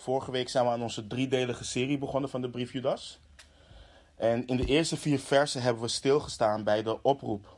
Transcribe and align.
Vorige 0.00 0.30
week 0.30 0.48
zijn 0.48 0.64
we 0.64 0.70
aan 0.70 0.82
onze 0.82 1.06
driedelige 1.06 1.64
serie 1.64 1.98
begonnen 1.98 2.30
van 2.30 2.40
de 2.40 2.50
brief 2.50 2.72
Judas. 2.72 3.20
En 4.16 4.46
in 4.46 4.56
de 4.56 4.64
eerste 4.64 4.96
vier 4.96 5.18
versen 5.18 5.62
hebben 5.62 5.82
we 5.82 5.88
stilgestaan 5.88 6.64
bij 6.64 6.82
de 6.82 7.02
oproep, 7.02 7.56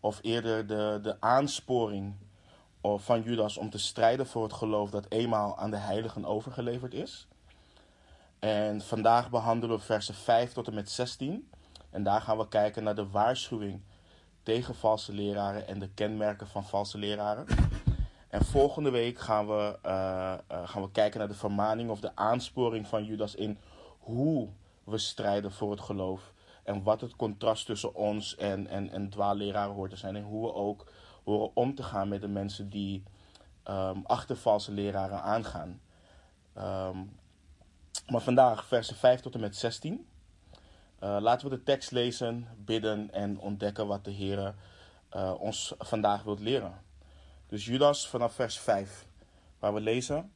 of 0.00 0.18
eerder 0.22 0.66
de, 0.66 0.98
de 1.02 1.20
aansporing 1.20 2.14
van 2.82 3.22
Judas 3.22 3.56
om 3.56 3.70
te 3.70 3.78
strijden 3.78 4.26
voor 4.26 4.42
het 4.42 4.52
geloof 4.52 4.90
dat 4.90 5.06
eenmaal 5.08 5.58
aan 5.58 5.70
de 5.70 5.76
heiligen 5.76 6.24
overgeleverd 6.24 6.94
is. 6.94 7.28
En 8.38 8.80
vandaag 8.80 9.30
behandelen 9.30 9.76
we 9.76 9.84
versen 9.84 10.14
5 10.14 10.52
tot 10.52 10.66
en 10.66 10.74
met 10.74 10.90
16. 10.90 11.50
En 11.90 12.02
daar 12.02 12.20
gaan 12.20 12.38
we 12.38 12.48
kijken 12.48 12.84
naar 12.84 12.94
de 12.94 13.08
waarschuwing 13.08 13.82
tegen 14.42 14.74
valse 14.74 15.12
leraren 15.12 15.66
en 15.66 15.78
de 15.78 15.88
kenmerken 15.88 16.46
van 16.46 16.64
valse 16.64 16.98
leraren. 16.98 17.46
En 18.32 18.44
volgende 18.44 18.90
week 18.90 19.18
gaan 19.18 19.46
we, 19.46 19.78
uh, 19.86 20.34
uh, 20.52 20.68
gaan 20.68 20.82
we 20.82 20.90
kijken 20.90 21.18
naar 21.18 21.28
de 21.28 21.34
vermaning 21.34 21.90
of 21.90 22.00
de 22.00 22.16
aansporing 22.16 22.86
van 22.86 23.04
Judas 23.04 23.34
in 23.34 23.58
hoe 23.98 24.48
we 24.84 24.98
strijden 24.98 25.52
voor 25.52 25.70
het 25.70 25.80
geloof. 25.80 26.32
En 26.64 26.82
wat 26.82 27.00
het 27.00 27.16
contrast 27.16 27.66
tussen 27.66 27.94
ons 27.94 28.36
en, 28.36 28.66
en, 28.66 28.90
en 28.90 29.10
dwaalleraren 29.10 29.74
hoort 29.74 29.90
te 29.90 29.96
zijn. 29.96 30.16
En 30.16 30.22
hoe 30.22 30.46
we 30.46 30.54
ook 30.54 30.92
horen 31.24 31.50
om 31.54 31.74
te 31.74 31.82
gaan 31.82 32.08
met 32.08 32.20
de 32.20 32.28
mensen 32.28 32.70
die 32.70 33.02
um, 33.68 34.02
achter 34.06 34.36
valse 34.36 34.72
leraren 34.72 35.22
aangaan. 35.22 35.80
Um, 36.58 37.18
maar 38.06 38.20
vandaag 38.20 38.64
versen 38.64 38.96
5 38.96 39.20
tot 39.20 39.34
en 39.34 39.40
met 39.40 39.56
16. 39.56 40.06
Uh, 41.00 41.16
laten 41.20 41.48
we 41.50 41.56
de 41.56 41.62
tekst 41.62 41.90
lezen, 41.90 42.48
bidden 42.56 43.10
en 43.12 43.38
ontdekken 43.38 43.86
wat 43.86 44.04
de 44.04 44.10
Heer 44.10 44.54
ons 45.38 45.74
vandaag 45.78 46.22
wilt 46.22 46.40
leren. 46.40 46.81
Dus 47.52 47.64
Judas 47.64 48.08
vanaf 48.08 48.34
vers 48.34 48.58
5, 48.58 49.06
waar 49.58 49.74
we 49.74 49.80
lezen. 49.80 50.32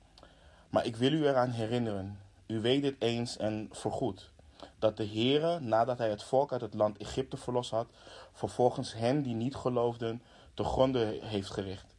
Maar 0.71 0.87
ik 0.87 0.97
wil 0.97 1.13
u 1.13 1.27
eraan 1.27 1.51
herinneren, 1.51 2.19
u 2.47 2.61
weet 2.61 2.83
dit 2.83 2.97
eens 2.99 3.37
en 3.37 3.69
voorgoed, 3.73 4.31
dat 4.79 4.97
de 4.97 5.07
Heere, 5.07 5.61
nadat 5.61 5.99
hij 5.99 6.11
het 6.11 6.23
volk 6.23 6.53
uit 6.53 6.61
het 6.61 6.75
land 6.75 6.99
Egypte 6.99 7.37
verlost 7.37 7.71
had, 7.71 7.87
vervolgens 8.33 8.95
hen 8.95 9.23
die 9.23 9.35
niet 9.35 9.55
geloofden, 9.55 10.23
te 10.55 10.65
gronden 10.65 11.23
heeft 11.23 11.51
gericht. 11.51 11.95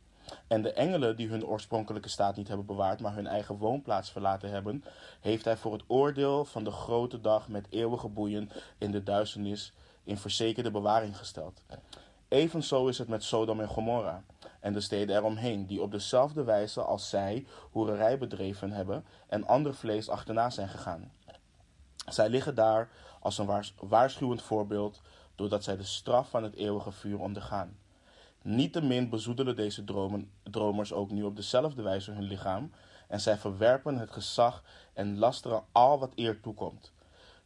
En 0.48 0.62
de 0.62 0.74
engelen 0.74 1.16
die 1.16 1.30
hun 1.30 1.46
oorspronkelijke 1.46 2.10
staat 2.10 2.36
niet 2.36 2.48
hebben 2.48 2.66
bewaard, 2.66 3.00
maar 3.00 3.16
hun 3.16 3.28
eigen 3.28 3.58
woonplaats 3.58 4.12
verlaten 4.12 4.50
hebben, 4.50 4.84
heeft 5.22 5.46
hij 5.46 5.58
voor 5.58 5.74
het 5.74 5.84
oordeel 5.88 6.46
van 6.46 6.64
de 6.64 6.72
grote 6.72 7.22
dag 7.22 7.48
met 7.48 7.68
eeuwige 7.70 8.08
boeien 8.08 8.50
in 8.78 8.92
de 8.92 9.04
duisternis 9.04 9.74
in 10.04 10.18
verzekerde 10.18 10.72
bewaring 10.72 11.18
gesteld. 11.18 11.62
Evenzo 12.28 12.88
is 12.88 12.98
het 12.98 13.08
met 13.08 13.24
Sodom 13.24 13.60
en 13.60 13.68
Gomorra 13.68 14.24
en 14.68 14.74
de 14.74 14.82
steden 14.82 15.16
eromheen, 15.16 15.66
die 15.66 15.82
op 15.82 15.92
dezelfde 15.92 16.44
wijze 16.44 16.82
als 16.82 17.10
zij 17.10 17.46
hoererij 17.72 18.18
bedreven 18.18 18.72
hebben 18.72 19.06
en 19.28 19.48
ander 19.48 19.74
vlees 19.74 20.10
achterna 20.10 20.50
zijn 20.50 20.68
gegaan. 20.68 21.12
Zij 22.10 22.30
liggen 22.30 22.56
daar 22.56 22.90
als 23.20 23.38
een 23.38 23.64
waarschuwend 23.80 24.42
voorbeeld, 24.42 25.02
doordat 25.36 25.64
zij 25.64 25.78
de 25.78 25.84
straf 25.84 26.30
van 26.30 26.44
het 26.44 26.56
eeuwige 26.56 26.92
vuur 26.92 27.20
ondergaan. 27.20 27.78
Niettemin 28.42 29.10
bezoedelen 29.10 29.56
deze 29.56 29.84
dromen, 29.84 30.32
dromers 30.44 30.94
ook 30.94 31.12
nu 31.12 31.24
op 31.24 31.36
dezelfde 31.36 31.82
wijze 31.82 32.12
hun 32.12 32.24
lichaam, 32.24 32.72
en 33.08 33.20
zij 33.20 33.38
verwerpen 33.38 33.98
het 33.98 34.12
gezag 34.12 34.64
en 34.94 35.18
lasteren 35.18 35.64
al 35.72 36.00
wat 36.00 36.12
eer 36.16 36.40
toekomt. 36.40 36.92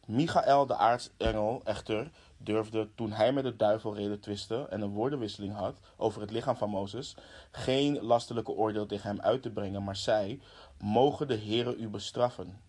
Michael, 0.06 0.66
de 0.66 0.76
aartsengel, 0.76 1.60
echter, 1.64 2.10
durfde, 2.44 2.88
toen 2.94 3.12
hij 3.12 3.32
met 3.32 3.44
de 3.44 3.56
duivel 3.56 3.94
reden 3.94 4.20
twiste 4.20 4.66
en 4.70 4.80
een 4.80 4.90
woordenwisseling 4.92 5.54
had 5.54 5.78
over 5.96 6.20
het 6.20 6.30
lichaam 6.30 6.56
van 6.56 6.70
Mozes, 6.70 7.16
geen 7.50 8.02
lastelijke 8.02 8.52
oordeel 8.52 8.86
tegen 8.86 9.08
hem 9.08 9.20
uit 9.20 9.42
te 9.42 9.50
brengen, 9.50 9.84
maar 9.84 9.96
zei, 9.96 10.40
mogen 10.78 11.28
de 11.28 11.38
Heere 11.38 11.76
u 11.76 11.88
bestraffen. 11.88 12.60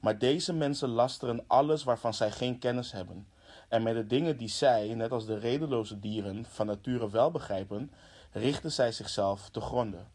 Maar 0.00 0.18
deze 0.18 0.52
mensen 0.52 0.88
lasteren 0.88 1.44
alles 1.46 1.84
waarvan 1.84 2.14
zij 2.14 2.30
geen 2.30 2.58
kennis 2.58 2.92
hebben. 2.92 3.26
En 3.68 3.82
met 3.82 3.94
de 3.94 4.06
dingen 4.06 4.36
die 4.36 4.48
zij, 4.48 4.94
net 4.94 5.12
als 5.12 5.26
de 5.26 5.38
redeloze 5.38 6.00
dieren, 6.00 6.44
van 6.48 6.66
nature 6.66 7.10
wel 7.10 7.30
begrijpen, 7.30 7.90
richten 8.32 8.72
zij 8.72 8.92
zichzelf 8.92 9.48
te 9.50 9.60
gronden. 9.60 10.08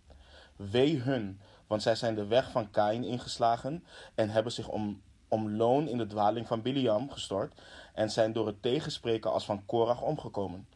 Wee 0.55 0.97
hun, 0.97 1.39
want 1.67 1.81
zij 1.81 1.95
zijn 1.95 2.15
de 2.15 2.25
weg 2.25 2.51
van 2.51 2.71
Kain 2.71 3.03
ingeslagen 3.03 3.83
en 4.15 4.29
hebben 4.29 4.51
zich 4.51 4.67
om, 4.67 5.01
om 5.27 5.55
loon 5.55 5.87
in 5.87 5.97
de 5.97 6.07
dwaling 6.07 6.47
van 6.47 6.61
Biliam 6.61 7.11
gestort 7.11 7.61
en 7.99 8.09
zijn 8.09 8.33
door 8.33 8.47
het 8.47 8.61
tegenspreken 8.61 9.31
als 9.31 9.45
van 9.45 9.65
Korach 9.65 10.01
omgekomen. 10.01 10.67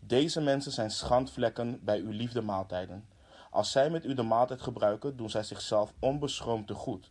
Deze 0.00 0.40
mensen 0.40 0.72
zijn 0.72 0.90
schandvlekken 0.90 1.80
bij 1.84 1.98
uw 1.98 2.10
liefdemaaltijden. 2.10 3.08
Als 3.50 3.70
zij 3.70 3.90
met 3.90 4.04
u 4.04 4.14
de 4.14 4.22
maaltijd 4.22 4.62
gebruiken, 4.62 5.16
doen 5.16 5.30
zij 5.30 5.42
zichzelf 5.42 5.92
onbeschroomd 5.98 6.66
te 6.66 6.74
goed. 6.74 7.10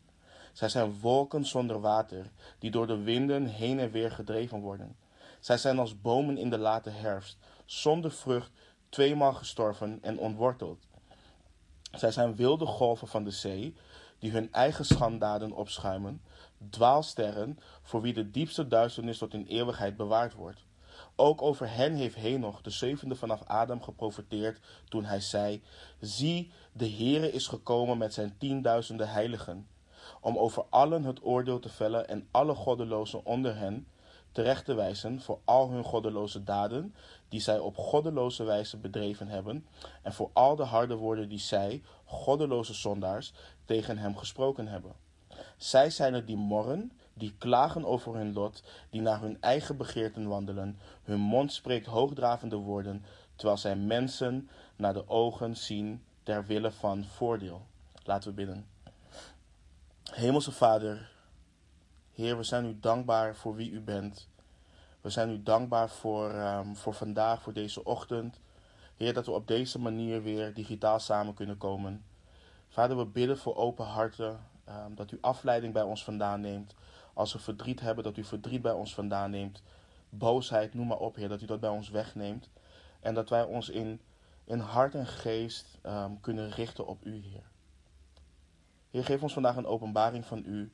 Zij 0.53 0.69
zijn 0.69 0.99
wolken 0.99 1.45
zonder 1.45 1.81
water, 1.81 2.31
die 2.59 2.71
door 2.71 2.87
de 2.87 2.97
winden 2.97 3.45
heen 3.45 3.79
en 3.79 3.91
weer 3.91 4.11
gedreven 4.11 4.59
worden. 4.59 4.95
Zij 5.39 5.57
zijn 5.57 5.79
als 5.79 6.01
bomen 6.01 6.37
in 6.37 6.49
de 6.49 6.57
late 6.57 6.89
herfst, 6.89 7.37
zonder 7.65 8.11
vrucht, 8.11 8.51
tweemaal 8.89 9.33
gestorven 9.33 9.99
en 10.01 10.19
ontworteld. 10.19 10.87
Zij 11.91 12.11
zijn 12.11 12.35
wilde 12.35 12.65
golven 12.65 13.07
van 13.07 13.23
de 13.23 13.31
zee, 13.31 13.75
die 14.19 14.31
hun 14.31 14.53
eigen 14.53 14.85
schandaden 14.85 15.51
opschuimen, 15.51 16.21
dwaalsterren, 16.69 17.59
voor 17.81 18.01
wie 18.01 18.13
de 18.13 18.31
diepste 18.31 18.67
duisternis 18.67 19.17
tot 19.17 19.33
in 19.33 19.45
eeuwigheid 19.45 19.97
bewaard 19.97 20.33
wordt. 20.33 20.65
Ook 21.15 21.41
over 21.41 21.73
hen 21.75 21.95
heeft 21.95 22.15
Henoch, 22.15 22.61
de 22.61 22.69
zevende 22.69 23.15
vanaf 23.15 23.43
Adam, 23.43 23.81
geprofeteerd 23.81 24.59
toen 24.89 25.05
hij 25.05 25.19
zei: 25.19 25.63
Zie, 25.99 26.51
de 26.71 26.89
Heere 26.89 27.31
is 27.31 27.47
gekomen 27.47 27.97
met 27.97 28.13
zijn 28.13 28.35
tienduizenden 28.37 29.09
heiligen 29.09 29.67
om 30.21 30.37
over 30.37 30.65
allen 30.69 31.03
het 31.03 31.25
oordeel 31.25 31.59
te 31.59 31.69
vellen 31.69 32.07
en 32.07 32.27
alle 32.31 32.55
goddelozen 32.55 33.25
onder 33.25 33.55
hen 33.55 33.87
terecht 34.31 34.65
te 34.65 34.73
wijzen 34.73 35.21
voor 35.21 35.39
al 35.45 35.69
hun 35.69 35.83
goddeloze 35.83 36.43
daden 36.43 36.95
die 37.29 37.39
zij 37.39 37.59
op 37.59 37.77
goddeloze 37.77 38.43
wijze 38.43 38.77
bedreven 38.77 39.27
hebben 39.27 39.65
en 40.01 40.13
voor 40.13 40.29
al 40.33 40.55
de 40.55 40.63
harde 40.63 40.95
woorden 40.95 41.29
die 41.29 41.39
zij, 41.39 41.83
goddeloze 42.05 42.73
zondaars, 42.73 43.33
tegen 43.65 43.97
hem 43.97 44.17
gesproken 44.17 44.67
hebben. 44.67 44.93
Zij 45.59 45.89
zijn 45.89 46.13
het 46.13 46.27
die 46.27 46.37
morren, 46.37 46.91
die 47.13 47.35
klagen 47.37 47.85
over 47.85 48.15
hun 48.15 48.33
lot, 48.33 48.63
die 48.89 49.01
naar 49.01 49.21
hun 49.21 49.41
eigen 49.41 49.77
begeerten 49.77 50.27
wandelen. 50.27 50.79
Hun 51.03 51.19
mond 51.19 51.53
spreekt 51.53 51.85
hoogdravende 51.85 52.55
woorden, 52.55 53.05
terwijl 53.35 53.57
zij 53.57 53.75
mensen 53.75 54.49
naar 54.75 54.93
de 54.93 55.09
ogen 55.09 55.57
zien 55.57 56.03
ter 56.23 56.45
wille 56.45 56.71
van 56.71 57.05
voordeel. 57.05 57.65
Laten 58.03 58.29
we 58.29 58.35
bidden. 58.35 58.67
Hemelse 60.03 60.51
Vader, 60.51 61.11
Heer, 62.13 62.37
we 62.37 62.43
zijn 62.43 62.65
u 62.65 62.79
dankbaar 62.79 63.35
voor 63.35 63.55
wie 63.55 63.71
u 63.71 63.81
bent. 63.81 64.27
We 65.01 65.09
zijn 65.09 65.29
u 65.29 65.43
dankbaar 65.43 65.89
voor, 65.89 66.33
um, 66.33 66.75
voor 66.75 66.93
vandaag, 66.93 67.41
voor 67.41 67.53
deze 67.53 67.83
ochtend. 67.83 68.39
Heer, 68.95 69.13
dat 69.13 69.25
we 69.25 69.31
op 69.31 69.47
deze 69.47 69.79
manier 69.79 70.23
weer 70.23 70.53
digitaal 70.53 70.99
samen 70.99 71.33
kunnen 71.33 71.57
komen. 71.57 72.03
Vader, 72.69 72.97
we 72.97 73.05
bidden 73.05 73.37
voor 73.37 73.55
open 73.55 73.85
harten, 73.85 74.39
um, 74.69 74.95
dat 74.95 75.11
u 75.11 75.17
afleiding 75.21 75.73
bij 75.73 75.83
ons 75.83 76.03
vandaan 76.03 76.41
neemt. 76.41 76.75
Als 77.13 77.33
we 77.33 77.39
verdriet 77.39 77.79
hebben, 77.79 78.03
dat 78.03 78.17
u 78.17 78.23
verdriet 78.23 78.61
bij 78.61 78.71
ons 78.71 78.93
vandaan 78.93 79.31
neemt. 79.31 79.61
Boosheid, 80.09 80.73
noem 80.73 80.87
maar 80.87 80.97
op, 80.97 81.15
Heer, 81.15 81.29
dat 81.29 81.41
u 81.41 81.45
dat 81.45 81.59
bij 81.59 81.69
ons 81.69 81.89
wegneemt. 81.89 82.49
En 82.99 83.13
dat 83.13 83.29
wij 83.29 83.43
ons 83.43 83.69
in, 83.69 84.01
in 84.43 84.59
hart 84.59 84.95
en 84.95 85.07
geest 85.07 85.77
um, 85.85 86.21
kunnen 86.21 86.49
richten 86.49 86.87
op 86.87 87.05
u, 87.05 87.15
Heer. 87.15 87.49
Heer, 88.89 89.05
geef 89.05 89.23
ons 89.23 89.33
vandaag 89.33 89.55
een 89.55 89.65
openbaring 89.65 90.25
van 90.25 90.43
U. 90.45 90.71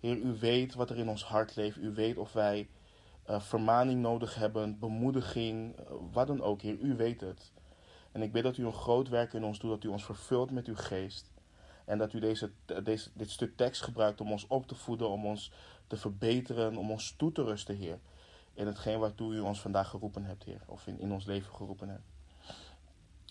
Heer, 0.00 0.16
U 0.16 0.38
weet 0.38 0.74
wat 0.74 0.90
er 0.90 0.96
in 0.96 1.08
ons 1.08 1.24
hart 1.24 1.56
leeft. 1.56 1.76
U 1.76 1.94
weet 1.94 2.16
of 2.16 2.32
wij 2.32 2.68
uh, 3.30 3.40
vermaning 3.40 4.00
nodig 4.00 4.34
hebben, 4.34 4.78
bemoediging, 4.78 5.78
uh, 5.78 5.84
wat 6.12 6.26
dan 6.26 6.42
ook. 6.42 6.62
Heer, 6.62 6.78
U 6.78 6.96
weet 6.96 7.20
het. 7.20 7.52
En 8.12 8.22
ik 8.22 8.32
bid 8.32 8.42
dat 8.42 8.56
U 8.56 8.66
een 8.66 8.72
groot 8.72 9.08
werk 9.08 9.32
in 9.32 9.44
ons 9.44 9.58
doet, 9.58 9.70
dat 9.70 9.84
U 9.84 9.88
ons 9.88 10.04
vervult 10.04 10.50
met 10.50 10.66
Uw 10.66 10.76
geest. 10.76 11.30
En 11.88 11.98
dat 11.98 12.12
U 12.12 12.20
deze, 12.20 12.50
deze, 12.82 13.10
dit 13.12 13.30
stuk 13.30 13.56
tekst 13.56 13.82
gebruikt 13.82 14.20
om 14.20 14.32
ons 14.32 14.46
op 14.46 14.66
te 14.66 14.74
voeden, 14.74 15.08
om 15.08 15.26
ons 15.26 15.52
te 15.86 15.96
verbeteren, 15.96 16.76
om 16.76 16.90
ons 16.90 17.14
toe 17.16 17.32
te 17.32 17.44
rusten, 17.44 17.76
Heer. 17.76 17.98
In 18.54 18.66
hetgeen 18.66 18.98
waartoe 18.98 19.34
U 19.34 19.40
ons 19.40 19.60
vandaag 19.60 19.88
geroepen 19.88 20.24
hebt, 20.24 20.44
Heer. 20.44 20.60
Of 20.66 20.86
in, 20.86 21.00
in 21.00 21.12
ons 21.12 21.24
leven 21.24 21.54
geroepen 21.54 21.88
hebt. 21.88 22.02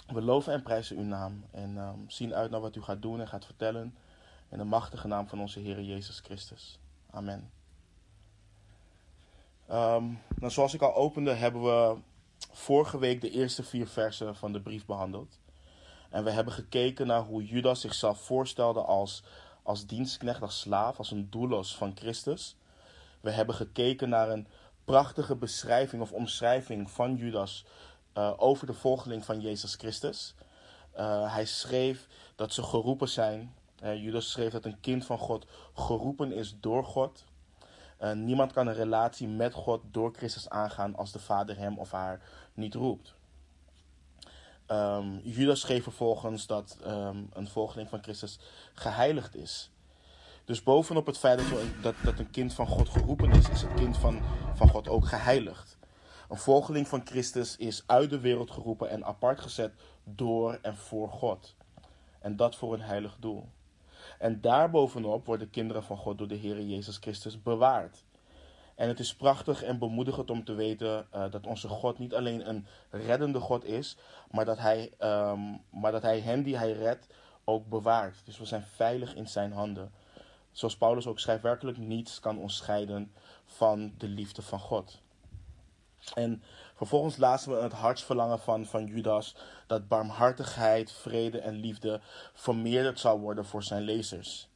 We 0.07 0.21
loven 0.21 0.54
en 0.54 0.63
prijzen 0.63 0.98
uw 0.98 1.04
naam 1.04 1.44
en 1.51 1.77
um, 1.77 2.09
zien 2.09 2.33
uit 2.33 2.51
naar 2.51 2.62
wat 2.62 2.75
u 2.75 2.81
gaat 2.81 3.01
doen 3.01 3.19
en 3.19 3.27
gaat 3.27 3.45
vertellen. 3.45 3.95
In 4.50 4.57
de 4.57 4.63
machtige 4.63 5.07
naam 5.07 5.27
van 5.27 5.39
onze 5.39 5.59
Heer 5.59 5.81
Jezus 5.81 6.19
Christus. 6.19 6.80
Amen. 7.09 7.51
Um, 9.69 10.19
nou, 10.36 10.51
zoals 10.51 10.74
ik 10.74 10.81
al 10.81 10.95
opende, 10.95 11.33
hebben 11.33 11.62
we 11.62 11.98
vorige 12.51 13.00
week 13.00 13.21
de 13.21 13.30
eerste 13.30 13.63
vier 13.63 13.88
versen 13.88 14.36
van 14.36 14.51
de 14.51 14.62
brief 14.62 14.86
behandeld. 14.86 15.39
En 16.09 16.24
we 16.24 16.31
hebben 16.31 16.54
gekeken 16.54 17.07
naar 17.07 17.21
hoe 17.21 17.45
Judas 17.45 17.81
zichzelf 17.81 18.21
voorstelde 18.21 18.81
als, 18.81 19.24
als 19.63 19.86
dienstknecht, 19.86 20.42
als 20.42 20.59
slaaf, 20.59 20.98
als 20.98 21.12
een 21.12 21.30
doelos 21.30 21.75
van 21.75 21.92
Christus. 21.95 22.56
We 23.21 23.31
hebben 23.31 23.56
gekeken 23.56 24.09
naar 24.09 24.30
een 24.30 24.48
prachtige 24.86 25.36
beschrijving 25.36 26.01
of 26.01 26.12
omschrijving 26.12 26.92
van 26.92 27.15
Judas 27.15 27.65
uh, 28.18 28.33
over 28.38 28.68
de 28.68 28.74
volgeling 28.74 29.25
van 29.25 29.42
Jezus 29.42 29.75
Christus. 29.75 30.36
Uh, 30.98 31.33
hij 31.33 31.45
schreef 31.45 32.07
dat 32.36 32.54
ze 32.54 32.63
geroepen 32.63 33.09
zijn 33.09 33.56
Judas 33.83 34.31
schreef 34.31 34.51
dat 34.51 34.65
een 34.65 34.80
kind 34.80 35.06
van 35.06 35.18
God 35.18 35.45
geroepen 35.74 36.31
is 36.31 36.56
door 36.59 36.83
God. 36.83 37.24
Niemand 38.13 38.54
kan 38.54 38.68
een 38.68 38.74
relatie 38.74 39.27
met 39.27 39.54
God 39.54 39.81
door 39.92 40.13
Christus 40.13 40.50
aangaan 40.50 40.95
als 40.95 41.12
de 41.12 41.19
Vader 41.19 41.57
hem 41.57 41.77
of 41.77 41.92
haar 41.92 42.21
niet 42.54 42.74
roept. 42.74 43.17
Um, 44.72 45.19
Judas 45.24 45.60
schreef 45.60 45.84
vervolgens 45.84 46.48
dat 46.48 46.78
um, 46.86 47.30
een 47.34 47.48
volgeling 47.48 47.90
van 47.90 48.02
Christus 48.04 48.40
geheiligd 48.74 49.36
is. 49.36 49.72
Dus 50.46 50.64
bovenop 50.64 51.06
het 51.06 51.18
feit 51.18 51.38
dat, 51.38 51.48
dat, 51.81 51.96
dat 52.04 52.19
een 52.19 52.30
kind 52.30 52.54
van 52.54 52.68
God 52.68 52.90
geroepen 52.90 53.31
is, 53.31 53.50
is 53.50 53.62
het 53.62 53.74
kind 53.74 53.98
van, 53.98 54.22
van 54.54 54.69
God 54.69 54.88
ook 54.88 55.08
geheiligd. 55.08 55.78
Een 56.30 56.38
volgeling 56.38 56.88
van 56.88 57.02
Christus 57.06 57.58
is 57.58 57.84
uit 57.86 58.10
de 58.10 58.19
wereld 58.19 58.52
geroepen 58.52 58.90
en 58.90 59.06
apart 59.06 59.40
gezet 59.40 59.74
door 60.04 60.60
en 60.62 60.78
voor 60.78 61.10
God. 61.10 61.56
En 62.19 62.36
dat 62.36 62.56
voor 62.56 62.74
een 62.74 62.81
heilig 62.81 63.18
doel. 63.19 63.50
En 64.19 64.42
daarbovenop 64.42 65.25
worden 65.25 65.50
kinderen 65.50 65.84
van 65.84 65.98
God 65.98 66.18
door 66.18 66.28
de 66.28 66.36
Heer 66.36 66.62
Jezus 66.62 66.98
Christus 66.98 67.42
bewaard. 67.42 68.04
En 68.77 68.88
het 68.88 69.00
is 69.00 69.15
prachtig 69.15 69.63
en 69.63 69.79
bemoedigend 69.79 70.29
om 70.29 70.44
te 70.44 70.53
weten 70.53 71.07
uh, 71.15 71.31
dat 71.31 71.45
onze 71.45 71.68
God 71.68 72.00
niet 72.00 72.13
alleen 72.13 72.50
een 72.50 72.65
reddende 72.89 73.39
God 73.39 73.65
is, 73.65 73.97
maar 74.31 74.45
dat, 74.45 74.57
hij, 74.57 74.91
um, 75.00 75.62
maar 75.69 75.91
dat 75.91 76.01
Hij 76.01 76.19
hen 76.19 76.44
die 76.44 76.57
Hij 76.57 76.71
redt 76.71 77.07
ook 77.44 77.68
bewaart. 77.69 78.15
Dus 78.25 78.38
we 78.38 78.45
zijn 78.45 78.63
veilig 78.75 79.15
in 79.15 79.27
Zijn 79.27 79.51
handen. 79.51 79.91
Zoals 80.51 80.77
Paulus 80.77 81.07
ook 81.07 81.19
schrijft, 81.19 81.44
werkelijk 81.44 81.77
niets 81.77 82.19
kan 82.19 82.38
ons 82.38 82.56
scheiden 82.56 83.13
van 83.45 83.94
de 83.97 84.07
liefde 84.07 84.41
van 84.41 84.59
God. 84.59 85.01
En 86.13 86.44
vervolgens 86.75 87.18
lazen 87.18 87.51
we 87.51 87.62
het 87.62 87.73
hartsverlangen 87.73 88.39
van, 88.39 88.65
van 88.65 88.85
Judas 88.85 89.35
dat 89.68 89.88
barmhartigheid, 89.88 90.91
vrede 90.91 91.39
en 91.39 91.53
liefde 91.53 92.00
vermeerderd 92.33 93.00
zou 93.00 93.19
worden 93.19 93.45
voor 93.45 93.63
zijn 93.63 93.81
lezers. 93.81 94.50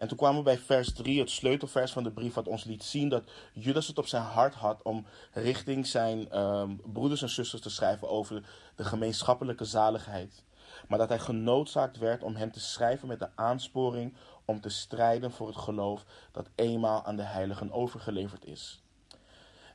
En 0.00 0.08
toen 0.08 0.16
kwamen 0.16 0.38
we 0.38 0.44
bij 0.44 0.58
vers 0.58 0.92
3, 0.92 1.18
het 1.18 1.30
sleutelvers 1.30 1.92
van 1.92 2.02
de 2.02 2.10
brief, 2.10 2.34
wat 2.34 2.48
ons 2.48 2.64
liet 2.64 2.84
zien 2.84 3.08
dat 3.08 3.30
Judas 3.52 3.86
het 3.86 3.98
op 3.98 4.06
zijn 4.06 4.22
hart 4.22 4.54
had 4.54 4.82
om 4.82 5.06
richting 5.32 5.86
zijn 5.86 6.38
um, 6.38 6.80
broeders 6.92 7.22
en 7.22 7.28
zusters 7.28 7.62
te 7.62 7.70
schrijven 7.70 8.08
over 8.08 8.42
de 8.76 8.84
gemeenschappelijke 8.84 9.64
zaligheid. 9.64 10.44
Maar 10.88 10.98
dat 10.98 11.08
hij 11.08 11.18
genoodzaakt 11.18 11.98
werd 11.98 12.22
om 12.22 12.34
hen 12.34 12.50
te 12.50 12.60
schrijven 12.60 13.08
met 13.08 13.18
de 13.18 13.28
aansporing 13.34 14.14
om 14.44 14.60
te 14.60 14.68
strijden 14.68 15.32
voor 15.32 15.46
het 15.46 15.56
geloof 15.56 16.04
dat 16.32 16.48
eenmaal 16.54 17.04
aan 17.04 17.16
de 17.16 17.22
heiligen 17.22 17.72
overgeleverd 17.72 18.44
is. 18.44 18.82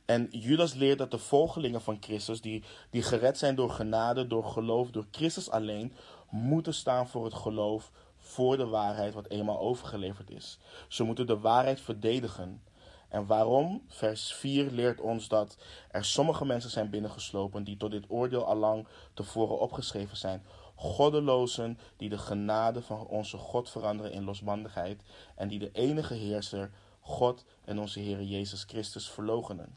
En 0.04 0.28
Judas 0.30 0.74
leert 0.74 0.98
dat 0.98 1.10
de 1.10 1.18
volgelingen 1.18 1.80
van 1.80 1.96
Christus, 2.00 2.40
die, 2.40 2.64
die 2.90 3.02
gered 3.02 3.38
zijn 3.38 3.54
door 3.54 3.70
genade, 3.70 4.26
door 4.26 4.44
geloof, 4.44 4.90
door 4.90 5.06
Christus 5.10 5.50
alleen, 5.50 5.92
moeten 6.30 6.74
staan 6.74 7.08
voor 7.08 7.24
het 7.24 7.34
geloof, 7.34 7.90
voor 8.26 8.56
de 8.56 8.66
waarheid 8.66 9.14
wat 9.14 9.28
eenmaal 9.28 9.58
overgeleverd 9.60 10.30
is. 10.30 10.58
Ze 10.88 11.02
moeten 11.02 11.26
de 11.26 11.38
waarheid 11.38 11.80
verdedigen. 11.80 12.62
En 13.08 13.26
waarom? 13.26 13.82
Vers 13.88 14.34
4 14.34 14.70
leert 14.70 15.00
ons 15.00 15.28
dat 15.28 15.56
er 15.90 16.04
sommige 16.04 16.44
mensen 16.44 16.70
zijn 16.70 16.90
binnengeslopen 16.90 17.64
die 17.64 17.76
tot 17.76 17.90
dit 17.90 18.04
oordeel 18.08 18.44
allang 18.44 18.86
tevoren 19.14 19.58
opgeschreven 19.58 20.16
zijn. 20.16 20.42
Goddelozen 20.74 21.78
die 21.96 22.08
de 22.08 22.18
genade 22.18 22.82
van 22.82 23.06
onze 23.06 23.36
God 23.36 23.70
veranderen 23.70 24.12
in 24.12 24.24
losbandigheid 24.24 25.02
en 25.34 25.48
die 25.48 25.58
de 25.58 25.70
enige 25.72 26.14
heerser, 26.14 26.70
God 27.00 27.44
en 27.64 27.78
onze 27.78 28.00
Heer 28.00 28.22
Jezus 28.22 28.64
Christus 28.64 29.10
verlogenen. 29.10 29.76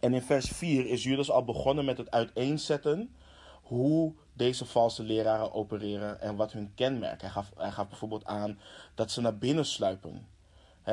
En 0.00 0.14
in 0.14 0.22
vers 0.22 0.48
4 0.48 0.86
is 0.86 1.02
Judas 1.02 1.30
al 1.30 1.44
begonnen 1.44 1.84
met 1.84 1.98
het 1.98 2.10
uiteenzetten 2.10 3.14
hoe 3.62 4.14
deze 4.36 4.64
valse 4.64 5.02
leraren 5.02 5.52
opereren 5.52 6.20
en 6.20 6.36
wat 6.36 6.52
hun 6.52 6.72
kenmerk. 6.74 7.20
Hij 7.20 7.30
gaf, 7.30 7.88
bijvoorbeeld 7.88 8.24
aan 8.24 8.58
dat 8.94 9.10
ze 9.10 9.20
naar 9.20 9.38
binnen 9.38 9.64
sluipen. 9.64 10.26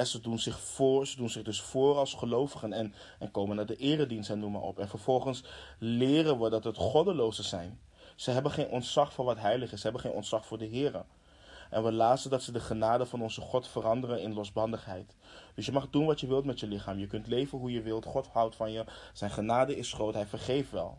ze, 0.03 0.19
doen 0.21 0.39
zich 0.39 0.59
voor, 0.59 1.07
ze 1.07 1.15
doen 1.15 1.29
zich 1.29 1.43
dus 1.43 1.61
voor 1.61 1.95
als 1.97 2.13
gelovigen 2.13 2.73
en, 2.73 2.93
en 3.19 3.31
komen 3.31 3.55
naar 3.55 3.65
de 3.65 3.75
eredienst 3.75 4.29
en 4.29 4.39
noem 4.39 4.51
maar 4.51 4.61
op. 4.61 4.79
En 4.79 4.89
vervolgens 4.89 5.43
leren 5.77 6.39
we 6.39 6.49
dat 6.49 6.63
het 6.63 6.77
goddelozen 6.77 7.43
zijn. 7.43 7.79
Ze 8.15 8.31
hebben 8.31 8.51
geen 8.51 8.69
ontzag 8.69 9.13
voor 9.13 9.25
wat 9.25 9.37
heilig 9.37 9.71
is. 9.71 9.77
Ze 9.77 9.83
hebben 9.83 10.01
geen 10.01 10.11
ontzag 10.11 10.45
voor 10.45 10.57
de 10.57 10.65
Heer. 10.65 11.05
En 11.69 11.83
we 11.83 11.91
lazen 11.91 12.29
dat 12.29 12.43
ze 12.43 12.51
de 12.51 12.59
genade 12.59 13.05
van 13.05 13.21
onze 13.21 13.41
God 13.41 13.67
veranderen 13.67 14.21
in 14.21 14.33
losbandigheid. 14.33 15.15
Dus 15.55 15.65
je 15.65 15.71
mag 15.71 15.89
doen 15.89 16.05
wat 16.05 16.19
je 16.19 16.27
wilt 16.27 16.45
met 16.45 16.59
je 16.59 16.67
lichaam. 16.67 16.97
Je 16.97 17.07
kunt 17.07 17.27
leven 17.27 17.57
hoe 17.57 17.71
je 17.71 17.81
wilt. 17.81 18.05
God 18.05 18.27
houdt 18.27 18.55
van 18.55 18.71
je. 18.71 18.85
Zijn 19.13 19.31
genade 19.31 19.77
is 19.77 19.93
groot. 19.93 20.13
Hij 20.13 20.25
vergeeft 20.25 20.71
wel. 20.71 20.97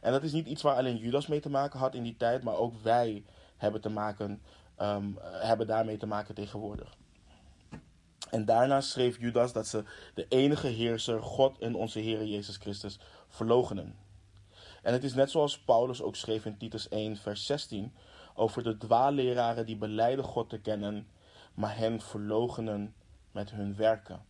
En 0.00 0.12
dat 0.12 0.22
is 0.22 0.32
niet 0.32 0.46
iets 0.46 0.62
waar 0.62 0.76
alleen 0.76 0.96
Judas 0.96 1.26
mee 1.26 1.40
te 1.40 1.50
maken 1.50 1.78
had 1.78 1.94
in 1.94 2.02
die 2.02 2.16
tijd, 2.16 2.42
maar 2.42 2.56
ook 2.56 2.74
wij 2.82 3.24
hebben, 3.56 3.80
te 3.80 3.88
maken, 3.88 4.42
um, 4.78 5.18
hebben 5.22 5.66
daarmee 5.66 5.96
te 5.96 6.06
maken 6.06 6.34
tegenwoordig. 6.34 6.96
En 8.30 8.44
daarna 8.44 8.80
schreef 8.80 9.20
Judas 9.20 9.52
dat 9.52 9.66
ze 9.66 9.84
de 10.14 10.26
enige 10.28 10.66
heerser, 10.66 11.22
God 11.22 11.58
en 11.58 11.74
onze 11.74 11.98
Heer 11.98 12.26
Jezus 12.26 12.56
Christus, 12.56 12.98
verlogenen. 13.28 13.96
En 14.82 14.92
het 14.92 15.04
is 15.04 15.14
net 15.14 15.30
zoals 15.30 15.58
Paulus 15.58 16.02
ook 16.02 16.16
schreef 16.16 16.44
in 16.44 16.56
Titus 16.56 16.88
1, 16.88 17.16
vers 17.16 17.46
16, 17.46 17.92
over 18.34 18.62
de 18.62 18.76
dwaalleraren 18.76 19.66
die 19.66 19.76
beleiden 19.76 20.24
God 20.24 20.48
te 20.48 20.58
kennen, 20.58 21.06
maar 21.54 21.76
hen 21.76 22.00
verlogenen 22.00 22.94
met 23.32 23.50
hun 23.50 23.76
werken. 23.76 24.24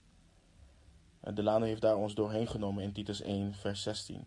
Delano 1.34 1.64
heeft 1.64 1.80
daar 1.80 1.96
ons 1.96 2.14
doorheen 2.14 2.46
genomen 2.46 2.82
in 2.82 2.92
Titus 2.92 3.20
1, 3.20 3.54
vers 3.54 3.82
16. 3.82 4.24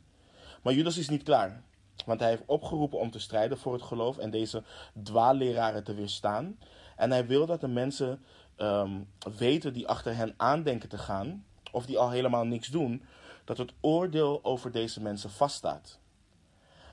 Maar 0.62 0.74
Judas 0.74 0.98
is 0.98 1.10
niet 1.10 1.24
klaar. 1.24 1.63
Want 2.06 2.19
hij 2.19 2.30
heeft 2.30 2.44
opgeroepen 2.46 3.00
om 3.00 3.12
te 3.12 3.19
strijden 3.19 3.58
voor 3.58 3.74
het 3.74 3.81
geloof 3.81 4.18
en 4.18 4.30
deze 4.30 4.63
dwaalleraren 5.04 5.84
te 5.84 5.94
weerstaan. 5.94 6.58
En 6.96 7.12
hij 7.12 7.25
wil 7.28 7.46
dat 7.46 7.62
de 7.62 7.68
mensen 7.68 8.24
um, 8.58 9.08
weten 9.38 9.74
die 9.74 9.88
achter 9.88 10.16
hen 10.16 10.34
aandenken 10.38 10.90
te 10.90 10.98
gaan, 10.98 11.46
of 11.72 11.86
die 11.86 11.98
al 11.98 12.10
helemaal 12.10 12.46
niks 12.46 12.68
doen, 12.68 13.04
dat 13.44 13.58
het 13.58 13.74
oordeel 13.80 14.40
over 14.44 14.72
deze 14.72 15.02
mensen 15.02 15.30
vaststaat. 15.30 16.00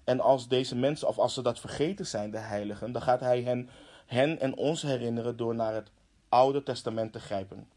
En 0.04 0.20
als 0.20 0.48
deze 0.48 0.76
mensen, 0.76 1.08
of 1.08 1.18
als 1.18 1.34
ze 1.34 1.42
dat 1.42 1.60
vergeten 1.60 2.06
zijn, 2.06 2.30
de 2.30 2.38
heiligen, 2.38 2.92
dan 2.92 3.02
gaat 3.02 3.20
hij 3.20 3.42
hen, 3.42 3.68
hen 4.06 4.40
en 4.40 4.56
ons 4.56 4.82
herinneren 4.82 5.36
door 5.36 5.54
naar 5.54 5.74
het 5.74 5.90
Oude 6.28 6.62
Testament 6.62 7.12
te 7.12 7.20
grijpen. 7.20 7.68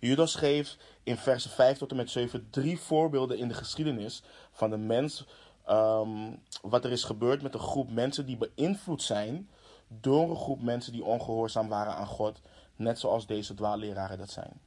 Judas 0.00 0.34
geeft 0.34 0.78
in 1.02 1.16
versen 1.16 1.50
5 1.50 1.78
tot 1.78 1.90
en 1.90 1.96
met 1.96 2.10
7 2.10 2.46
drie 2.50 2.78
voorbeelden 2.78 3.38
in 3.38 3.48
de 3.48 3.54
geschiedenis 3.54 4.22
van 4.52 4.70
de 4.70 4.76
mens. 4.76 5.26
Um, 5.68 6.42
wat 6.62 6.84
er 6.84 6.90
is 6.90 7.04
gebeurd 7.04 7.42
met 7.42 7.54
een 7.54 7.60
groep 7.60 7.90
mensen 7.90 8.26
die 8.26 8.36
beïnvloed 8.36 9.02
zijn 9.02 9.48
door 9.88 10.30
een 10.30 10.36
groep 10.36 10.62
mensen 10.62 10.92
die 10.92 11.04
ongehoorzaam 11.04 11.68
waren 11.68 11.94
aan 11.94 12.06
God. 12.06 12.40
Net 12.76 12.98
zoals 12.98 13.26
deze 13.26 13.54
dwaalleraren 13.54 14.18
dat 14.18 14.30
zijn. 14.30 14.60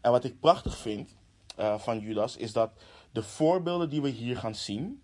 En 0.00 0.10
wat 0.10 0.24
ik 0.24 0.40
prachtig 0.40 0.76
vind 0.76 1.16
uh, 1.58 1.78
van 1.78 1.98
Judas 1.98 2.36
is 2.36 2.52
dat 2.52 2.70
de 3.12 3.22
voorbeelden 3.22 3.90
die 3.90 4.02
we 4.02 4.08
hier 4.08 4.36
gaan 4.36 4.54
zien. 4.54 5.02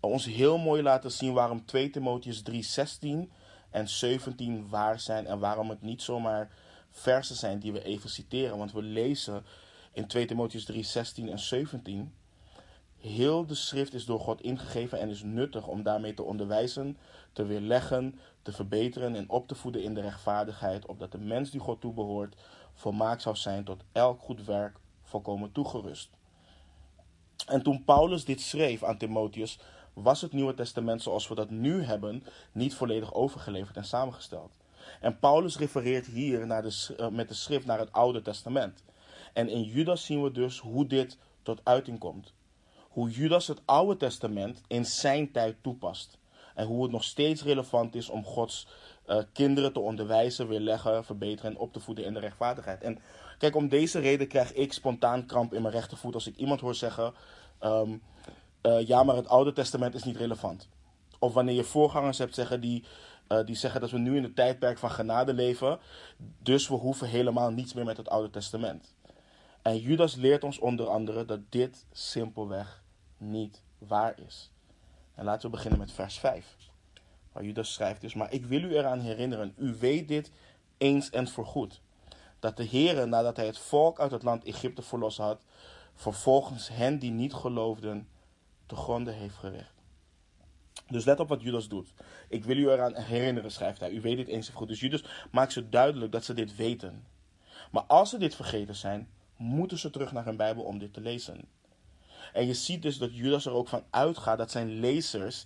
ons 0.00 0.24
heel 0.24 0.58
mooi 0.58 0.82
laten 0.82 1.12
zien 1.12 1.32
waarom 1.32 1.64
2 1.64 1.90
Timotheus 1.90 2.42
3, 2.42 2.62
16 2.62 3.32
en 3.70 3.88
17 3.88 4.68
waar 4.68 5.00
zijn. 5.00 5.26
En 5.26 5.38
waarom 5.38 5.68
het 5.68 5.82
niet 5.82 6.02
zomaar 6.02 6.50
versen 6.98 7.36
zijn 7.36 7.58
die 7.58 7.72
we 7.72 7.84
even 7.84 8.10
citeren. 8.10 8.58
Want 8.58 8.72
we 8.72 8.82
lezen 8.82 9.44
in 9.92 10.06
2 10.06 10.26
Timotheus 10.26 10.64
3, 10.64 10.84
16 10.84 11.28
en 11.28 11.38
17. 11.38 12.14
Heel 12.96 13.46
de 13.46 13.54
schrift 13.54 13.94
is 13.94 14.04
door 14.04 14.20
God 14.20 14.40
ingegeven 14.40 15.00
en 15.00 15.08
is 15.08 15.22
nuttig 15.22 15.66
om 15.66 15.82
daarmee 15.82 16.14
te 16.14 16.22
onderwijzen, 16.22 16.96
te 17.32 17.46
weerleggen, 17.46 18.18
te 18.42 18.52
verbeteren 18.52 19.14
en 19.14 19.30
op 19.30 19.48
te 19.48 19.54
voeden 19.54 19.82
in 19.82 19.94
de 19.94 20.00
rechtvaardigheid, 20.00 20.86
opdat 20.86 21.12
de 21.12 21.18
mens 21.18 21.50
die 21.50 21.60
God 21.60 21.80
toebehoort 21.80 22.36
volmaakt 22.74 23.22
zou 23.22 23.36
zijn 23.36 23.64
tot 23.64 23.82
elk 23.92 24.20
goed 24.20 24.44
werk 24.44 24.78
volkomen 25.02 25.52
toegerust. 25.52 26.10
En 27.46 27.62
toen 27.62 27.84
Paulus 27.84 28.24
dit 28.24 28.40
schreef 28.40 28.84
aan 28.84 28.98
Timotheus, 28.98 29.58
was 29.92 30.20
het 30.20 30.32
Nieuwe 30.32 30.54
Testament 30.54 31.02
zoals 31.02 31.28
we 31.28 31.34
dat 31.34 31.50
nu 31.50 31.82
hebben 31.82 32.24
niet 32.52 32.74
volledig 32.74 33.14
overgeleverd 33.14 33.76
en 33.76 33.84
samengesteld. 33.84 34.57
En 35.00 35.18
Paulus 35.18 35.58
refereert 35.58 36.06
hier 36.06 36.46
naar 36.46 36.62
de, 36.62 36.96
uh, 37.00 37.08
met 37.08 37.28
de 37.28 37.34
schrift 37.34 37.66
naar 37.66 37.78
het 37.78 37.92
Oude 37.92 38.22
Testament. 38.22 38.84
En 39.32 39.48
in 39.48 39.62
Judas 39.62 40.04
zien 40.04 40.22
we 40.22 40.32
dus 40.32 40.58
hoe 40.58 40.86
dit 40.86 41.18
tot 41.42 41.60
uiting 41.64 41.98
komt. 41.98 42.32
Hoe 42.88 43.10
Judas 43.10 43.46
het 43.46 43.60
Oude 43.64 43.96
Testament 43.96 44.60
in 44.66 44.84
zijn 44.84 45.32
tijd 45.32 45.56
toepast. 45.62 46.18
En 46.54 46.66
hoe 46.66 46.82
het 46.82 46.92
nog 46.92 47.04
steeds 47.04 47.42
relevant 47.42 47.94
is 47.94 48.08
om 48.08 48.24
Gods 48.24 48.66
uh, 49.06 49.22
kinderen 49.32 49.72
te 49.72 49.80
onderwijzen, 49.80 50.48
weerleggen, 50.48 51.04
verbeteren 51.04 51.50
en 51.50 51.58
op 51.58 51.72
te 51.72 51.80
voeden 51.80 52.04
in 52.04 52.14
de 52.14 52.20
rechtvaardigheid. 52.20 52.82
En 52.82 52.98
kijk, 53.38 53.56
om 53.56 53.68
deze 53.68 53.98
reden 53.98 54.28
krijg 54.28 54.52
ik 54.52 54.72
spontaan 54.72 55.26
kramp 55.26 55.54
in 55.54 55.62
mijn 55.62 55.74
rechtervoet 55.74 56.14
als 56.14 56.26
ik 56.26 56.36
iemand 56.36 56.60
hoor 56.60 56.74
zeggen: 56.74 57.14
um, 57.60 58.02
uh, 58.62 58.86
ja, 58.86 59.02
maar 59.02 59.16
het 59.16 59.28
Oude 59.28 59.52
Testament 59.52 59.94
is 59.94 60.02
niet 60.02 60.16
relevant. 60.16 60.68
Of 61.18 61.32
wanneer 61.34 61.54
je 61.54 61.64
voorgangers 61.64 62.18
hebt 62.18 62.34
zeggen 62.34 62.60
die 62.60 62.84
uh, 63.28 63.44
die 63.44 63.56
zeggen 63.56 63.80
dat 63.80 63.90
we 63.90 63.98
nu 63.98 64.16
in 64.16 64.22
het 64.22 64.36
tijdperk 64.36 64.78
van 64.78 64.90
genade 64.90 65.32
leven. 65.32 65.78
Dus 66.42 66.68
we 66.68 66.74
hoeven 66.74 67.08
helemaal 67.08 67.50
niets 67.50 67.74
meer 67.74 67.84
met 67.84 67.96
het 67.96 68.08
Oude 68.08 68.30
Testament. 68.30 68.94
En 69.62 69.78
Judas 69.78 70.14
leert 70.14 70.44
ons 70.44 70.58
onder 70.58 70.88
andere 70.88 71.24
dat 71.24 71.40
dit 71.48 71.86
simpelweg 71.92 72.82
niet 73.16 73.62
waar 73.78 74.18
is. 74.26 74.50
En 75.14 75.24
laten 75.24 75.50
we 75.50 75.56
beginnen 75.56 75.78
met 75.78 75.92
vers 75.92 76.18
5. 76.18 76.56
waar 77.32 77.44
Judas 77.44 77.72
schrijft 77.72 78.02
is, 78.02 78.14
maar 78.14 78.32
ik 78.32 78.46
wil 78.46 78.62
u 78.62 78.76
eraan 78.76 79.00
herinneren, 79.00 79.54
u 79.56 79.74
weet 79.78 80.08
dit 80.08 80.30
eens 80.76 81.10
en 81.10 81.28
voorgoed, 81.28 81.80
dat 82.38 82.56
de 82.56 82.68
Heere, 82.68 83.06
nadat 83.06 83.36
hij 83.36 83.46
het 83.46 83.58
volk 83.58 84.00
uit 84.00 84.10
het 84.10 84.22
land 84.22 84.44
Egypte 84.44 84.82
verlost 84.82 85.18
had, 85.18 85.42
vervolgens 85.94 86.68
hen 86.68 86.98
die 86.98 87.10
niet 87.10 87.34
geloofden, 87.34 88.08
te 88.66 88.76
gronden 88.76 89.14
heeft 89.14 89.36
gericht. 89.36 89.77
Dus 90.86 91.04
let 91.04 91.20
op 91.20 91.28
wat 91.28 91.42
Judas 91.42 91.68
doet. 91.68 91.92
Ik 92.28 92.44
wil 92.44 92.56
u 92.56 92.70
eraan 92.70 92.94
herinneren, 92.94 93.50
schrijft 93.50 93.80
hij. 93.80 93.90
U 93.90 94.00
weet 94.00 94.16
dit 94.16 94.28
eens 94.28 94.48
en 94.48 94.54
goed. 94.54 94.68
Dus 94.68 94.80
Judas 94.80 95.04
maakt 95.30 95.52
ze 95.52 95.68
duidelijk 95.68 96.12
dat 96.12 96.24
ze 96.24 96.34
dit 96.34 96.56
weten. 96.56 97.06
Maar 97.70 97.82
als 97.82 98.10
ze 98.10 98.18
dit 98.18 98.34
vergeten 98.34 98.74
zijn, 98.74 99.08
moeten 99.36 99.78
ze 99.78 99.90
terug 99.90 100.12
naar 100.12 100.24
hun 100.24 100.36
Bijbel 100.36 100.62
om 100.62 100.78
dit 100.78 100.92
te 100.92 101.00
lezen. 101.00 101.48
En 102.32 102.46
je 102.46 102.54
ziet 102.54 102.82
dus 102.82 102.98
dat 102.98 103.16
Judas 103.16 103.46
er 103.46 103.52
ook 103.52 103.68
van 103.68 103.84
uitgaat 103.90 104.38
dat 104.38 104.50
zijn 104.50 104.80
lezers 104.80 105.44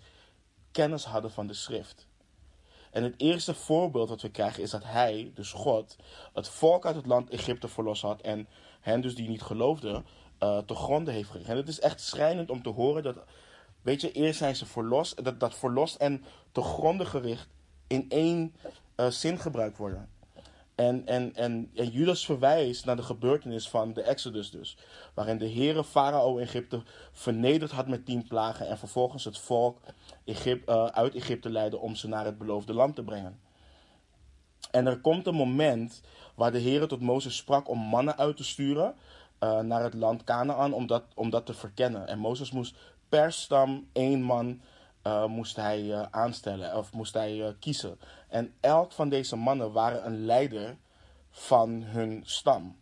kennis 0.71 1.05
hadden 1.05 1.31
van 1.31 1.47
de 1.47 1.55
schrift. 1.55 2.07
En 2.91 3.03
het 3.03 3.15
eerste 3.17 3.55
voorbeeld 3.55 4.09
wat 4.09 4.23
we 4.23 4.31
krijgen 4.31 4.63
is 4.63 4.71
dat 4.71 4.85
hij, 4.85 5.31
dus 5.35 5.53
God, 5.53 5.97
het 6.33 6.49
volk 6.49 6.87
uit 6.87 6.97
het 6.97 7.07
land 7.07 7.31
Egypte 7.31 7.69
verlost 7.69 8.03
had 8.03 8.21
en 8.21 8.49
hen 8.81 9.01
dus 9.01 9.15
die 9.15 9.29
niet 9.29 9.43
geloofden, 9.43 10.05
uh, 10.43 10.59
te 10.59 10.75
gronden 10.75 11.15
heeft 11.15 11.31
gericht. 11.31 11.49
En 11.49 11.57
het 11.57 11.69
is 11.69 11.81
echt 11.81 12.01
schrijnend 12.01 12.51
om 12.51 12.63
te 12.63 12.69
horen 12.69 13.03
dat, 13.03 13.17
weet 13.83 14.01
je, 14.01 14.13
eerst 14.13 14.39
zijn 14.39 14.57
ze 14.57 14.67
verlost, 14.67 15.25
dat, 15.25 15.41
dat 15.41 15.55
verlost 15.55 15.97
en 15.97 16.25
te 16.53 16.63
gronden 16.63 17.07
gericht 17.07 17.49
in 17.87 18.07
één 18.09 18.55
uh, 18.97 19.07
zin 19.07 19.39
gebruikt 19.39 19.79
worden. 19.79 20.09
En, 20.75 21.07
en, 21.07 21.35
en, 21.35 21.71
en 21.75 21.89
Judas 21.89 22.25
verwijst 22.25 22.85
naar 22.85 22.97
de 22.97 23.03
gebeurtenis 23.03 23.69
van 23.69 23.93
de 23.93 24.03
Exodus 24.03 24.51
dus. 24.51 24.77
Waarin 25.15 25.39
de 25.39 25.51
Heere 25.51 25.85
Farao 25.85 26.39
Egypte 26.39 26.83
vernederd 27.13 27.71
had 27.71 27.89
met 27.89 28.07
tien 28.07 28.27
plagen. 28.27 28.69
En 28.69 28.79
vervolgens 28.79 29.25
het 29.25 29.39
volk 29.39 29.79
Egypte, 30.25 30.73
uh, 30.73 30.85
uit 30.85 31.15
Egypte 31.15 31.51
leidde 31.51 31.79
om 31.79 31.95
ze 31.95 32.09
naar 32.09 32.25
het 32.25 32.39
beloofde 32.39 32.75
land 32.75 32.95
te 32.95 33.03
brengen. 33.03 33.41
En 34.71 34.87
er 34.87 35.01
komt 35.01 35.27
een 35.27 35.35
moment 35.35 36.01
waar 36.35 36.53
de 36.53 36.61
Heere 36.61 36.87
tot 36.87 37.01
Mozes 37.01 37.37
sprak 37.37 37.69
om 37.69 37.79
mannen 37.79 38.19
uit 38.19 38.37
te 38.37 38.45
sturen. 38.45 38.95
Uh, 39.41 39.61
naar 39.61 39.83
het 39.83 39.95
land 39.95 40.25
Canaan 40.25 40.73
om 40.73 40.87
dat, 40.87 41.05
om 41.15 41.31
dat 41.31 41.47
te 41.47 41.55
verkennen. 41.55 42.07
En 42.07 42.19
Mozes 42.19 42.51
moest 42.51 42.77
per 43.13 43.33
stam 43.33 43.89
één 43.93 44.23
man 44.23 44.61
uh, 45.07 45.27
moest 45.27 45.57
hij 45.57 45.83
uh, 45.83 46.03
aanstellen 46.11 46.77
of 46.77 46.93
moest 46.93 47.15
hij 47.15 47.37
uh, 47.37 47.47
kiezen. 47.59 47.99
En 48.29 48.55
elk 48.61 48.93
van 48.93 49.09
deze 49.09 49.37
mannen 49.37 49.73
waren 49.73 50.07
een 50.07 50.25
leider 50.25 50.77
van 51.31 51.83
hun 51.83 52.23
stam. 52.25 52.77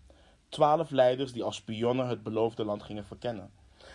Twaalf 0.49 0.91
leiders 0.91 1.33
die 1.33 1.43
als 1.43 1.57
spionnen 1.57 2.09
het 2.09 2.23
beloofde 2.23 2.65
land 2.65 2.83
gingen 2.83 3.05
verkennen. 3.05 3.51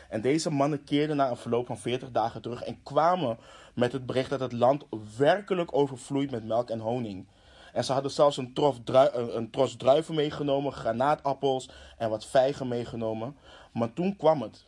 En 0.10 0.22
deze 0.22 0.50
mannen 0.50 0.84
keerden 0.84 1.16
na 1.16 1.30
een 1.30 1.38
verloop 1.38 1.66
van 1.66 1.78
40 1.78 2.12
dagen 2.12 2.42
terug 2.42 2.62
en 2.62 2.84
kwamen 2.84 3.38
met 3.74 3.92
het 3.92 4.06
bericht 4.06 4.30
dat 4.30 4.40
het 4.40 4.54
land 4.54 4.86
werkelijk 5.18 5.76
overvloeit 5.76 6.32
met 6.32 6.46
melk 6.46 6.70
en 6.70 6.80
honing. 6.80 7.28
En 7.74 7.84
ze 7.84 7.94
hadden 7.94 8.12
zelfs 8.12 8.38
een, 8.38 8.54
trof 8.54 8.78
een 9.14 9.50
tros 9.52 9.76
druiven 9.76 10.16
meegenomen, 10.16 10.74
granaatappels 10.74 11.70
en 11.98 12.10
wat 12.10 12.26
vijgen 12.26 12.68
meegenomen. 12.68 13.38
Maar 13.74 13.94
toen 13.94 14.16
kwam 14.16 14.42
het. 14.42 14.66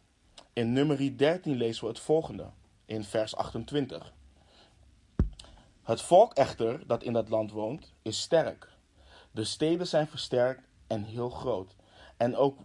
In 0.57 0.73
nummer 0.73 1.17
13 1.17 1.55
lezen 1.55 1.83
we 1.83 1.89
het 1.89 1.99
volgende 1.99 2.49
in 2.85 3.03
vers 3.03 3.35
28. 3.35 4.13
Het 5.83 6.01
volk 6.01 6.33
echter 6.33 6.87
dat 6.87 7.03
in 7.03 7.13
dat 7.13 7.29
land 7.29 7.51
woont, 7.51 7.93
is 8.01 8.21
sterk. 8.21 8.69
De 9.31 9.43
steden 9.43 9.87
zijn 9.87 10.07
versterkt 10.07 10.61
en 10.87 11.03
heel 11.03 11.29
groot. 11.29 11.75
En 12.17 12.35
ook 12.35 12.59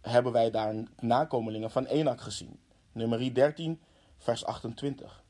hebben 0.00 0.32
wij 0.32 0.50
daar 0.50 0.74
nakomelingen 1.00 1.70
van 1.70 1.86
Enak 1.86 2.20
gezien. 2.20 2.60
Nummer 2.92 3.34
13, 3.34 3.80
vers 4.18 4.44
28. 4.44 5.22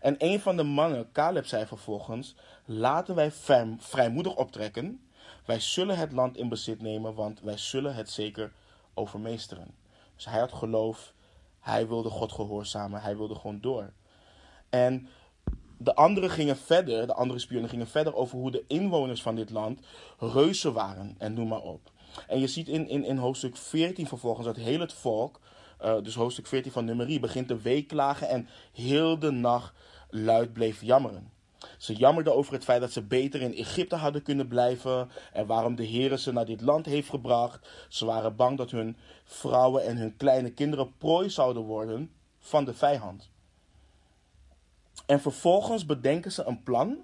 En 0.00 0.14
een 0.18 0.40
van 0.40 0.56
de 0.56 0.62
mannen, 0.62 1.12
Caleb, 1.12 1.46
zei 1.46 1.66
vervolgens: 1.66 2.34
Laten 2.64 3.14
wij 3.14 3.32
vrijmoedig 3.78 4.36
optrekken. 4.36 5.08
Wij 5.44 5.60
zullen 5.60 5.98
het 5.98 6.12
land 6.12 6.36
in 6.36 6.48
bezit 6.48 6.82
nemen, 6.82 7.14
want 7.14 7.40
wij 7.40 7.58
zullen 7.58 7.94
het 7.94 8.10
zeker 8.10 8.52
overmeesteren. 8.94 9.74
Dus 10.14 10.24
hij 10.24 10.40
had 10.40 10.52
geloof 10.52 11.12
hij 11.62 11.88
wilde 11.88 12.08
God 12.08 12.32
gehoorzamen. 12.32 13.00
Hij 13.00 13.16
wilde 13.16 13.34
gewoon 13.34 13.60
door. 13.60 13.92
En 14.70 15.08
de 15.78 15.94
anderen 15.94 16.30
gingen 16.30 16.56
verder, 16.56 17.06
de 17.06 17.14
andere 17.14 17.38
spionnen 17.40 17.70
gingen 17.70 17.86
verder 17.86 18.14
over 18.14 18.38
hoe 18.38 18.50
de 18.50 18.64
inwoners 18.66 19.22
van 19.22 19.34
dit 19.34 19.50
land 19.50 19.80
reuzen 20.18 20.72
waren 20.72 21.14
en 21.18 21.34
noem 21.34 21.48
maar 21.48 21.62
op. 21.62 21.90
En 22.26 22.40
je 22.40 22.46
ziet 22.46 22.68
in, 22.68 22.88
in, 22.88 23.04
in 23.04 23.16
hoofdstuk 23.16 23.56
14 23.56 24.06
vervolgens 24.06 24.46
dat 24.46 24.56
heel 24.56 24.80
het 24.80 24.92
volk, 24.92 25.40
uh, 25.82 25.94
dus 26.02 26.14
hoofdstuk 26.14 26.46
14 26.46 26.72
van 26.72 26.84
nummerie, 26.84 27.20
begint 27.20 27.48
te 27.48 27.56
weeklagen 27.56 28.28
en 28.28 28.48
heel 28.72 29.18
de 29.18 29.30
nacht 29.30 29.74
luid 30.10 30.52
bleef 30.52 30.82
jammeren. 30.82 31.30
Ze 31.78 31.94
jammerden 31.94 32.34
over 32.34 32.52
het 32.52 32.64
feit 32.64 32.80
dat 32.80 32.92
ze 32.92 33.02
beter 33.02 33.40
in 33.40 33.54
Egypte 33.54 33.96
hadden 33.96 34.22
kunnen 34.22 34.48
blijven 34.48 35.10
en 35.32 35.46
waarom 35.46 35.74
de 35.74 35.84
Heer 35.84 36.18
ze 36.18 36.32
naar 36.32 36.44
dit 36.44 36.60
land 36.60 36.86
heeft 36.86 37.08
gebracht. 37.08 37.68
Ze 37.88 38.04
waren 38.04 38.36
bang 38.36 38.56
dat 38.56 38.70
hun 38.70 38.96
vrouwen 39.24 39.84
en 39.84 39.96
hun 39.96 40.16
kleine 40.16 40.50
kinderen 40.50 40.96
prooi 40.98 41.30
zouden 41.30 41.62
worden 41.62 42.10
van 42.38 42.64
de 42.64 42.74
vijand. 42.74 43.30
En 45.06 45.20
vervolgens 45.20 45.86
bedenken 45.86 46.32
ze 46.32 46.44
een 46.44 46.62
plan 46.62 46.96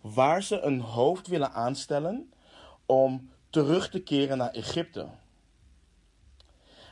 waar 0.00 0.42
ze 0.42 0.60
een 0.60 0.80
hoofd 0.80 1.26
willen 1.26 1.52
aanstellen 1.52 2.32
om 2.86 3.30
terug 3.50 3.90
te 3.90 4.02
keren 4.02 4.38
naar 4.38 4.50
Egypte. 4.50 5.08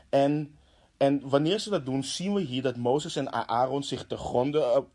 En, 0.09 0.57
en 0.97 1.29
wanneer 1.29 1.59
ze 1.59 1.69
dat 1.69 1.85
doen, 1.85 2.03
zien 2.03 2.33
we 2.33 2.41
hier 2.41 2.61
dat 2.61 2.75
Mozes 2.75 3.15
en 3.15 3.49
Aaron 3.49 3.83
zich 3.83 4.07
te 4.07 4.17
gronden, 4.17 4.87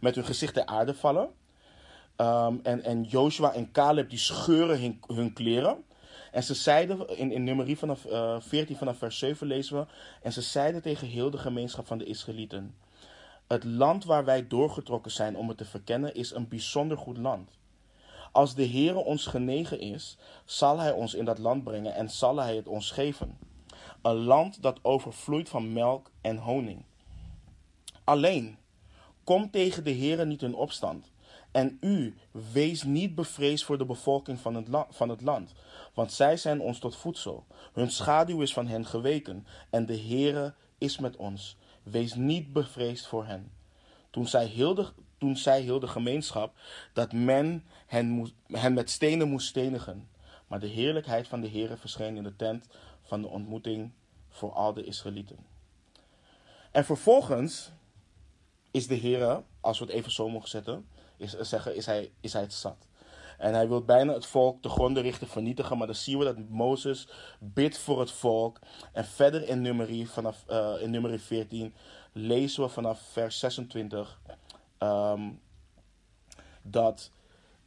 met 0.00 0.14
hun 0.14 0.24
gezicht 0.24 0.54
ter 0.54 0.66
aarde 0.66 0.94
vallen. 0.94 1.30
Um, 2.16 2.60
en, 2.62 2.82
en 2.82 3.02
Joshua 3.02 3.52
en 3.52 3.70
Caleb 3.72 4.10
die 4.10 4.18
scheuren 4.18 5.00
hun, 5.06 5.32
kleren. 5.32 5.84
En 6.30 6.42
ze 6.42 6.54
zeiden, 6.54 7.18
in, 7.18 7.32
in 7.32 7.44
nummerie 7.44 7.78
vanaf 7.78 8.04
uh, 8.04 8.36
14 8.40 8.76
vanaf 8.76 8.98
vers 8.98 9.18
7 9.18 9.46
lezen 9.46 9.78
we. 9.78 9.86
En 10.22 10.32
ze 10.32 10.42
zeiden 10.42 10.82
tegen 10.82 11.06
heel 11.06 11.30
de 11.30 11.38
gemeenschap 11.38 11.86
van 11.86 11.98
de 11.98 12.04
Israëlieten. 12.04 12.74
Het 13.46 13.64
land 13.64 14.04
waar 14.04 14.24
wij 14.24 14.46
doorgetrokken 14.46 15.10
zijn 15.10 15.36
om 15.36 15.48
het 15.48 15.56
te 15.56 15.64
verkennen 15.64 16.14
is 16.14 16.30
een 16.30 16.48
bijzonder 16.48 16.98
goed 16.98 17.18
land. 17.18 17.50
Als 18.32 18.54
de 18.54 18.66
Heere 18.66 18.98
ons 18.98 19.26
genegen 19.26 19.80
is, 19.80 20.18
zal 20.44 20.78
Hij 20.78 20.92
ons 20.92 21.14
in 21.14 21.24
dat 21.24 21.38
land 21.38 21.64
brengen 21.64 21.94
en 21.94 22.10
zal 22.10 22.36
Hij 22.36 22.56
het 22.56 22.68
ons 22.68 22.90
geven. 22.90 23.38
Een 24.02 24.16
land 24.16 24.62
dat 24.62 24.78
overvloeit 24.82 25.48
van 25.48 25.72
melk 25.72 26.10
en 26.20 26.36
honing. 26.36 26.84
Alleen, 28.04 28.58
kom 29.24 29.50
tegen 29.50 29.84
de 29.84 29.94
Heere 29.94 30.24
niet 30.24 30.42
in 30.42 30.54
opstand 30.54 31.11
en 31.52 31.78
u, 31.80 32.14
wees 32.52 32.82
niet 32.82 33.14
bevreesd 33.14 33.64
voor 33.64 33.78
de 33.78 33.84
bevolking 33.84 34.40
van 34.40 34.54
het, 34.54 34.86
van 34.90 35.08
het 35.08 35.20
land, 35.20 35.52
want 35.94 36.12
zij 36.12 36.36
zijn 36.36 36.60
ons 36.60 36.78
tot 36.78 36.96
voedsel. 36.96 37.46
Hun 37.72 37.90
schaduw 37.90 38.40
is 38.40 38.52
van 38.52 38.66
hen 38.66 38.86
geweken, 38.86 39.46
en 39.70 39.86
de 39.86 39.98
Heere 39.98 40.54
is 40.78 40.98
met 40.98 41.16
ons. 41.16 41.56
Wees 41.82 42.14
niet 42.14 42.52
bevreesd 42.52 43.06
voor 43.06 43.26
hen. 43.26 43.52
Toen 44.10 44.26
zei 44.26 44.48
heel 44.48 44.74
de, 44.74 44.88
toen 45.18 45.36
heel 45.36 45.80
de 45.80 45.86
gemeenschap 45.86 46.54
dat 46.92 47.12
men 47.12 47.64
hen, 47.86 48.08
moest, 48.08 48.34
hen 48.46 48.72
met 48.72 48.90
stenen 48.90 49.28
moest 49.28 49.46
stenigen. 49.46 50.08
Maar 50.46 50.60
de 50.60 50.66
heerlijkheid 50.66 51.28
van 51.28 51.40
de 51.40 51.48
Heere 51.48 51.76
verscheen 51.76 52.16
in 52.16 52.22
de 52.22 52.36
tent 52.36 52.66
van 53.02 53.22
de 53.22 53.28
ontmoeting 53.28 53.92
voor 54.28 54.52
al 54.52 54.72
de 54.72 54.84
Israëlieten. 54.84 55.36
En 56.70 56.84
vervolgens 56.84 57.70
is 58.70 58.86
de 58.86 58.98
Heere, 58.98 59.42
als 59.60 59.78
we 59.78 59.84
het 59.84 59.94
even 59.94 60.12
zo 60.12 60.28
mogen 60.28 60.48
zetten, 60.48 60.88
is, 61.22 61.38
zeggen, 61.38 61.76
is 61.76 61.86
hij, 61.86 62.10
is 62.20 62.32
hij 62.32 62.42
het 62.42 62.52
zat. 62.52 62.86
En 63.38 63.54
hij 63.54 63.68
wil 63.68 63.84
bijna 63.84 64.12
het 64.12 64.26
volk 64.26 64.62
te 64.62 64.68
gronden 64.68 65.02
richten, 65.02 65.28
vernietigen. 65.28 65.78
Maar 65.78 65.86
dan 65.86 65.96
zien 65.96 66.18
we 66.18 66.24
dat 66.24 66.36
Mozes 66.48 67.08
bidt 67.38 67.78
voor 67.78 68.00
het 68.00 68.10
volk. 68.10 68.58
En 68.92 69.04
verder 69.04 69.48
in 69.48 69.60
nummerie, 69.60 70.10
vanaf, 70.10 70.44
uh, 70.50 70.74
in 70.80 70.90
nummerie 70.90 71.20
14 71.20 71.74
lezen 72.12 72.62
we 72.62 72.68
vanaf 72.68 73.00
vers 73.12 73.38
26 73.38 74.20
um, 74.78 74.88
ehm, 74.88 75.30
dat, 76.62 77.10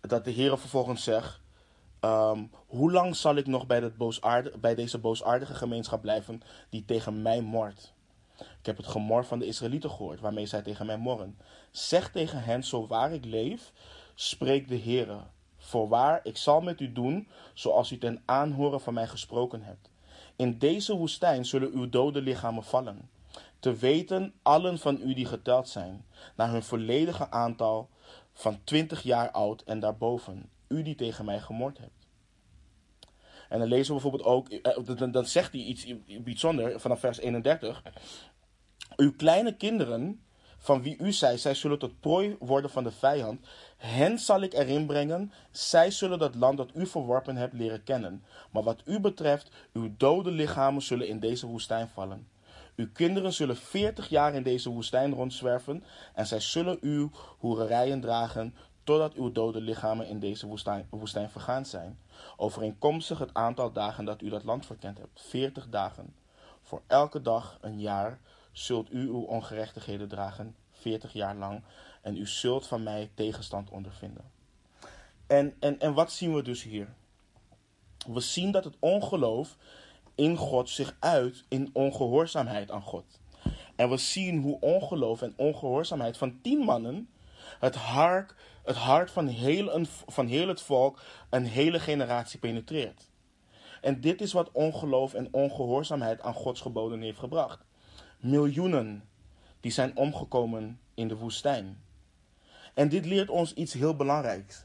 dat 0.01 0.25
de 0.25 0.31
Heer 0.31 0.57
vervolgens 0.57 1.03
zegt... 1.03 1.43
Um, 2.01 2.51
hoe 2.67 2.91
lang 2.91 3.15
zal 3.15 3.35
ik 3.35 3.47
nog 3.47 3.67
bij, 3.67 3.79
dat 3.79 3.97
boosaardige, 3.97 4.57
bij 4.57 4.75
deze 4.75 4.97
boosaardige 4.97 5.53
gemeenschap 5.53 6.01
blijven 6.01 6.41
die 6.69 6.85
tegen 6.85 7.21
mij 7.21 7.41
moordt? 7.41 7.93
Ik 8.65 8.71
heb 8.75 8.85
het 8.85 8.91
gemor 8.91 9.25
van 9.25 9.39
de 9.39 9.45
Israëlieten 9.45 9.89
gehoord, 9.89 10.19
waarmee 10.19 10.45
zij 10.45 10.61
tegen 10.61 10.85
mij 10.85 10.97
morren. 10.97 11.37
Zeg 11.71 12.11
tegen 12.11 12.43
hen, 12.43 12.63
zo 12.63 12.87
waar 12.87 13.13
ik 13.13 13.25
leef, 13.25 13.71
spreekt 14.15 14.69
de 14.69 14.79
Heere. 14.79 15.19
Voorwaar, 15.57 16.19
ik 16.23 16.37
zal 16.37 16.61
met 16.61 16.81
u 16.81 16.91
doen 16.91 17.27
zoals 17.53 17.91
u 17.91 17.97
ten 17.97 18.21
aanhoren 18.25 18.81
van 18.81 18.93
mij 18.93 19.07
gesproken 19.07 19.61
hebt. 19.61 19.89
In 20.35 20.57
deze 20.57 20.95
woestijn 20.95 21.45
zullen 21.45 21.73
uw 21.73 21.89
dode 21.89 22.21
lichamen 22.21 22.63
vallen. 22.63 23.09
Te 23.59 23.75
weten 23.75 24.33
allen 24.41 24.79
van 24.79 24.99
u 25.01 25.13
die 25.13 25.25
geteld 25.25 25.69
zijn, 25.69 26.05
naar 26.35 26.51
hun 26.51 26.63
volledige 26.63 27.31
aantal 27.31 27.89
van 28.33 28.59
twintig 28.63 29.01
jaar 29.01 29.31
oud 29.31 29.61
en 29.61 29.79
daarboven, 29.79 30.49
u 30.67 30.81
die 30.81 30.95
tegen 30.95 31.25
mij 31.25 31.39
gemoord 31.39 31.77
hebt. 31.77 32.05
En 33.49 33.59
dan 33.59 33.67
lezen 33.67 33.95
we 33.95 34.01
bijvoorbeeld 34.01 34.29
ook, 34.29 34.49
eh, 34.49 35.11
dan 35.11 35.25
zegt 35.25 35.51
hij 35.51 35.61
iets 35.61 35.85
bijzonder 36.23 36.79
vanaf 36.79 36.99
vers 36.99 37.17
31. 37.17 37.83
Uw 38.95 39.15
kleine 39.15 39.55
kinderen 39.55 40.19
van 40.57 40.81
wie 40.81 40.97
u 40.97 41.11
zei, 41.11 41.37
zij 41.37 41.53
zullen 41.53 41.79
tot 41.79 41.99
prooi 41.99 42.35
worden 42.39 42.69
van 42.69 42.83
de 42.83 42.91
vijand, 42.91 43.45
hen 43.77 44.19
zal 44.19 44.41
ik 44.41 44.53
erin 44.53 44.85
brengen, 44.85 45.31
zij 45.51 45.91
zullen 45.91 46.19
dat 46.19 46.35
land 46.35 46.57
dat 46.57 46.69
u 46.73 46.85
verworpen 46.85 47.35
hebt 47.35 47.53
leren 47.53 47.83
kennen. 47.83 48.23
Maar 48.51 48.63
wat 48.63 48.81
u 48.85 48.99
betreft, 48.99 49.49
uw 49.73 49.93
dode 49.97 50.31
lichamen 50.31 50.81
zullen 50.81 51.07
in 51.07 51.19
deze 51.19 51.47
woestijn 51.47 51.87
vallen. 51.87 52.27
Uw 52.75 52.87
kinderen 52.93 53.33
zullen 53.33 53.57
veertig 53.57 54.09
jaar 54.09 54.33
in 54.33 54.43
deze 54.43 54.69
woestijn 54.69 55.13
rondzwerven, 55.13 55.83
en 56.13 56.27
zij 56.27 56.39
zullen 56.39 56.77
uw 56.81 57.09
hoererijen 57.37 58.01
dragen, 58.01 58.55
totdat 58.83 59.13
uw 59.13 59.31
dode 59.31 59.61
lichamen 59.61 60.07
in 60.07 60.19
deze 60.19 60.47
woestijn, 60.47 60.87
woestijn 60.89 61.29
vergaan 61.29 61.65
zijn. 61.65 61.99
Overeenkomstig 62.37 63.19
het 63.19 63.33
aantal 63.33 63.71
dagen 63.71 64.05
dat 64.05 64.21
u 64.21 64.29
dat 64.29 64.43
land 64.43 64.65
verkend 64.65 64.97
hebt, 64.97 65.21
veertig 65.21 65.69
dagen. 65.69 66.15
Voor 66.61 66.81
elke 66.87 67.21
dag 67.21 67.57
een 67.61 67.79
jaar 67.79 68.19
zult 68.57 68.93
u 68.93 69.07
uw 69.07 69.21
ongerechtigheden 69.21 70.07
dragen, 70.07 70.55
veertig 70.71 71.13
jaar 71.13 71.35
lang, 71.35 71.63
en 72.01 72.17
u 72.17 72.27
zult 72.27 72.67
van 72.67 72.83
mij 72.83 73.09
tegenstand 73.13 73.69
ondervinden. 73.69 74.31
En, 75.27 75.55
en, 75.59 75.79
en 75.79 75.93
wat 75.93 76.11
zien 76.11 76.33
we 76.33 76.41
dus 76.41 76.63
hier? 76.63 76.93
We 78.07 78.19
zien 78.19 78.51
dat 78.51 78.63
het 78.63 78.75
ongeloof 78.79 79.57
in 80.15 80.37
God 80.37 80.69
zich 80.69 80.95
uit 80.99 81.43
in 81.47 81.69
ongehoorzaamheid 81.73 82.71
aan 82.71 82.81
God. 82.81 83.19
En 83.75 83.89
we 83.89 83.97
zien 83.97 84.41
hoe 84.41 84.59
ongeloof 84.59 85.21
en 85.21 85.33
ongehoorzaamheid 85.35 86.17
van 86.17 86.41
tien 86.41 86.59
mannen 86.59 87.09
het 87.59 87.75
hart, 87.75 88.33
het 88.63 88.75
hart 88.75 89.11
van, 89.11 89.27
heel 89.27 89.75
een, 89.75 89.85
van 90.07 90.27
heel 90.27 90.47
het 90.47 90.61
volk 90.61 91.01
een 91.29 91.45
hele 91.45 91.79
generatie 91.79 92.39
penetreert. 92.39 93.09
En 93.81 94.01
dit 94.01 94.21
is 94.21 94.33
wat 94.33 94.51
ongeloof 94.51 95.13
en 95.13 95.27
ongehoorzaamheid 95.31 96.21
aan 96.21 96.33
Gods 96.33 96.61
geboden 96.61 97.01
heeft 97.01 97.19
gebracht. 97.19 97.65
Miljoenen 98.19 99.03
die 99.59 99.71
zijn 99.71 99.97
omgekomen 99.97 100.79
in 100.93 101.07
de 101.07 101.15
woestijn. 101.15 101.81
En 102.73 102.89
dit 102.89 103.05
leert 103.05 103.29
ons 103.29 103.53
iets 103.53 103.73
heel 103.73 103.95
belangrijks. 103.95 104.63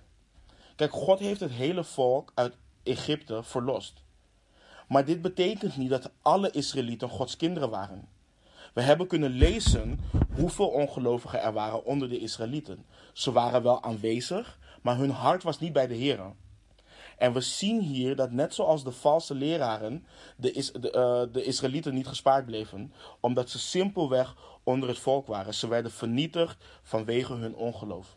Kijk, 0.77 0.93
God 0.93 1.19
heeft 1.19 1.41
het 1.41 1.51
hele 1.51 1.85
volk 1.85 2.33
uit 2.35 2.57
Egypte 2.83 3.43
verlost. 3.43 4.03
Maar 4.89 5.05
dit 5.05 5.23
betekent 5.23 5.77
niet 5.77 5.91
dat 5.91 6.11
alle 6.23 6.51
Israëlieten 6.51 7.09
Gods 7.09 7.37
kinderen 7.37 7.71
waren. 7.71 8.09
We 8.75 8.81
hebben 8.81 9.07
kunnen 9.07 9.31
lezen 9.31 10.01
hoeveel 10.35 10.69
ongelovigen 10.69 11.43
er 11.43 11.53
waren 11.53 11.85
onder 11.85 12.09
de 12.09 12.19
Israëlieten. 12.19 12.85
Ze 13.13 13.33
waren 13.33 13.63
wel 13.63 13.83
aanwezig, 13.83 14.59
maar 14.83 14.97
hun 14.97 15.11
hart 15.11 15.43
was 15.43 15.61
niet 15.61 15.73
bij 15.73 15.87
de 15.87 15.95
Heer. 15.95 16.21
En 17.21 17.33
we 17.33 17.41
zien 17.41 17.81
hier 17.81 18.17
dat 18.17 18.31
net 18.31 18.55
zoals 18.55 18.85
de 18.85 18.93
valse 18.93 19.35
leraren 19.35 20.07
de, 20.37 20.53
is, 20.53 20.73
de, 20.73 20.93
uh, 20.93 21.33
de 21.33 21.45
Israëlieten 21.45 21.95
niet 21.95 22.07
gespaard 22.07 22.47
bleven, 22.47 22.93
omdat 23.21 23.51
ze 23.51 23.59
simpelweg 23.59 24.37
onder 24.65 24.89
het 24.89 24.99
volk 24.99 25.27
waren. 25.27 25.55
Ze 25.55 25.69
werden 25.69 25.91
vernietigd 25.91 26.65
vanwege 26.83 27.35
hun 27.35 27.55
ongeloof. 27.55 28.17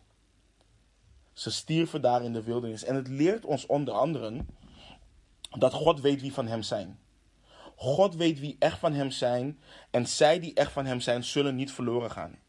Ze 1.34 1.52
stierven 1.52 2.02
daar 2.02 2.24
in 2.24 2.34
de 2.34 2.44
wildernis. 2.44 2.84
En 2.84 2.96
het 2.96 3.08
leert 3.08 3.46
ons 3.46 3.66
onder 3.66 3.94
andere 3.94 4.46
dat 5.58 5.74
God 5.74 6.02
weet 6.02 6.22
wie 6.22 6.34
van 6.34 6.48
hem 6.48 6.62
zijn. 6.62 7.00
God 7.76 8.16
weet 8.16 8.40
wie 8.40 8.56
echt 8.60 8.80
van 8.80 8.94
hem 8.94 9.12
zijn 9.12 9.60
en 9.92 10.08
zij 10.08 10.40
die 10.40 10.54
echt 10.54 10.72
van 10.72 10.86
hem 10.86 11.00
zijn 11.00 11.24
zullen 11.24 11.56
niet 11.56 11.72
verloren 11.72 12.12
gaan. 12.12 12.40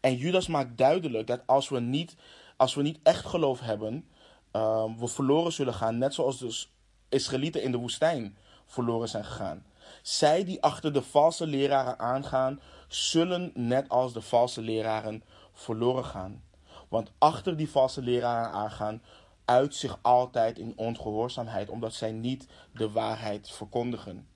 En 0.00 0.16
Judas 0.16 0.46
maakt 0.46 0.78
duidelijk 0.78 1.26
dat 1.26 1.42
als 1.46 1.68
we 1.68 1.80
niet, 1.80 2.16
als 2.56 2.74
we 2.74 2.82
niet 2.82 2.98
echt 3.02 3.26
geloof 3.26 3.60
hebben, 3.60 4.06
uh, 4.52 4.84
we 4.98 5.08
verloren 5.08 5.52
zullen 5.52 5.74
gaan, 5.74 5.98
net 5.98 6.14
zoals 6.14 6.38
de 6.38 6.64
Israëlieten 7.08 7.62
in 7.62 7.72
de 7.72 7.78
woestijn 7.78 8.36
verloren 8.66 9.08
zijn 9.08 9.24
gegaan. 9.24 9.64
Zij 10.02 10.44
die 10.44 10.62
achter 10.62 10.92
de 10.92 11.02
valse 11.02 11.46
leraren 11.46 11.98
aangaan, 11.98 12.60
zullen 12.88 13.50
net 13.54 13.88
als 13.88 14.12
de 14.12 14.20
valse 14.20 14.60
leraren 14.60 15.22
verloren 15.52 16.04
gaan. 16.04 16.42
Want 16.88 17.12
achter 17.18 17.56
die 17.56 17.70
valse 17.70 18.02
leraren 18.02 18.52
aangaan, 18.52 19.02
uit 19.44 19.74
zich 19.74 19.98
altijd 20.02 20.58
in 20.58 20.72
ongehoorzaamheid, 20.76 21.68
omdat 21.68 21.94
zij 21.94 22.12
niet 22.12 22.46
de 22.72 22.90
waarheid 22.90 23.50
verkondigen. 23.50 24.26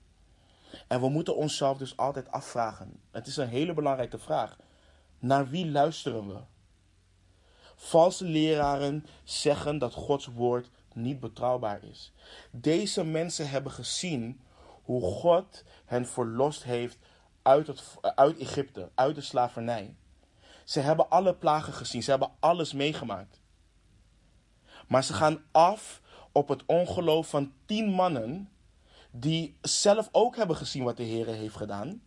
En 0.87 1.01
we 1.01 1.09
moeten 1.09 1.35
onszelf 1.35 1.77
dus 1.77 1.97
altijd 1.97 2.31
afvragen. 2.31 2.99
Het 3.11 3.27
is 3.27 3.37
een 3.37 3.47
hele 3.47 3.73
belangrijke 3.73 4.17
vraag. 4.17 4.57
Naar 5.19 5.49
wie 5.49 5.71
luisteren 5.71 6.27
we? 6.27 6.39
Valse 7.79 8.25
leraren 8.25 9.05
zeggen 9.23 9.77
dat 9.77 9.93
Gods 9.93 10.25
woord 10.25 10.69
niet 10.93 11.19
betrouwbaar 11.19 11.83
is. 11.83 12.13
Deze 12.51 13.03
mensen 13.03 13.49
hebben 13.49 13.71
gezien 13.71 14.41
hoe 14.83 15.01
God 15.01 15.63
hen 15.85 16.07
verlost 16.07 16.63
heeft 16.63 16.97
uit, 17.41 17.67
het, 17.67 17.83
uit 18.01 18.37
Egypte, 18.37 18.89
uit 18.95 19.15
de 19.15 19.21
slavernij. 19.21 19.95
Ze 20.63 20.79
hebben 20.79 21.09
alle 21.09 21.35
plagen 21.35 21.73
gezien, 21.73 22.03
ze 22.03 22.09
hebben 22.09 22.31
alles 22.39 22.73
meegemaakt. 22.73 23.41
Maar 24.87 25.03
ze 25.03 25.13
gaan 25.13 25.43
af 25.51 26.01
op 26.31 26.47
het 26.47 26.65
ongeloof 26.65 27.29
van 27.29 27.53
tien 27.65 27.89
mannen 27.89 28.49
die 29.11 29.57
zelf 29.61 30.09
ook 30.11 30.35
hebben 30.35 30.55
gezien 30.55 30.83
wat 30.83 30.97
de 30.97 31.03
Heer 31.03 31.27
heeft 31.27 31.55
gedaan. 31.55 32.01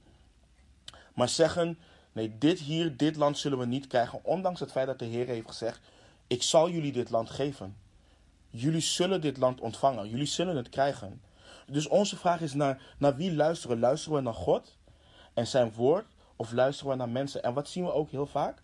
Maar 1.15 1.29
zeggen, 1.29 1.79
nee, 2.21 2.39
dit 2.39 2.59
hier, 2.59 2.97
dit 2.97 3.17
land 3.17 3.39
zullen 3.39 3.59
we 3.59 3.67
niet 3.67 3.87
krijgen. 3.87 4.25
Ondanks 4.25 4.61
het 4.61 4.71
feit 4.71 4.87
dat 4.87 4.99
de 4.99 5.05
Heer 5.05 5.27
heeft 5.27 5.47
gezegd, 5.47 5.81
ik 6.27 6.43
zal 6.43 6.71
jullie 6.71 6.93
dit 6.93 7.11
land 7.11 7.31
geven. 7.31 7.77
Jullie 8.51 8.81
zullen 8.81 9.21
dit 9.21 9.37
land 9.37 9.61
ontvangen. 9.61 10.09
Jullie 10.09 10.27
zullen 10.27 10.57
het 10.57 10.69
krijgen. 10.69 11.23
Dus 11.67 11.89
onze 11.89 12.17
vraag 12.17 12.41
is 12.41 12.55
naar, 12.55 12.83
naar 12.99 13.17
wie 13.17 13.35
luisteren? 13.35 13.79
Luisteren 13.79 14.17
we 14.17 14.25
naar 14.25 14.35
God 14.35 14.77
en 15.35 15.47
zijn 15.47 15.73
woord? 15.73 16.07
Of 16.37 16.53
luisteren 16.53 16.93
we 16.93 16.99
naar 16.99 17.09
mensen? 17.09 17.43
En 17.43 17.55
wat 17.55 17.69
zien 17.69 17.85
we 17.85 17.93
ook 17.93 18.11
heel 18.11 18.27
vaak? 18.27 18.63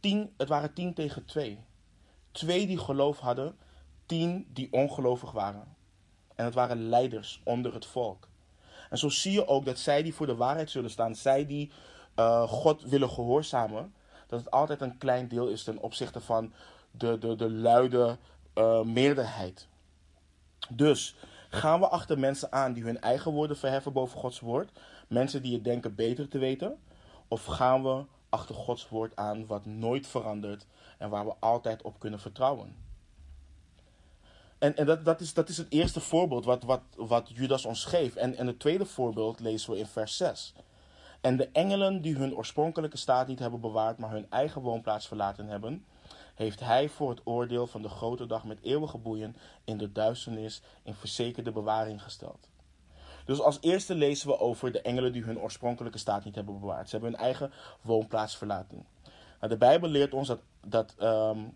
Tien, 0.00 0.32
het 0.36 0.48
waren 0.48 0.72
tien 0.72 0.94
tegen 0.94 1.24
twee. 1.24 1.58
Twee 2.32 2.66
die 2.66 2.78
geloof 2.78 3.18
hadden, 3.18 3.56
tien 4.06 4.46
die 4.52 4.72
ongelovig 4.72 5.32
waren. 5.32 5.76
En 6.34 6.44
het 6.44 6.54
waren 6.54 6.88
leiders 6.88 7.40
onder 7.44 7.74
het 7.74 7.86
volk. 7.86 8.28
En 8.90 8.98
zo 8.98 9.08
zie 9.08 9.32
je 9.32 9.48
ook 9.48 9.64
dat 9.64 9.78
zij 9.78 10.02
die 10.02 10.14
voor 10.14 10.26
de 10.26 10.36
waarheid 10.36 10.70
zullen 10.70 10.90
staan, 10.90 11.14
zij 11.14 11.46
die 11.46 11.70
uh, 12.16 12.42
God 12.42 12.82
willen 12.82 13.10
gehoorzamen, 13.10 13.94
dat 14.26 14.38
het 14.38 14.50
altijd 14.50 14.80
een 14.80 14.98
klein 14.98 15.28
deel 15.28 15.48
is 15.48 15.64
ten 15.64 15.78
opzichte 15.78 16.20
van 16.20 16.52
de, 16.90 17.18
de, 17.18 17.36
de 17.36 17.50
luide 17.50 18.18
uh, 18.54 18.82
meerderheid. 18.82 19.68
Dus 20.70 21.16
gaan 21.48 21.80
we 21.80 21.88
achter 21.88 22.18
mensen 22.18 22.52
aan 22.52 22.72
die 22.72 22.84
hun 22.84 23.00
eigen 23.00 23.32
woorden 23.32 23.56
verheffen 23.56 23.92
boven 23.92 24.18
Gods 24.18 24.40
woord, 24.40 24.70
mensen 25.08 25.42
die 25.42 25.54
het 25.54 25.64
denken 25.64 25.94
beter 25.94 26.28
te 26.28 26.38
weten, 26.38 26.78
of 27.28 27.44
gaan 27.44 27.82
we 27.82 28.04
achter 28.28 28.54
Gods 28.54 28.88
woord 28.88 29.16
aan 29.16 29.46
wat 29.46 29.66
nooit 29.66 30.06
verandert 30.06 30.66
en 30.98 31.10
waar 31.10 31.24
we 31.24 31.34
altijd 31.38 31.82
op 31.82 31.98
kunnen 31.98 32.20
vertrouwen? 32.20 32.84
En, 34.58 34.76
en 34.76 34.86
dat, 34.86 35.04
dat, 35.04 35.20
is, 35.20 35.34
dat 35.34 35.48
is 35.48 35.56
het 35.56 35.66
eerste 35.70 36.00
voorbeeld 36.00 36.44
wat, 36.44 36.62
wat, 36.62 36.80
wat 36.96 37.30
Judas 37.34 37.64
ons 37.64 37.84
geeft. 37.84 38.16
En, 38.16 38.36
en 38.36 38.46
het 38.46 38.58
tweede 38.58 38.86
voorbeeld 38.86 39.40
lezen 39.40 39.72
we 39.72 39.78
in 39.78 39.86
vers 39.86 40.16
6. 40.16 40.54
En 41.20 41.36
de 41.36 41.48
engelen 41.52 42.00
die 42.00 42.16
hun 42.16 42.34
oorspronkelijke 42.34 42.96
staat 42.96 43.26
niet 43.26 43.38
hebben 43.38 43.60
bewaard, 43.60 43.98
maar 43.98 44.10
hun 44.10 44.30
eigen 44.30 44.62
woonplaats 44.62 45.06
verlaten 45.06 45.46
hebben, 45.46 45.84
heeft 46.34 46.60
hij 46.60 46.88
voor 46.88 47.10
het 47.10 47.20
oordeel 47.24 47.66
van 47.66 47.82
de 47.82 47.88
grote 47.88 48.26
dag 48.26 48.44
met 48.44 48.62
eeuwige 48.62 48.98
boeien 48.98 49.36
in 49.64 49.78
de 49.78 49.92
duisternis 49.92 50.62
in 50.82 50.94
verzekerde 50.94 51.52
bewaring 51.52 52.02
gesteld. 52.02 52.48
Dus 53.24 53.40
als 53.40 53.58
eerste 53.60 53.94
lezen 53.94 54.28
we 54.28 54.38
over 54.38 54.72
de 54.72 54.80
engelen 54.80 55.12
die 55.12 55.22
hun 55.22 55.38
oorspronkelijke 55.38 55.98
staat 55.98 56.24
niet 56.24 56.34
hebben 56.34 56.60
bewaard. 56.60 56.88
Ze 56.88 56.96
hebben 56.96 57.12
hun 57.14 57.22
eigen 57.22 57.52
woonplaats 57.80 58.36
verlaten. 58.36 58.86
De 59.40 59.56
Bijbel 59.56 59.88
leert 59.88 60.14
ons 60.14 60.28
dat, 60.28 60.40
dat 60.66 60.94
um, 61.02 61.54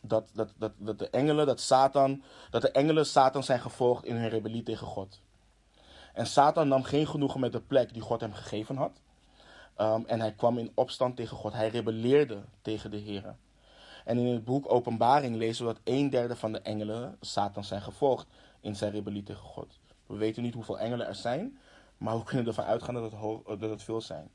dat, 0.00 0.30
dat, 0.32 0.52
dat, 0.56 0.72
dat 0.76 0.98
de 0.98 1.10
engelen, 1.10 1.46
dat 1.46 1.60
Satan, 1.60 2.22
dat 2.50 2.62
de 2.62 2.70
engelen 2.70 3.06
Satan 3.06 3.42
zijn 3.42 3.60
gevolgd 3.60 4.04
in 4.04 4.16
hun 4.16 4.28
rebellie 4.28 4.62
tegen 4.62 4.86
God. 4.86 5.20
En 6.18 6.26
Satan 6.26 6.68
nam 6.68 6.82
geen 6.82 7.06
genoegen 7.06 7.40
met 7.40 7.52
de 7.52 7.60
plek 7.60 7.92
die 7.92 8.02
God 8.02 8.20
hem 8.20 8.32
gegeven 8.32 8.76
had. 8.76 9.00
Um, 9.76 10.04
en 10.06 10.20
hij 10.20 10.32
kwam 10.32 10.58
in 10.58 10.72
opstand 10.74 11.16
tegen 11.16 11.36
God. 11.36 11.52
Hij 11.52 11.68
rebelleerde 11.68 12.38
tegen 12.62 12.90
de 12.90 12.96
Heer. 12.96 13.36
En 14.04 14.18
in 14.18 14.26
het 14.26 14.44
boek 14.44 14.72
Openbaring 14.72 15.36
lezen 15.36 15.66
we 15.66 15.72
dat 15.72 15.82
een 15.84 16.10
derde 16.10 16.36
van 16.36 16.52
de 16.52 16.60
engelen 16.60 17.16
Satan 17.20 17.64
zijn 17.64 17.82
gevolgd 17.82 18.26
in 18.60 18.76
zijn 18.76 18.92
rebellie 18.92 19.22
tegen 19.22 19.42
God. 19.42 19.78
We 20.06 20.16
weten 20.16 20.42
niet 20.42 20.54
hoeveel 20.54 20.78
engelen 20.78 21.06
er 21.06 21.14
zijn, 21.14 21.58
maar 21.96 22.18
we 22.18 22.24
kunnen 22.24 22.46
ervan 22.46 22.64
uitgaan 22.64 22.94
dat 22.94 23.12
het, 23.12 23.60
dat 23.60 23.70
het 23.70 23.82
veel 23.82 24.00
zijn. 24.00 24.30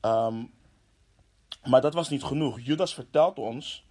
Um, 0.00 0.52
maar 1.64 1.80
dat 1.80 1.94
was 1.94 2.08
niet 2.08 2.24
genoeg. 2.24 2.60
Judas 2.60 2.94
vertelt 2.94 3.38
ons 3.38 3.86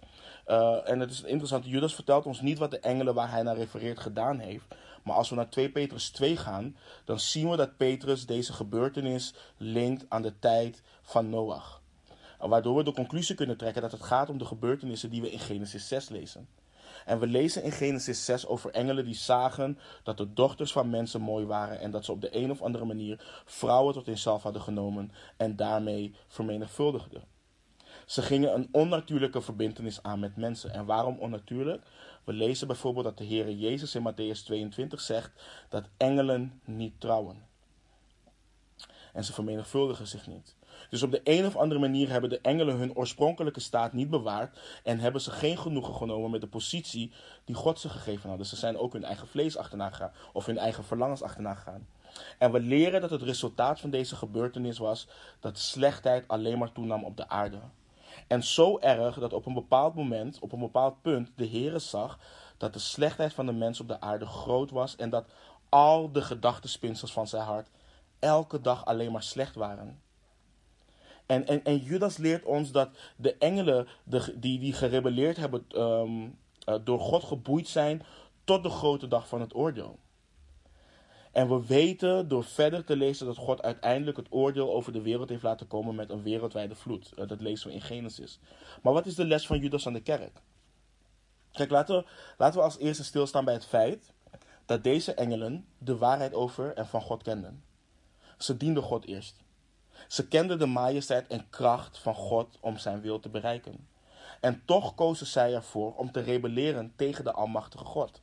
uh, 0.46 0.88
en 0.88 1.00
het 1.00 1.10
is 1.10 1.22
interessant, 1.22 1.66
Judas 1.66 1.94
vertelt 1.94 2.26
ons 2.26 2.40
niet 2.40 2.58
wat 2.58 2.70
de 2.70 2.80
engelen 2.80 3.14
waar 3.14 3.30
hij 3.30 3.42
naar 3.42 3.56
refereert 3.56 4.00
gedaan 4.00 4.38
heeft. 4.38 4.74
Maar 5.06 5.16
als 5.16 5.28
we 5.28 5.34
naar 5.34 5.48
2 5.48 5.70
Petrus 5.70 6.10
2 6.10 6.36
gaan, 6.36 6.76
dan 7.04 7.20
zien 7.20 7.50
we 7.50 7.56
dat 7.56 7.76
Petrus 7.76 8.26
deze 8.26 8.52
gebeurtenis 8.52 9.34
linkt 9.56 10.04
aan 10.08 10.22
de 10.22 10.38
tijd 10.38 10.82
van 11.02 11.30
Noach. 11.30 11.82
Waardoor 12.38 12.76
we 12.76 12.84
de 12.84 12.92
conclusie 12.92 13.34
kunnen 13.34 13.56
trekken 13.56 13.82
dat 13.82 13.92
het 13.92 14.02
gaat 14.02 14.28
om 14.28 14.38
de 14.38 14.44
gebeurtenissen 14.44 15.10
die 15.10 15.20
we 15.20 15.30
in 15.30 15.38
Genesis 15.38 15.88
6 15.88 16.08
lezen. 16.08 16.48
En 17.04 17.18
we 17.18 17.26
lezen 17.26 17.62
in 17.62 17.72
Genesis 17.72 18.24
6 18.24 18.46
over 18.46 18.70
engelen 18.70 19.04
die 19.04 19.14
zagen 19.14 19.78
dat 20.02 20.16
de 20.16 20.32
dochters 20.32 20.72
van 20.72 20.90
mensen 20.90 21.20
mooi 21.20 21.46
waren 21.46 21.80
en 21.80 21.90
dat 21.90 22.04
ze 22.04 22.12
op 22.12 22.20
de 22.20 22.36
een 22.36 22.50
of 22.50 22.62
andere 22.62 22.84
manier 22.84 23.42
vrouwen 23.44 23.94
tot 23.94 24.04
zichzelf 24.04 24.42
hadden 24.42 24.62
genomen 24.62 25.12
en 25.36 25.56
daarmee 25.56 26.14
vermenigvuldigden. 26.26 27.22
Ze 28.06 28.22
gingen 28.22 28.54
een 28.54 28.68
onnatuurlijke 28.72 29.40
verbindenis 29.40 30.02
aan 30.02 30.20
met 30.20 30.36
mensen. 30.36 30.72
En 30.72 30.84
waarom 30.84 31.18
onnatuurlijk? 31.18 31.82
We 32.26 32.32
lezen 32.32 32.66
bijvoorbeeld 32.66 33.04
dat 33.04 33.18
de 33.18 33.24
Heer 33.24 33.50
Jezus 33.50 33.94
in 33.94 34.12
Matthäus 34.12 34.44
22 34.44 35.00
zegt 35.00 35.30
dat 35.68 35.88
engelen 35.96 36.60
niet 36.64 37.00
trouwen. 37.00 37.46
En 39.12 39.24
ze 39.24 39.32
vermenigvuldigen 39.32 40.06
zich 40.06 40.26
niet. 40.26 40.56
Dus 40.90 41.02
op 41.02 41.10
de 41.10 41.20
een 41.24 41.46
of 41.46 41.56
andere 41.56 41.80
manier 41.80 42.10
hebben 42.10 42.30
de 42.30 42.40
engelen 42.40 42.76
hun 42.76 42.96
oorspronkelijke 42.96 43.60
staat 43.60 43.92
niet 43.92 44.10
bewaard 44.10 44.58
en 44.82 44.98
hebben 44.98 45.20
ze 45.20 45.30
geen 45.30 45.58
genoegen 45.58 45.94
genomen 45.94 46.30
met 46.30 46.40
de 46.40 46.46
positie 46.46 47.12
die 47.44 47.54
God 47.54 47.80
ze 47.80 47.88
gegeven 47.88 48.28
had. 48.28 48.38
Dus 48.38 48.48
ze 48.48 48.56
zijn 48.56 48.78
ook 48.78 48.92
hun 48.92 49.04
eigen 49.04 49.28
vlees 49.28 49.56
achterna 49.56 49.90
gegaan 49.90 50.12
of 50.32 50.46
hun 50.46 50.58
eigen 50.58 50.84
verlangens 50.84 51.22
achterna 51.22 51.54
gegaan. 51.54 51.86
En 52.38 52.52
we 52.52 52.60
leren 52.60 53.00
dat 53.00 53.10
het 53.10 53.22
resultaat 53.22 53.80
van 53.80 53.90
deze 53.90 54.16
gebeurtenis 54.16 54.78
was 54.78 55.08
dat 55.40 55.58
slechtheid 55.58 56.28
alleen 56.28 56.58
maar 56.58 56.72
toenam 56.72 57.04
op 57.04 57.16
de 57.16 57.28
aarde. 57.28 57.58
En 58.26 58.44
zo 58.44 58.78
erg 58.78 59.18
dat 59.18 59.32
op 59.32 59.46
een 59.46 59.54
bepaald 59.54 59.94
moment, 59.94 60.38
op 60.38 60.52
een 60.52 60.60
bepaald 60.60 61.02
punt, 61.02 61.30
de 61.36 61.48
Heere 61.48 61.78
zag 61.78 62.18
dat 62.56 62.72
de 62.72 62.78
slechtheid 62.78 63.32
van 63.34 63.46
de 63.46 63.52
mens 63.52 63.80
op 63.80 63.88
de 63.88 64.00
aarde 64.00 64.26
groot 64.26 64.70
was 64.70 64.96
en 64.96 65.10
dat 65.10 65.26
al 65.68 66.12
de 66.12 66.22
gedachtenspinsels 66.22 67.12
van 67.12 67.26
zijn 67.26 67.42
hart 67.42 67.70
elke 68.18 68.60
dag 68.60 68.84
alleen 68.84 69.12
maar 69.12 69.22
slecht 69.22 69.54
waren. 69.54 70.00
En, 71.26 71.46
en, 71.46 71.64
en 71.64 71.76
Judas 71.76 72.16
leert 72.16 72.44
ons 72.44 72.72
dat 72.72 72.88
de 73.16 73.36
engelen 73.36 73.86
de, 74.04 74.34
die, 74.38 74.58
die 74.58 74.72
gerebelleerd 74.72 75.36
hebben, 75.36 75.64
ehm, 75.68 76.28
eh, 76.64 76.74
door 76.84 77.00
God 77.00 77.24
geboeid 77.24 77.68
zijn 77.68 78.02
tot 78.44 78.62
de 78.62 78.70
grote 78.70 79.08
dag 79.08 79.28
van 79.28 79.40
het 79.40 79.54
oordeel. 79.54 79.98
En 81.36 81.48
we 81.48 81.66
weten 81.66 82.28
door 82.28 82.44
verder 82.44 82.84
te 82.84 82.96
lezen 82.96 83.26
dat 83.26 83.36
God 83.36 83.62
uiteindelijk 83.62 84.16
het 84.16 84.26
oordeel 84.30 84.72
over 84.72 84.92
de 84.92 85.02
wereld 85.02 85.28
heeft 85.28 85.42
laten 85.42 85.66
komen 85.66 85.94
met 85.94 86.10
een 86.10 86.22
wereldwijde 86.22 86.74
vloed. 86.74 87.12
Eh, 87.12 87.28
dat 87.28 87.40
lezen 87.40 87.68
we 87.68 87.74
in 87.74 87.80
Genesis. 87.80 88.38
Maar 88.82 88.92
wat 88.92 89.06
is 89.06 89.14
de 89.14 89.24
les 89.24 89.46
van 89.46 89.58
Judas 89.58 89.86
aan 89.86 89.92
de 89.92 90.02
kerk? 90.02 90.40
Kijk, 91.52 91.70
laten 91.70 91.96
we, 91.96 92.04
laten 92.38 92.58
we 92.58 92.64
als 92.64 92.78
eerste 92.78 93.04
stilstaan 93.04 93.44
bij 93.44 93.54
het 93.54 93.66
feit 93.66 94.12
dat 94.66 94.84
deze 94.84 95.14
engelen 95.14 95.66
de 95.78 95.96
waarheid 95.96 96.34
over 96.34 96.74
en 96.74 96.86
van 96.86 97.00
God 97.00 97.22
kenden. 97.22 97.64
Ze 98.38 98.56
dienden 98.56 98.82
God 98.82 99.06
eerst. 99.06 99.36
Ze 100.08 100.28
kenden 100.28 100.58
de 100.58 100.66
majesteit 100.66 101.26
en 101.26 101.50
kracht 101.50 101.98
van 101.98 102.14
God 102.14 102.58
om 102.60 102.78
zijn 102.78 103.00
wil 103.00 103.20
te 103.20 103.28
bereiken. 103.28 103.88
En 104.40 104.62
toch 104.64 104.94
kozen 104.94 105.26
zij 105.26 105.54
ervoor 105.54 105.94
om 105.94 106.12
te 106.12 106.20
rebelleren 106.20 106.92
tegen 106.96 107.24
de 107.24 107.32
Almachtige 107.32 107.84
God. 107.84 108.20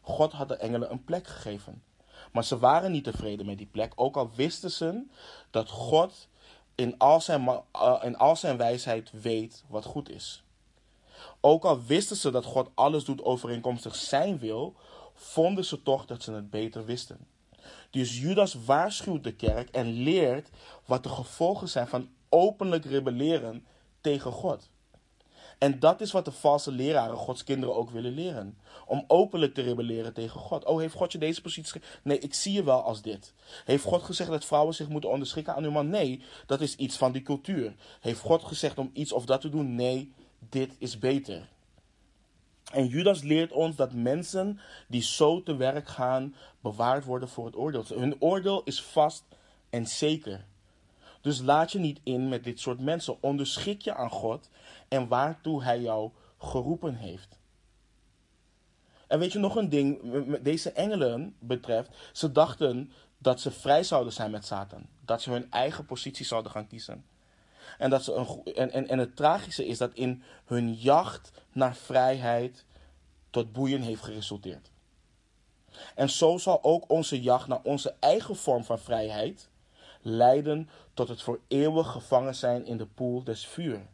God 0.00 0.32
had 0.32 0.48
de 0.48 0.56
engelen 0.56 0.90
een 0.90 1.04
plek 1.04 1.26
gegeven. 1.26 1.82
Maar 2.32 2.44
ze 2.44 2.58
waren 2.58 2.92
niet 2.92 3.04
tevreden 3.04 3.46
met 3.46 3.58
die 3.58 3.66
plek, 3.66 3.92
ook 3.96 4.16
al 4.16 4.30
wisten 4.34 4.70
ze 4.70 5.04
dat 5.50 5.68
God 5.70 6.28
in 6.74 6.98
al 6.98 7.20
zijn, 7.20 7.62
uh, 7.76 8.00
in 8.02 8.16
al 8.16 8.36
zijn 8.36 8.56
wijsheid 8.56 9.10
weet 9.22 9.64
wat 9.68 9.84
goed 9.84 10.10
is. 10.10 10.44
Ook 11.40 11.64
al 11.64 11.82
wisten 11.82 12.16
ze 12.16 12.30
dat 12.30 12.44
God 12.44 12.70
alles 12.74 13.04
doet 13.04 13.24
overeenkomstig 13.24 13.94
zijn 13.94 14.38
wil, 14.38 14.74
vonden 15.14 15.64
ze 15.64 15.82
toch 15.82 16.06
dat 16.06 16.22
ze 16.22 16.32
het 16.32 16.50
beter 16.50 16.84
wisten. 16.84 17.18
Dus 17.90 18.20
Judas 18.20 18.54
waarschuwt 18.64 19.24
de 19.24 19.34
kerk 19.34 19.68
en 19.68 19.86
leert 19.86 20.48
wat 20.84 21.02
de 21.02 21.08
gevolgen 21.08 21.68
zijn 21.68 21.88
van 21.88 22.08
openlijk 22.28 22.84
rebelleren 22.84 23.66
tegen 24.00 24.32
God. 24.32 24.70
En 25.62 25.78
dat 25.78 26.00
is 26.00 26.12
wat 26.12 26.24
de 26.24 26.32
valse 26.32 26.72
leraren 26.72 27.16
Gods 27.16 27.44
kinderen 27.44 27.74
ook 27.74 27.90
willen 27.90 28.12
leren. 28.12 28.58
Om 28.86 29.04
openlijk 29.06 29.54
te 29.54 29.62
rebelleren 29.62 30.12
tegen 30.12 30.40
God. 30.40 30.64
Oh, 30.64 30.78
heeft 30.78 30.94
God 30.94 31.12
je 31.12 31.18
deze 31.18 31.40
positie 31.40 31.80
Nee, 32.02 32.18
ik 32.18 32.34
zie 32.34 32.52
je 32.52 32.64
wel 32.64 32.82
als 32.82 33.02
dit. 33.02 33.34
Heeft 33.64 33.84
God 33.84 34.02
gezegd 34.02 34.30
dat 34.30 34.44
vrouwen 34.44 34.74
zich 34.74 34.88
moeten 34.88 35.10
onderschikken 35.10 35.54
aan 35.54 35.62
hun 35.62 35.72
man? 35.72 35.88
Nee, 35.88 36.22
dat 36.46 36.60
is 36.60 36.76
iets 36.76 36.96
van 36.96 37.12
die 37.12 37.22
cultuur. 37.22 37.74
Heeft 38.00 38.20
God 38.20 38.42
gezegd 38.42 38.78
om 38.78 38.90
iets 38.92 39.12
of 39.12 39.24
dat 39.24 39.40
te 39.40 39.48
doen? 39.48 39.74
Nee, 39.74 40.12
dit 40.48 40.74
is 40.78 40.98
beter. 40.98 41.48
En 42.72 42.86
Judas 42.86 43.22
leert 43.22 43.52
ons 43.52 43.76
dat 43.76 43.92
mensen 43.92 44.60
die 44.88 45.02
zo 45.02 45.42
te 45.42 45.56
werk 45.56 45.88
gaan, 45.88 46.34
bewaard 46.60 47.04
worden 47.04 47.28
voor 47.28 47.46
het 47.46 47.56
oordeel. 47.56 47.84
Hun 47.86 48.16
oordeel 48.20 48.62
is 48.64 48.82
vast 48.82 49.24
en 49.70 49.86
zeker. 49.86 50.44
Dus 51.20 51.40
laat 51.40 51.72
je 51.72 51.78
niet 51.78 52.00
in 52.02 52.28
met 52.28 52.44
dit 52.44 52.60
soort 52.60 52.80
mensen. 52.80 53.16
Onderschik 53.20 53.82
je 53.82 53.94
aan 53.94 54.10
God 54.10 54.48
en 54.92 55.08
waartoe 55.08 55.62
Hij 55.62 55.80
jou 55.80 56.10
geroepen 56.38 56.94
heeft. 56.94 57.38
En 59.06 59.18
weet 59.18 59.32
je 59.32 59.38
nog 59.38 59.56
een 59.56 59.68
ding, 59.68 60.00
deze 60.42 60.72
engelen 60.72 61.36
betreft, 61.38 61.90
ze 62.12 62.32
dachten 62.32 62.92
dat 63.18 63.40
ze 63.40 63.50
vrij 63.50 63.82
zouden 63.82 64.12
zijn 64.12 64.30
met 64.30 64.46
Satan. 64.46 64.86
Dat 65.00 65.22
ze 65.22 65.30
hun 65.30 65.50
eigen 65.50 65.86
positie 65.86 66.26
zouden 66.26 66.52
gaan 66.52 66.66
kiezen. 66.66 67.04
En, 67.78 67.90
dat 67.90 68.04
ze 68.04 68.12
een, 68.12 68.54
en, 68.54 68.70
en, 68.70 68.88
en 68.88 68.98
het 68.98 69.16
tragische 69.16 69.66
is 69.66 69.78
dat 69.78 69.94
in 69.94 70.22
hun 70.44 70.74
jacht 70.74 71.30
naar 71.52 71.76
vrijheid 71.76 72.64
tot 73.30 73.52
boeien 73.52 73.82
heeft 73.82 74.02
geresulteerd. 74.02 74.70
En 75.94 76.10
zo 76.10 76.38
zal 76.38 76.64
ook 76.64 76.90
onze 76.90 77.20
jacht 77.20 77.48
naar 77.48 77.62
onze 77.62 77.94
eigen 78.00 78.36
vorm 78.36 78.64
van 78.64 78.78
vrijheid 78.78 79.48
leiden 80.02 80.68
tot 80.94 81.08
het 81.08 81.22
voor 81.22 81.40
eeuwig 81.48 81.90
gevangen 81.90 82.34
zijn 82.34 82.66
in 82.66 82.76
de 82.76 82.86
poel 82.86 83.24
des 83.24 83.46
vuur. 83.46 83.86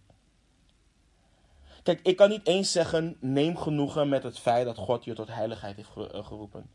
Kijk, 1.89 2.01
ik 2.03 2.17
kan 2.17 2.29
niet 2.29 2.47
eens 2.47 2.73
zeggen: 2.73 3.17
neem 3.21 3.57
genoegen 3.57 4.09
met 4.09 4.23
het 4.23 4.39
feit 4.39 4.65
dat 4.65 4.77
God 4.77 5.05
je 5.05 5.15
tot 5.15 5.29
heiligheid 5.29 5.77
heeft 5.77 5.89
eh, 5.97 6.27
geroepen. 6.27 6.71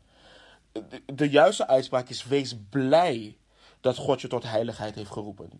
De, 1.14 1.30
juiste 1.30 1.66
uitspraak 1.66 2.08
is: 2.08 2.24
wees 2.24 2.56
blij 2.70 3.36
dat 3.80 3.96
God 3.96 4.20
je 4.20 4.28
tot 4.28 4.42
heiligheid 4.42 4.94
heeft 4.94 5.10
geroepen. 5.10 5.50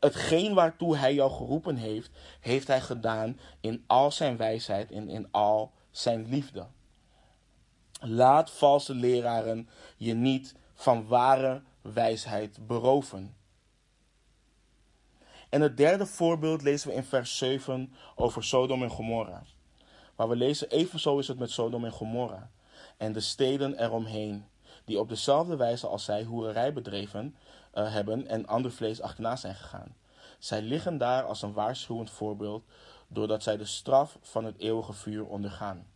Hetgeen 0.00 0.54
waartoe 0.54 0.96
Hij 0.96 1.14
jou 1.14 1.30
geroepen 1.30 1.76
heeft, 1.76 2.10
heeft 2.40 2.66
Hij 2.66 2.80
gedaan 2.80 3.38
in 3.60 3.84
al 3.86 4.12
zijn 4.12 4.36
wijsheid 4.36 4.90
en 4.90 5.08
in 5.08 5.28
al 5.30 5.72
zijn 5.90 6.28
liefde. 6.28 6.66
Laat 8.00 8.50
valse 8.50 8.94
leraren 8.94 9.68
je 9.96 10.14
niet 10.14 10.54
van 10.74 11.06
ware 11.06 11.62
wijsheid 11.80 12.66
beroven. 12.66 13.34
En 15.50 15.60
het 15.60 15.76
derde 15.76 16.06
voorbeeld 16.06 16.62
lezen 16.62 16.88
we 16.88 16.94
in 16.94 17.04
vers 17.04 17.38
7 17.38 17.92
over 18.14 18.44
Sodom 18.44 18.82
en 18.82 18.90
Gomorra. 18.90 19.42
Waar 20.14 20.28
we 20.28 20.36
lezen, 20.36 20.70
evenzo 20.70 21.18
is 21.18 21.28
het 21.28 21.38
met 21.38 21.50
Sodom 21.50 21.84
en 21.84 21.92
Gomorra 21.92 22.50
en 22.96 23.12
de 23.12 23.20
steden 23.20 23.82
eromheen, 23.82 24.44
die 24.84 24.98
op 24.98 25.08
dezelfde 25.08 25.56
wijze 25.56 25.86
als 25.86 26.04
zij 26.04 26.24
hoererij 26.24 26.72
bedreven 26.72 27.36
uh, 27.74 27.92
hebben 27.92 28.26
en 28.26 28.46
ander 28.46 28.72
vlees 28.72 29.00
achterna 29.00 29.36
zijn 29.36 29.54
gegaan. 29.54 29.96
Zij 30.38 30.62
liggen 30.62 30.98
daar 30.98 31.22
als 31.22 31.42
een 31.42 31.52
waarschuwend 31.52 32.10
voorbeeld, 32.10 32.64
doordat 33.08 33.42
zij 33.42 33.56
de 33.56 33.64
straf 33.64 34.18
van 34.22 34.44
het 34.44 34.58
eeuwige 34.58 34.92
vuur 34.92 35.26
ondergaan. 35.26 35.86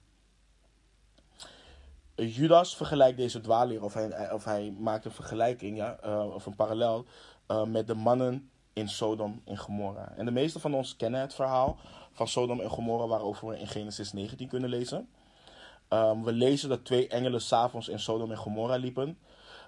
Judas 2.14 2.76
vergelijkt 2.76 3.16
deze 3.16 3.40
dwaalleer, 3.40 3.82
of 3.82 3.94
hij, 3.94 4.32
of 4.32 4.44
hij 4.44 4.74
maakt 4.78 5.04
een 5.04 5.10
vergelijking, 5.10 5.76
ja, 5.76 5.98
uh, 6.04 6.34
of 6.34 6.46
een 6.46 6.56
parallel, 6.56 7.04
uh, 7.48 7.64
met 7.64 7.86
de 7.86 7.94
mannen 7.94 8.50
in 8.74 8.88
Sodom 8.88 9.42
en 9.44 9.58
Gomorra. 9.58 10.12
En 10.16 10.24
de 10.24 10.30
meeste 10.30 10.60
van 10.60 10.74
ons 10.74 10.96
kennen 10.96 11.20
het 11.20 11.34
verhaal 11.34 11.76
van 12.12 12.28
Sodom 12.28 12.60
en 12.60 12.70
Gomorra, 12.70 13.06
waarover 13.06 13.48
we 13.48 13.58
in 13.58 13.66
Genesis 13.66 14.12
19 14.12 14.48
kunnen 14.48 14.70
lezen. 14.70 15.08
Um, 15.88 16.24
we 16.24 16.32
lezen 16.32 16.68
dat 16.68 16.84
twee 16.84 17.08
engelen 17.08 17.40
s'avonds 17.40 17.88
in 17.88 18.00
Sodom 18.00 18.30
en 18.30 18.37
Gomorra 18.37 18.76
liepen. 18.76 19.18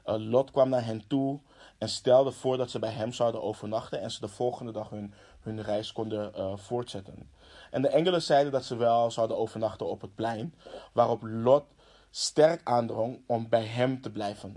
Uh, 0.07 0.14
Lot 0.19 0.51
kwam 0.51 0.69
naar 0.69 0.85
hen 0.85 1.07
toe 1.07 1.40
en 1.79 1.88
stelde 1.88 2.33
voor 2.33 2.57
dat 2.57 2.71
ze 2.71 2.79
bij 2.79 2.90
hem 2.90 3.12
zouden 3.12 3.42
overnachten 3.42 4.01
en 4.01 4.11
ze 4.11 4.21
de 4.21 4.29
volgende 4.29 4.73
dag 4.73 4.90
hun, 4.90 5.14
hun 5.40 5.62
reis 5.62 5.92
konden 5.92 6.33
uh, 6.37 6.57
voortzetten. 6.57 7.31
En 7.71 7.83
de 7.83 7.88
engelen 7.88 8.23
zeiden 8.23 8.53
dat 8.53 8.64
ze 8.64 8.77
wel 8.77 9.11
zouden 9.11 9.37
overnachten 9.37 9.87
op 9.87 10.01
het 10.01 10.14
plein, 10.14 10.55
waarop 10.92 11.23
Lot 11.23 11.64
sterk 12.11 12.61
aandrong 12.64 13.21
om 13.27 13.49
bij 13.49 13.64
hem 13.64 14.01
te 14.01 14.11
blijven. 14.11 14.57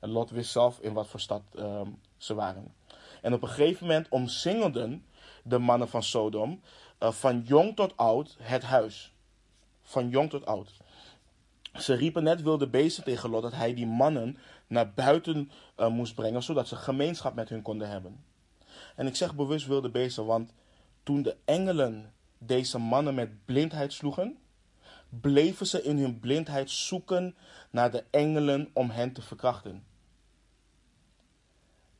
En 0.00 0.10
Lot 0.10 0.30
wist 0.30 0.50
zelf 0.50 0.78
in 0.80 0.92
wat 0.92 1.06
voor 1.06 1.20
stad 1.20 1.42
uh, 1.54 1.80
ze 2.16 2.34
waren. 2.34 2.74
En 3.22 3.32
op 3.32 3.42
een 3.42 3.48
gegeven 3.48 3.86
moment 3.86 4.08
omsingelden 4.08 5.04
de 5.42 5.58
mannen 5.58 5.88
van 5.88 6.02
Sodom 6.02 6.60
uh, 7.00 7.12
van 7.12 7.40
jong 7.40 7.76
tot 7.76 7.96
oud 7.96 8.36
het 8.40 8.62
huis. 8.62 9.14
Van 9.82 10.08
jong 10.08 10.30
tot 10.30 10.46
oud. 10.46 10.72
Ze 11.74 11.94
riepen 11.94 12.22
net 12.22 12.42
wilde 12.42 12.68
beesten 12.68 13.04
tegen 13.04 13.30
Lot 13.30 13.42
dat 13.42 13.52
hij 13.52 13.74
die 13.74 13.86
mannen 13.86 14.38
naar 14.66 14.92
buiten 14.92 15.50
uh, 15.76 15.88
moest 15.88 16.14
brengen, 16.14 16.42
zodat 16.42 16.68
ze 16.68 16.76
gemeenschap 16.76 17.34
met 17.34 17.48
hun 17.48 17.62
konden 17.62 17.88
hebben. 17.88 18.24
En 18.96 19.06
ik 19.06 19.16
zeg 19.16 19.34
bewust 19.34 19.66
wilde 19.66 19.90
beesten, 19.90 20.26
want 20.26 20.52
toen 21.02 21.22
de 21.22 21.36
engelen 21.44 22.12
deze 22.38 22.78
mannen 22.78 23.14
met 23.14 23.44
blindheid 23.44 23.92
sloegen, 23.92 24.38
bleven 25.08 25.66
ze 25.66 25.82
in 25.82 25.98
hun 25.98 26.20
blindheid 26.20 26.70
zoeken 26.70 27.36
naar 27.70 27.90
de 27.90 28.04
engelen 28.10 28.70
om 28.72 28.90
hen 28.90 29.12
te 29.12 29.22
verkrachten. 29.22 29.84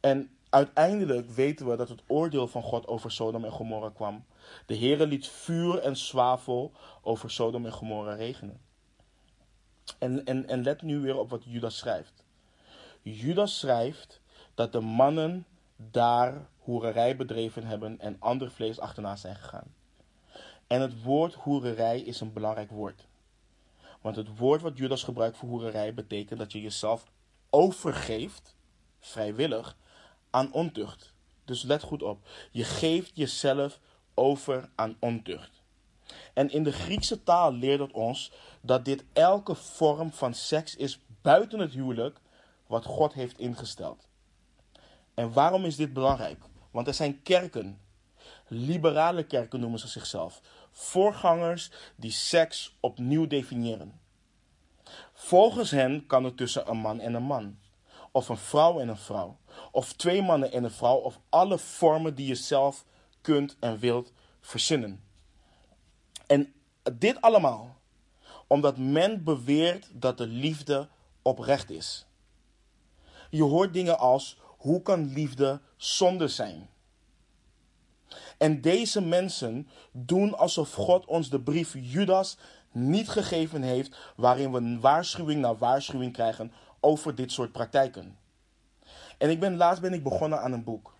En 0.00 0.35
Uiteindelijk 0.56 1.30
weten 1.30 1.68
we 1.68 1.76
dat 1.76 1.88
het 1.88 2.02
oordeel 2.06 2.48
van 2.48 2.62
God 2.62 2.86
over 2.86 3.10
Sodom 3.10 3.44
en 3.44 3.50
Gomorra 3.50 3.90
kwam. 3.90 4.24
De 4.66 4.76
Heere 4.76 5.06
liet 5.06 5.28
vuur 5.28 5.78
en 5.78 5.96
zwavel 5.96 6.72
over 7.02 7.30
Sodom 7.30 7.66
en 7.66 7.72
Gomorra 7.72 8.14
regenen. 8.14 8.60
En, 9.98 10.24
en, 10.24 10.48
en 10.48 10.62
let 10.62 10.82
nu 10.82 10.98
weer 10.98 11.18
op 11.18 11.30
wat 11.30 11.44
Judas 11.44 11.78
schrijft. 11.78 12.24
Judas 13.02 13.58
schrijft 13.58 14.20
dat 14.54 14.72
de 14.72 14.80
mannen 14.80 15.46
daar 15.76 16.48
hoererij 16.58 17.16
bedreven 17.16 17.64
hebben 17.64 18.00
en 18.00 18.16
ander 18.18 18.50
vlees 18.50 18.78
achterna 18.78 19.16
zijn 19.16 19.36
gegaan. 19.36 19.74
En 20.66 20.80
het 20.80 21.02
woord 21.02 21.34
hoererij 21.34 22.00
is 22.00 22.20
een 22.20 22.32
belangrijk 22.32 22.70
woord. 22.70 23.06
Want 24.00 24.16
het 24.16 24.38
woord 24.38 24.62
wat 24.62 24.78
Judas 24.78 25.02
gebruikt 25.02 25.36
voor 25.36 25.48
hoererij 25.48 25.94
betekent 25.94 26.38
dat 26.38 26.52
je 26.52 26.60
jezelf 26.60 27.10
overgeeft, 27.50 28.54
vrijwillig, 28.98 29.76
aan 30.36 30.52
ontucht. 30.52 31.12
Dus 31.44 31.62
let 31.62 31.82
goed 31.82 32.02
op. 32.02 32.28
Je 32.50 32.64
geeft 32.64 33.10
jezelf 33.14 33.80
over 34.14 34.70
aan 34.74 34.96
ontucht. 35.00 35.62
En 36.34 36.50
in 36.50 36.62
de 36.62 36.72
Griekse 36.72 37.22
taal 37.22 37.52
leert 37.52 37.80
het 37.80 37.92
ons 37.92 38.32
dat 38.60 38.84
dit 38.84 39.04
elke 39.12 39.54
vorm 39.54 40.12
van 40.12 40.34
seks 40.34 40.76
is 40.76 41.00
buiten 41.22 41.58
het 41.58 41.72
huwelijk 41.72 42.20
wat 42.66 42.84
God 42.84 43.12
heeft 43.12 43.38
ingesteld. 43.38 44.08
En 45.14 45.32
waarom 45.32 45.64
is 45.64 45.76
dit 45.76 45.92
belangrijk? 45.92 46.42
Want 46.70 46.86
er 46.86 46.94
zijn 46.94 47.22
kerken, 47.22 47.80
liberale 48.46 49.24
kerken 49.24 49.60
noemen 49.60 49.78
ze 49.78 49.88
zichzelf, 49.88 50.40
voorgangers 50.70 51.70
die 51.96 52.10
seks 52.10 52.76
opnieuw 52.80 53.26
definiëren. 53.26 54.00
Volgens 55.12 55.70
hen 55.70 56.06
kan 56.06 56.24
het 56.24 56.36
tussen 56.36 56.70
een 56.70 56.78
man 56.78 57.00
en 57.00 57.14
een 57.14 57.22
man, 57.22 57.58
of 58.16 58.28
een 58.28 58.36
vrouw 58.36 58.80
en 58.80 58.88
een 58.88 58.96
vrouw, 58.96 59.36
of 59.70 59.92
twee 59.92 60.22
mannen 60.22 60.52
en 60.52 60.64
een 60.64 60.70
vrouw, 60.70 60.96
of 60.96 61.20
alle 61.28 61.58
vormen 61.58 62.14
die 62.14 62.26
je 62.26 62.34
zelf 62.34 62.84
kunt 63.20 63.56
en 63.60 63.78
wilt 63.78 64.12
verzinnen. 64.40 65.04
En 66.26 66.54
dit 66.92 67.20
allemaal 67.20 67.76
omdat 68.46 68.76
men 68.76 69.24
beweert 69.24 69.88
dat 69.92 70.18
de 70.18 70.26
liefde 70.26 70.88
oprecht 71.22 71.70
is. 71.70 72.06
Je 73.30 73.42
hoort 73.42 73.72
dingen 73.72 73.98
als: 73.98 74.38
hoe 74.40 74.82
kan 74.82 75.12
liefde 75.12 75.60
zonde 75.76 76.28
zijn? 76.28 76.68
En 78.38 78.60
deze 78.60 79.00
mensen 79.00 79.68
doen 79.92 80.38
alsof 80.38 80.72
God 80.72 81.06
ons 81.06 81.30
de 81.30 81.40
brief 81.40 81.74
Judas 81.78 82.38
niet 82.72 83.08
gegeven 83.08 83.62
heeft, 83.62 83.96
waarin 84.16 84.52
we 84.52 84.78
waarschuwing 84.80 85.40
na 85.40 85.56
waarschuwing 85.56 86.12
krijgen 86.12 86.52
over 86.86 87.14
dit 87.14 87.32
soort 87.32 87.52
praktijken. 87.52 88.18
En 89.18 89.30
ik 89.30 89.40
ben, 89.40 89.56
laatst 89.56 89.82
ben 89.82 89.92
ik 89.92 90.02
begonnen 90.02 90.40
aan 90.40 90.52
een 90.52 90.64
boek. 90.64 90.94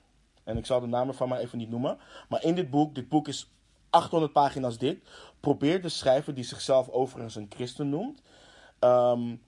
En 0.45 0.57
ik 0.57 0.67
zal 0.67 0.81
de 0.81 0.87
naam 0.87 1.09
ervan 1.09 1.29
maar 1.29 1.39
even 1.39 1.59
niet 1.59 1.71
noemen. 1.71 1.99
Maar 2.29 2.43
in 2.43 2.55
dit 2.55 2.71
boek, 2.71 2.95
dit 2.95 3.09
boek 3.09 3.29
is 3.29 3.51
800 3.91 4.33
pagina's 4.33 4.79
dik, 4.79 5.03
probeert 5.41 5.83
de 5.83 5.89
schrijver, 5.89 6.35
die 6.35 6.45
zichzelf 6.45 6.89
overigens 6.89 7.35
een 7.35 7.51
christen 7.55 7.89
noemt, 7.89 8.23
um, 8.81 9.43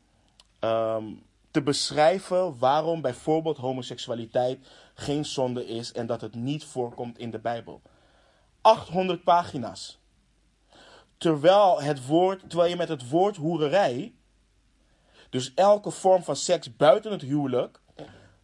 um, 0.61 1.23
te 1.51 1.63
beschrijven 1.63 2.59
waarom 2.59 3.01
bijvoorbeeld 3.01 3.57
homoseksualiteit 3.57 4.67
geen 4.95 5.25
zonde 5.25 5.67
is 5.67 5.93
en 5.93 6.07
dat 6.07 6.21
het 6.21 6.35
niet 6.35 6.65
voorkomt 6.65 7.19
in 7.19 7.31
de 7.31 7.39
Bijbel. 7.39 7.83
800 8.61 9.25
pagina's. 9.25 9.99
Terwijl, 11.19 11.83
het 11.83 12.07
woord, 12.07 12.41
terwijl 12.49 12.71
je 12.71 12.77
met 12.77 12.89
het 12.89 13.09
woord 13.09 13.37
hoererij, 13.37 14.15
dus 15.31 15.55
elke 15.55 15.91
vorm 15.91 16.23
van 16.23 16.37
seks 16.37 16.77
buiten 16.77 17.13
het 17.13 17.23
huwelijk, 17.23 17.81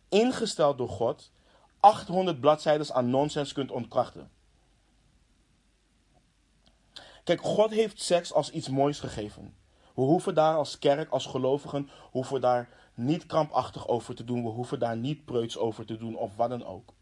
ingesteld 0.08 0.78
door 0.78 0.88
God, 0.88 1.32
800 1.80 2.40
bladzijden 2.40 2.94
aan 2.94 3.10
nonsens 3.10 3.52
kunt 3.52 3.70
ontkrachten. 3.70 4.30
Kijk, 7.24 7.40
God 7.40 7.70
heeft 7.70 8.02
seks 8.02 8.32
als 8.32 8.50
iets 8.50 8.68
moois 8.68 9.00
gegeven. 9.00 9.54
We 9.94 10.02
hoeven 10.02 10.34
daar 10.34 10.56
als 10.56 10.78
kerk, 10.78 11.10
als 11.10 11.26
gelovigen, 11.26 11.90
hoeven 12.10 12.40
daar 12.40 12.68
niet 12.94 13.26
krampachtig 13.26 13.88
over 13.88 14.14
te 14.14 14.24
doen. 14.24 14.42
We 14.42 14.48
hoeven 14.48 14.78
daar 14.78 14.96
niet 14.96 15.24
preuts 15.24 15.58
over 15.58 15.86
te 15.86 15.96
doen 15.96 16.16
of 16.16 16.36
wat 16.36 16.48
dan 16.48 16.64
ook. 16.64 16.92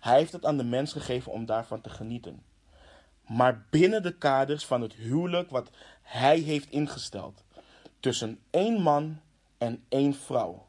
Hij 0.00 0.16
heeft 0.18 0.32
het 0.32 0.44
aan 0.44 0.56
de 0.56 0.64
mens 0.64 0.92
gegeven 0.92 1.32
om 1.32 1.46
daarvan 1.46 1.80
te 1.80 1.90
genieten. 1.90 2.42
Maar 3.26 3.66
binnen 3.70 4.02
de 4.02 4.16
kaders 4.16 4.66
van 4.66 4.80
het 4.80 4.92
huwelijk 4.92 5.50
wat 5.50 5.70
hij 6.02 6.38
heeft 6.38 6.70
ingesteld. 6.70 7.44
Tussen 8.00 8.40
één 8.50 8.80
man 8.82 9.20
en 9.58 9.84
één 9.88 10.14
vrouw. 10.14 10.66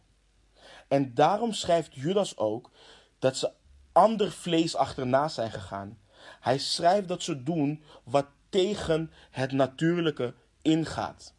En 0.87 1.13
daarom 1.13 1.53
schrijft 1.53 1.93
Judas 1.95 2.37
ook 2.37 2.71
dat 3.19 3.37
ze 3.37 3.51
ander 3.91 4.31
vlees 4.31 4.75
achterna 4.75 5.27
zijn 5.27 5.51
gegaan. 5.51 5.99
Hij 6.39 6.57
schrijft 6.57 7.07
dat 7.07 7.23
ze 7.23 7.43
doen 7.43 7.83
wat 8.03 8.25
tegen 8.49 9.11
het 9.31 9.51
natuurlijke 9.51 10.33
ingaat. 10.61 11.33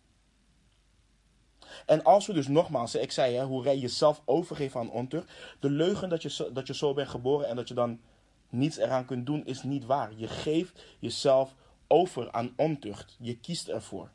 En 1.86 2.04
als 2.04 2.26
we 2.26 2.32
dus 2.32 2.48
nogmaals, 2.48 2.94
ik 2.94 3.12
zei 3.12 3.34
hè, 3.34 3.44
hoe 3.44 3.62
rij 3.62 3.78
jezelf 3.78 4.22
overgeven 4.24 4.80
aan 4.80 4.90
ontucht. 4.90 5.32
De 5.60 5.70
leugen 5.70 6.08
dat 6.08 6.22
je, 6.22 6.50
dat 6.52 6.66
je 6.66 6.74
zo 6.74 6.94
bent 6.94 7.08
geboren 7.08 7.48
en 7.48 7.56
dat 7.56 7.68
je 7.68 7.74
dan 7.74 8.00
niets 8.48 8.76
eraan 8.76 9.04
kunt 9.04 9.26
doen, 9.26 9.46
is 9.46 9.62
niet 9.62 9.84
waar. 9.84 10.12
Je 10.16 10.28
geeft 10.28 10.84
jezelf 10.98 11.54
over 11.86 12.32
aan 12.32 12.52
ontucht. 12.56 13.16
Je 13.20 13.38
kiest 13.38 13.68
ervoor. 13.68 14.10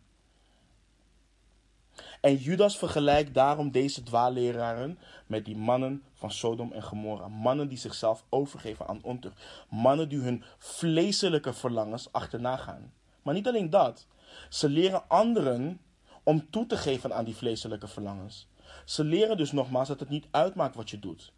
En 2.24 2.36
Judas 2.36 2.78
vergelijkt 2.78 3.34
daarom 3.34 3.72
deze 3.72 4.04
dwaalleraren 4.04 5.00
met 5.28 5.46
die 5.46 5.58
mannen 5.58 6.04
van 6.14 6.32
Sodom 6.32 6.72
en 6.72 6.84
Gomorra. 6.84 7.28
Mannen 7.28 7.68
die 7.68 7.78
zichzelf 7.78 8.24
overgeven 8.30 8.88
aan 8.88 9.04
ontucht. 9.04 9.44
Mannen 9.70 10.10
die 10.10 10.20
hun 10.20 10.44
vleeselijke 10.58 11.54
verlangens 11.54 12.12
achterna 12.12 12.58
gaan. 12.58 12.94
Maar 13.22 13.34
niet 13.34 13.48
alleen 13.48 13.70
dat. 13.70 14.08
Ze 14.50 14.70
leren 14.70 15.10
anderen 15.10 15.82
om 16.24 16.50
toe 16.50 16.66
te 16.66 16.78
geven 16.78 17.14
aan 17.14 17.26
die 17.26 17.36
vleeselijke 17.36 17.88
verlangens. 17.88 18.48
Ze 18.86 19.04
leren 19.04 19.38
dus 19.38 19.52
nogmaals 19.52 19.88
dat 19.88 20.00
het 20.00 20.10
niet 20.10 20.28
uitmaakt 20.32 20.76
wat 20.76 20.90
je 20.90 21.00
doet. 21.00 21.34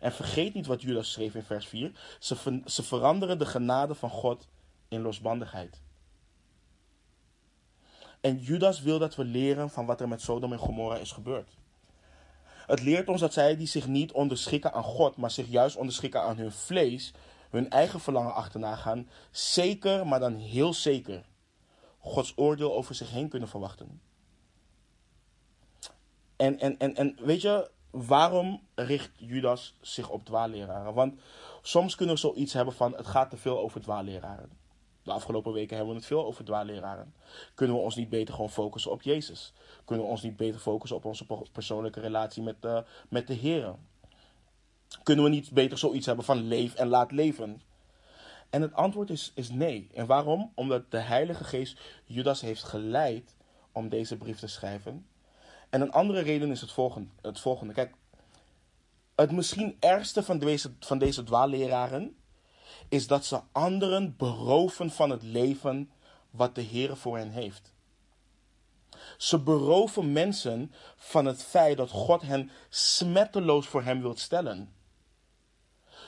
En 0.00 0.12
vergeet 0.12 0.54
niet 0.54 0.66
wat 0.66 0.82
Judas 0.82 1.12
schreef 1.12 1.34
in 1.34 1.42
vers 1.42 1.66
4. 1.66 2.16
Ze, 2.18 2.60
ze 2.64 2.82
veranderen 2.82 3.38
de 3.38 3.46
genade 3.46 3.94
van 3.94 4.10
God 4.10 4.48
in 4.88 5.00
losbandigheid. 5.00 5.84
En 8.26 8.38
Judas 8.38 8.80
wil 8.80 8.98
dat 8.98 9.14
we 9.14 9.24
leren 9.24 9.70
van 9.70 9.86
wat 9.86 10.00
er 10.00 10.08
met 10.08 10.20
Sodom 10.20 10.52
en 10.52 10.58
Gomorra 10.58 10.96
is 10.96 11.12
gebeurd. 11.12 11.56
Het 12.66 12.82
leert 12.82 13.08
ons 13.08 13.20
dat 13.20 13.32
zij 13.32 13.56
die 13.56 13.66
zich 13.66 13.86
niet 13.86 14.12
onderschikken 14.12 14.72
aan 14.72 14.82
God, 14.82 15.16
maar 15.16 15.30
zich 15.30 15.48
juist 15.48 15.76
onderschikken 15.76 16.22
aan 16.22 16.36
hun 16.36 16.52
vlees, 16.52 17.12
hun 17.50 17.70
eigen 17.70 18.00
verlangen 18.00 18.34
achterna 18.34 18.76
gaan, 18.76 19.08
zeker, 19.30 20.06
maar 20.06 20.20
dan 20.20 20.34
heel 20.34 20.74
zeker, 20.74 21.24
Gods 21.98 22.32
oordeel 22.36 22.74
over 22.74 22.94
zich 22.94 23.10
heen 23.10 23.28
kunnen 23.28 23.48
verwachten. 23.48 24.00
En, 26.36 26.58
en, 26.58 26.78
en, 26.78 26.94
en 26.94 27.16
weet 27.20 27.40
je, 27.40 27.70
waarom 27.90 28.60
richt 28.74 29.10
Judas 29.16 29.76
zich 29.80 30.08
op 30.08 30.24
dwaalleraren? 30.24 30.94
Want 30.94 31.20
soms 31.62 31.94
kunnen 31.94 32.14
we 32.14 32.20
zoiets 32.20 32.52
hebben 32.52 32.74
van 32.74 32.96
het 32.96 33.06
gaat 33.06 33.30
te 33.30 33.36
veel 33.36 33.58
over 33.58 33.80
dwaalleraren. 33.80 34.65
De 35.06 35.12
afgelopen 35.12 35.52
weken 35.52 35.76
hebben 35.76 35.94
we 35.94 36.00
het 36.00 36.08
veel 36.08 36.26
over 36.26 36.44
dwaalleraren. 36.44 37.14
Kunnen 37.54 37.76
we 37.76 37.82
ons 37.82 37.94
niet 37.94 38.08
beter 38.08 38.34
gewoon 38.34 38.50
focussen 38.50 38.90
op 38.90 39.02
Jezus? 39.02 39.52
Kunnen 39.84 40.04
we 40.04 40.10
ons 40.10 40.22
niet 40.22 40.36
beter 40.36 40.60
focussen 40.60 40.96
op 40.96 41.04
onze 41.04 41.26
persoonlijke 41.52 42.00
relatie 42.00 42.42
met 42.42 42.62
de, 42.62 42.84
met 43.08 43.26
de 43.26 43.34
Heer? 43.34 43.74
Kunnen 45.02 45.24
we 45.24 45.30
niet 45.30 45.50
beter 45.50 45.78
zoiets 45.78 46.06
hebben 46.06 46.24
van 46.24 46.46
leef 46.46 46.74
en 46.74 46.88
laat 46.88 47.12
leven? 47.12 47.62
En 48.50 48.62
het 48.62 48.74
antwoord 48.74 49.10
is, 49.10 49.32
is 49.34 49.50
nee. 49.50 49.88
En 49.94 50.06
waarom? 50.06 50.52
Omdat 50.54 50.90
de 50.90 50.98
Heilige 50.98 51.44
Geest 51.44 51.80
Judas 52.04 52.40
heeft 52.40 52.62
geleid 52.62 53.36
om 53.72 53.88
deze 53.88 54.16
brief 54.16 54.38
te 54.38 54.46
schrijven. 54.46 55.06
En 55.70 55.80
een 55.80 55.92
andere 55.92 56.20
reden 56.20 56.50
is 56.50 56.60
het 56.60 56.72
volgende. 56.72 57.08
Het 57.22 57.40
volgende. 57.40 57.72
Kijk, 57.72 57.94
het 59.16 59.32
misschien 59.32 59.76
ergste 59.80 60.22
van 60.22 60.38
deze, 60.38 60.72
van 60.80 60.98
deze 60.98 61.24
dwaalleraren 61.24 62.16
is 62.88 63.06
dat 63.06 63.24
ze 63.24 63.40
anderen 63.52 64.16
beroven 64.16 64.90
van 64.90 65.10
het 65.10 65.22
leven 65.22 65.90
wat 66.30 66.54
de 66.54 66.60
Heer 66.60 66.96
voor 66.96 67.16
hen 67.16 67.30
heeft. 67.30 67.74
Ze 69.16 69.38
beroven 69.38 70.12
mensen 70.12 70.72
van 70.96 71.24
het 71.24 71.42
feit 71.42 71.76
dat 71.76 71.90
God 71.90 72.22
hen 72.22 72.50
smetteloos 72.68 73.66
voor 73.66 73.82
hem 73.82 74.00
wilt 74.00 74.18
stellen. 74.18 74.74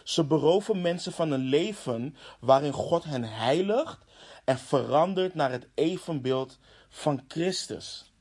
Ze 0.05 0.25
beroven 0.25 0.81
mensen 0.81 1.13
van 1.13 1.31
een 1.31 1.45
leven 1.45 2.17
waarin 2.41 2.73
God 2.73 3.05
hen 3.05 3.25
heiligt 3.25 4.05
en 4.45 4.59
verandert 4.59 5.35
naar 5.35 5.51
het 5.51 5.69
evenbeeld 5.75 6.59
van 6.89 7.25
Christus. 7.29 8.13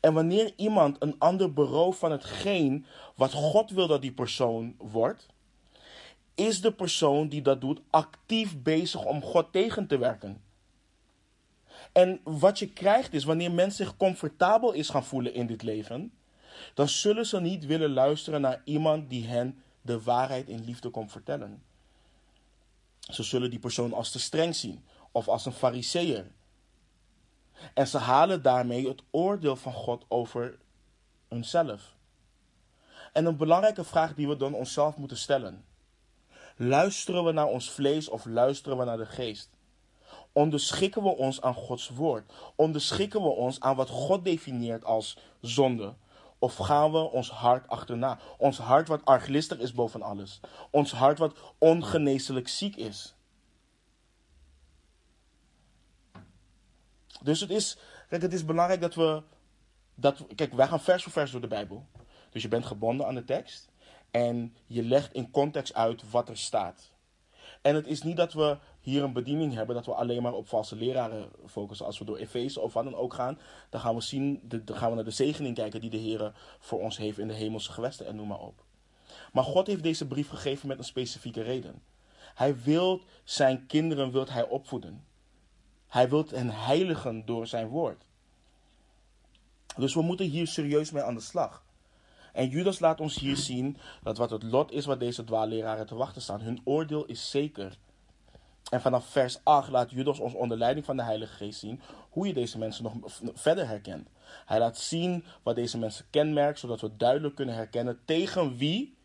En 0.00 0.14
wanneer 0.14 0.52
iemand 0.56 0.96
een 1.02 1.18
ander 1.18 1.52
berooft 1.52 1.98
van 1.98 2.10
hetgeen 2.10 2.86
wat 3.16 3.32
God 3.32 3.70
wil 3.70 3.86
dat 3.86 4.02
die 4.02 4.12
persoon 4.12 4.74
wordt, 4.78 5.26
is 6.36 6.60
de 6.60 6.72
persoon 6.72 7.28
die 7.28 7.42
dat 7.42 7.60
doet 7.60 7.80
actief 7.90 8.62
bezig 8.62 9.04
om 9.04 9.22
God 9.22 9.52
tegen 9.52 9.86
te 9.86 9.98
werken. 9.98 10.42
En 11.92 12.20
wat 12.24 12.58
je 12.58 12.72
krijgt 12.72 13.12
is, 13.12 13.24
wanneer 13.24 13.52
mensen 13.52 13.84
zich 13.84 13.96
comfortabel 13.96 14.72
is 14.72 14.88
gaan 14.88 15.04
voelen 15.04 15.34
in 15.34 15.46
dit 15.46 15.62
leven, 15.62 16.12
dan 16.74 16.88
zullen 16.88 17.26
ze 17.26 17.40
niet 17.40 17.66
willen 17.66 17.92
luisteren 17.92 18.40
naar 18.40 18.60
iemand 18.64 19.10
die 19.10 19.26
hen 19.26 19.62
de 19.82 20.02
waarheid 20.02 20.48
in 20.48 20.64
liefde 20.64 20.90
komt 20.90 21.12
vertellen. 21.12 21.62
Ze 23.00 23.22
zullen 23.22 23.50
die 23.50 23.58
persoon 23.58 23.92
als 23.92 24.10
te 24.10 24.18
streng 24.18 24.56
zien 24.56 24.84
of 25.12 25.28
als 25.28 25.46
een 25.46 25.52
fariseer. 25.52 26.30
En 27.74 27.86
ze 27.86 27.98
halen 27.98 28.42
daarmee 28.42 28.88
het 28.88 29.02
oordeel 29.10 29.56
van 29.56 29.72
God 29.72 30.04
over 30.08 30.58
hunzelf. 31.28 31.94
En 33.12 33.24
een 33.24 33.36
belangrijke 33.36 33.84
vraag 33.84 34.14
die 34.14 34.28
we 34.28 34.36
dan 34.36 34.54
onszelf 34.54 34.96
moeten 34.96 35.16
stellen. 35.16 35.64
Luisteren 36.56 37.24
we 37.24 37.32
naar 37.32 37.46
ons 37.46 37.70
vlees 37.70 38.08
of 38.08 38.24
luisteren 38.24 38.78
we 38.78 38.84
naar 38.84 38.96
de 38.96 39.06
geest? 39.06 39.50
Onderschikken 40.32 41.02
we 41.02 41.08
ons 41.08 41.40
aan 41.40 41.54
Gods 41.54 41.88
woord? 41.88 42.32
Onderschikken 42.54 43.22
we 43.22 43.28
ons 43.28 43.60
aan 43.60 43.76
wat 43.76 43.88
God 43.88 44.24
definieert 44.24 44.84
als 44.84 45.18
zonde? 45.40 45.94
Of 46.38 46.56
gaan 46.56 46.92
we 46.92 46.98
ons 46.98 47.30
hart 47.30 47.68
achterna? 47.68 48.18
Ons 48.38 48.58
hart 48.58 48.88
wat 48.88 49.04
arglistig 49.04 49.58
is 49.58 49.72
boven 49.72 50.02
alles. 50.02 50.40
Ons 50.70 50.92
hart 50.92 51.18
wat 51.18 51.36
ongeneeslijk 51.58 52.48
ziek 52.48 52.76
is. 52.76 53.14
Dus 57.22 57.40
het 57.40 57.50
is, 57.50 57.78
kijk, 58.08 58.22
het 58.22 58.32
is 58.32 58.44
belangrijk 58.44 58.80
dat 58.80 58.94
we, 58.94 59.22
dat, 59.94 60.26
kijk, 60.34 60.52
wij 60.52 60.68
gaan 60.68 60.80
vers 60.80 61.02
voor 61.02 61.12
vers 61.12 61.30
door 61.30 61.40
de 61.40 61.46
Bijbel. 61.46 61.86
Dus 62.30 62.42
je 62.42 62.48
bent 62.48 62.66
gebonden 62.66 63.06
aan 63.06 63.14
de 63.14 63.24
tekst 63.24 63.68
en 64.10 64.54
je 64.66 64.82
legt 64.82 65.12
in 65.12 65.30
context 65.30 65.74
uit 65.74 66.10
wat 66.10 66.28
er 66.28 66.36
staat. 66.36 66.94
En 67.62 67.74
het 67.74 67.86
is 67.86 68.02
niet 68.02 68.16
dat 68.16 68.32
we 68.32 68.58
hier 68.80 69.02
een 69.02 69.12
bediening 69.12 69.54
hebben 69.54 69.74
dat 69.74 69.86
we 69.86 69.94
alleen 69.94 70.22
maar 70.22 70.32
op 70.32 70.48
valse 70.48 70.76
leraren 70.76 71.28
focussen. 71.46 71.86
Als 71.86 71.98
we 71.98 72.04
door 72.04 72.16
Efeze 72.16 72.60
of 72.60 72.72
wat 72.72 72.84
dan 72.84 72.94
ook 72.94 73.14
gaan, 73.14 73.38
dan 73.70 73.80
gaan 73.80 73.94
we, 73.94 74.00
zien, 74.00 74.40
dan 74.44 74.76
gaan 74.76 74.88
we 74.88 74.94
naar 74.94 75.04
de 75.04 75.10
zegening 75.10 75.54
kijken 75.54 75.80
die 75.80 75.90
de 75.90 75.96
Heer 75.96 76.32
voor 76.58 76.80
ons 76.80 76.96
heeft 76.96 77.18
in 77.18 77.28
de 77.28 77.34
hemelse 77.34 77.72
gewesten 77.72 78.06
en 78.06 78.16
noem 78.16 78.28
maar 78.28 78.40
op. 78.40 78.64
Maar 79.32 79.44
God 79.44 79.66
heeft 79.66 79.82
deze 79.82 80.06
brief 80.06 80.28
gegeven 80.28 80.68
met 80.68 80.78
een 80.78 80.84
specifieke 80.84 81.42
reden. 81.42 81.82
Hij 82.34 82.60
wil 82.60 83.02
zijn 83.24 83.66
kinderen 83.66 84.12
wilt 84.12 84.30
hij 84.30 84.48
opvoeden. 84.48 85.04
Hij 85.86 86.08
wil 86.08 86.26
hen 86.28 86.50
heiligen 86.50 87.24
door 87.24 87.46
zijn 87.46 87.68
woord. 87.68 88.04
Dus 89.76 89.94
we 89.94 90.02
moeten 90.02 90.26
hier 90.26 90.46
serieus 90.46 90.90
mee 90.90 91.02
aan 91.02 91.14
de 91.14 91.20
slag. 91.20 91.64
En 92.36 92.48
Judas 92.48 92.78
laat 92.78 93.00
ons 93.00 93.18
hier 93.18 93.36
zien 93.36 93.76
dat 94.02 94.16
wat 94.16 94.30
het 94.30 94.42
lot 94.42 94.72
is 94.72 94.84
wat 94.84 95.00
deze 95.00 95.24
dwaalleraren 95.24 95.86
te 95.86 95.94
wachten 95.94 96.22
staan. 96.22 96.40
Hun 96.40 96.60
oordeel 96.64 97.04
is 97.04 97.30
zeker. 97.30 97.76
En 98.70 98.80
vanaf 98.80 99.06
vers 99.06 99.40
8 99.42 99.70
laat 99.70 99.90
Judas 99.90 100.18
ons 100.18 100.34
onder 100.34 100.58
leiding 100.58 100.86
van 100.86 100.96
de 100.96 101.02
Heilige 101.02 101.32
Geest 101.32 101.58
zien 101.58 101.80
hoe 102.10 102.26
je 102.26 102.32
deze 102.32 102.58
mensen 102.58 102.84
nog 102.84 102.94
verder 103.34 103.66
herkent. 103.68 104.08
Hij 104.46 104.58
laat 104.58 104.78
zien 104.78 105.24
wat 105.42 105.54
deze 105.54 105.78
mensen 105.78 106.04
kenmerkt, 106.10 106.58
zodat 106.58 106.80
we 106.80 106.96
duidelijk 106.96 107.34
kunnen 107.34 107.54
herkennen 107.54 107.98
tegen 108.04 108.56
wie 108.56 108.96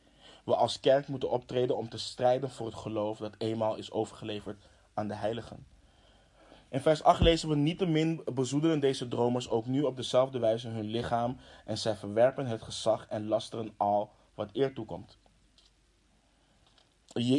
we 0.46 0.56
als 0.56 0.80
kerk 0.80 1.08
moeten 1.08 1.30
optreden 1.30 1.78
om 1.78 1.90
te 1.90 1.98
strijden 1.98 2.50
voor 2.50 2.66
het 2.66 2.76
geloof 2.76 3.18
dat 3.18 3.36
eenmaal 3.38 3.76
is 3.76 3.92
overgeleverd 3.92 4.58
aan 4.94 5.08
de 5.08 5.16
heiligen. 5.16 5.71
In 6.72 6.82
vers 6.82 7.04
8 7.04 7.22
lezen 7.22 7.50
we: 7.50 7.56
Niettemin 7.56 8.22
bezoedelen 8.34 8.80
deze 8.80 9.08
dromers 9.08 9.50
ook 9.50 9.66
nu 9.66 9.82
op 9.82 9.96
dezelfde 9.96 10.40
wijze 10.40 10.68
hun 10.68 10.86
lichaam 10.86 11.38
en 11.66 11.78
zij 11.78 11.96
verwerpen 11.96 12.46
het 12.46 12.62
gezag 12.62 13.08
en 13.08 13.28
lasteren 13.28 13.74
al 13.78 14.12
wat 14.34 14.50
eer 14.54 14.74
toekomt. 14.74 15.18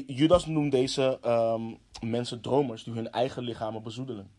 Judas 0.07 0.47
noemt 0.47 0.73
deze 0.73 1.19
um, 1.27 1.79
mensen 2.11 2.41
dromers 2.41 2.85
die 2.85 2.95
hun 2.95 3.11
eigen 3.11 3.43
lichamen 3.43 3.83
bezoedelen. 3.83 4.31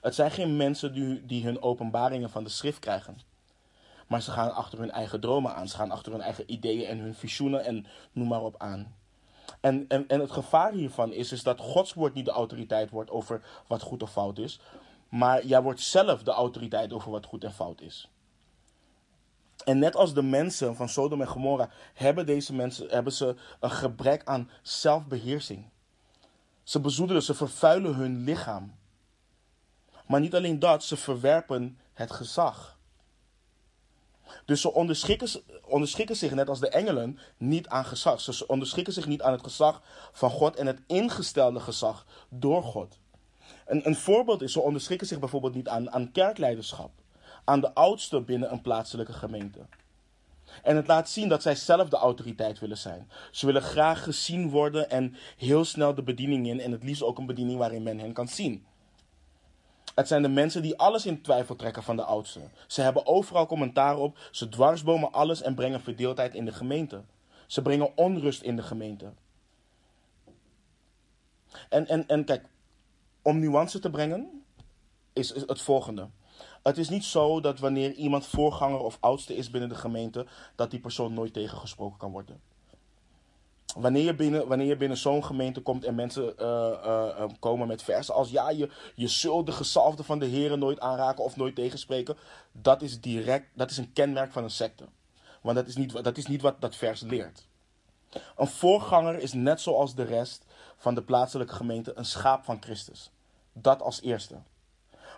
Het 0.00 0.14
zijn 0.14 0.30
geen 0.30 0.56
mensen 0.56 0.92
die, 0.92 1.26
die 1.26 1.44
hun 1.44 1.62
openbaringen 1.62 2.30
van 2.30 2.44
de 2.44 2.50
schrift 2.50 2.78
krijgen. 2.78 3.18
Maar 4.08 4.22
ze 4.22 4.30
gaan 4.30 4.54
achter 4.54 4.78
hun 4.78 4.90
eigen 4.90 5.20
dromen 5.20 5.54
aan. 5.54 5.68
Ze 5.68 5.76
gaan 5.76 5.90
achter 5.90 6.12
hun 6.12 6.20
eigen 6.20 6.52
ideeën 6.52 6.86
en 6.86 6.98
hun 6.98 7.14
visioenen 7.14 7.64
en 7.64 7.86
noem 8.12 8.28
maar 8.28 8.42
op 8.42 8.58
aan. 8.58 8.94
En, 9.60 9.84
en, 9.88 10.08
en 10.08 10.20
het 10.20 10.30
gevaar 10.30 10.72
hiervan 10.72 11.12
is, 11.12 11.32
is 11.32 11.42
dat 11.42 11.60
Gods 11.60 11.94
woord 11.94 12.14
niet 12.14 12.24
de 12.24 12.30
autoriteit 12.30 12.90
wordt 12.90 13.10
over 13.10 13.42
wat 13.66 13.82
goed 13.82 14.02
of 14.02 14.12
fout 14.12 14.38
is. 14.38 14.60
Maar 15.08 15.46
jij 15.46 15.62
wordt 15.62 15.80
zelf 15.80 16.22
de 16.22 16.30
autoriteit 16.30 16.92
over 16.92 17.10
wat 17.10 17.26
goed 17.26 17.44
en 17.44 17.52
fout 17.52 17.80
is. 17.80 18.08
En 19.64 19.78
net 19.78 19.96
als 19.96 20.14
de 20.14 20.22
mensen 20.22 20.76
van 20.76 20.88
Sodom 20.88 21.20
en 21.20 21.26
Gomorra 21.26 21.70
hebben 21.94 22.26
deze 22.26 22.54
mensen 22.54 22.88
hebben 22.88 23.12
ze 23.12 23.34
een 23.60 23.70
gebrek 23.70 24.24
aan 24.24 24.50
zelfbeheersing. 24.62 25.70
Ze 26.62 26.80
bezoedelen, 26.80 27.22
ze 27.22 27.34
vervuilen 27.34 27.94
hun 27.94 28.24
lichaam. 28.24 28.74
Maar 30.06 30.20
niet 30.20 30.34
alleen 30.34 30.58
dat, 30.58 30.84
ze 30.84 30.96
verwerpen 30.96 31.78
het 31.92 32.12
gezag. 32.12 32.73
Dus 34.44 34.60
ze 34.60 34.72
onderschikken, 34.72 35.28
onderschikken 35.66 36.16
zich 36.16 36.34
net 36.34 36.48
als 36.48 36.60
de 36.60 36.68
engelen 36.68 37.18
niet 37.36 37.68
aan 37.68 37.84
gezag. 37.84 38.20
Ze 38.20 38.46
onderschikken 38.46 38.92
zich 38.92 39.06
niet 39.06 39.22
aan 39.22 39.32
het 39.32 39.42
gezag 39.42 39.82
van 40.12 40.30
God 40.30 40.56
en 40.56 40.66
het 40.66 40.80
ingestelde 40.86 41.60
gezag 41.60 42.06
door 42.28 42.62
God. 42.62 42.98
Een, 43.66 43.86
een 43.86 43.96
voorbeeld 43.96 44.42
is, 44.42 44.52
ze 44.52 44.60
onderschikken 44.60 45.06
zich 45.06 45.18
bijvoorbeeld 45.18 45.54
niet 45.54 45.68
aan, 45.68 45.90
aan 45.90 46.12
kerkleiderschap. 46.12 46.90
Aan 47.44 47.60
de 47.60 47.74
oudste 47.74 48.20
binnen 48.20 48.52
een 48.52 48.60
plaatselijke 48.60 49.12
gemeente. 49.12 49.66
En 50.62 50.76
het 50.76 50.86
laat 50.86 51.08
zien 51.08 51.28
dat 51.28 51.42
zij 51.42 51.54
zelf 51.54 51.88
de 51.88 51.96
autoriteit 51.96 52.58
willen 52.58 52.78
zijn. 52.78 53.10
Ze 53.30 53.46
willen 53.46 53.62
graag 53.62 54.02
gezien 54.02 54.50
worden 54.50 54.90
en 54.90 55.16
heel 55.36 55.64
snel 55.64 55.94
de 55.94 56.02
bediening 56.02 56.46
in. 56.48 56.60
En 56.60 56.72
het 56.72 56.82
liefst 56.82 57.02
ook 57.02 57.18
een 57.18 57.26
bediening 57.26 57.58
waarin 57.58 57.82
men 57.82 57.98
hen 57.98 58.12
kan 58.12 58.28
zien. 58.28 58.66
Het 59.94 60.08
zijn 60.08 60.22
de 60.22 60.28
mensen 60.28 60.62
die 60.62 60.78
alles 60.78 61.06
in 61.06 61.22
twijfel 61.22 61.56
trekken 61.56 61.82
van 61.82 61.96
de 61.96 62.04
oudste. 62.04 62.40
Ze 62.66 62.80
hebben 62.82 63.06
overal 63.06 63.46
commentaar 63.46 63.98
op, 63.98 64.18
ze 64.30 64.48
dwarsbomen 64.48 65.12
alles 65.12 65.42
en 65.42 65.54
brengen 65.54 65.80
verdeeldheid 65.80 66.34
in 66.34 66.44
de 66.44 66.52
gemeente. 66.52 67.02
Ze 67.46 67.62
brengen 67.62 67.96
onrust 67.96 68.42
in 68.42 68.56
de 68.56 68.62
gemeente. 68.62 69.12
En, 71.68 71.86
en, 71.86 72.06
en 72.06 72.24
kijk, 72.24 72.46
om 73.22 73.38
nuance 73.38 73.78
te 73.78 73.90
brengen, 73.90 74.44
is, 75.12 75.32
is 75.32 75.42
het 75.46 75.60
volgende. 75.60 76.08
Het 76.62 76.78
is 76.78 76.88
niet 76.88 77.04
zo 77.04 77.40
dat 77.40 77.58
wanneer 77.58 77.92
iemand 77.92 78.26
voorganger 78.26 78.80
of 78.80 78.96
oudste 79.00 79.36
is 79.36 79.50
binnen 79.50 79.68
de 79.68 79.74
gemeente, 79.74 80.26
dat 80.54 80.70
die 80.70 80.80
persoon 80.80 81.14
nooit 81.14 81.32
tegengesproken 81.32 81.98
kan 81.98 82.10
worden. 82.10 82.40
Wanneer 83.74 84.02
je 84.02 84.14
binnen, 84.14 84.48
wanneer 84.48 84.76
binnen 84.76 84.98
zo'n 84.98 85.24
gemeente 85.24 85.60
komt 85.60 85.84
en 85.84 85.94
mensen 85.94 86.34
uh, 86.40 86.46
uh, 86.84 87.24
komen 87.38 87.66
met 87.66 87.82
versen 87.82 88.14
als 88.14 88.30
ja, 88.30 88.50
je, 88.50 88.70
je 88.94 89.08
zult 89.08 89.46
de 89.46 89.52
gezalfde 89.52 90.02
van 90.02 90.18
de 90.18 90.26
heren 90.26 90.58
nooit 90.58 90.80
aanraken 90.80 91.24
of 91.24 91.36
nooit 91.36 91.54
tegenspreken, 91.54 92.16
dat 92.52 92.82
is 92.82 93.00
direct, 93.00 93.46
dat 93.54 93.70
is 93.70 93.76
een 93.76 93.92
kenmerk 93.92 94.32
van 94.32 94.42
een 94.42 94.50
secte. 94.50 94.84
Want 95.42 95.56
dat 95.56 95.66
is 95.66 95.76
niet, 95.76 96.04
dat 96.04 96.16
is 96.16 96.26
niet 96.26 96.42
wat 96.42 96.60
dat 96.60 96.76
vers 96.76 97.00
leert. 97.00 97.46
Een 98.36 98.46
voorganger 98.46 99.18
is 99.18 99.32
net 99.32 99.60
zoals 99.60 99.94
de 99.94 100.04
rest 100.04 100.44
van 100.76 100.94
de 100.94 101.02
plaatselijke 101.02 101.54
gemeente 101.54 101.92
een 101.94 102.04
schaap 102.04 102.44
van 102.44 102.62
Christus. 102.62 103.10
Dat 103.52 103.82
als 103.82 104.02
eerste. 104.02 104.36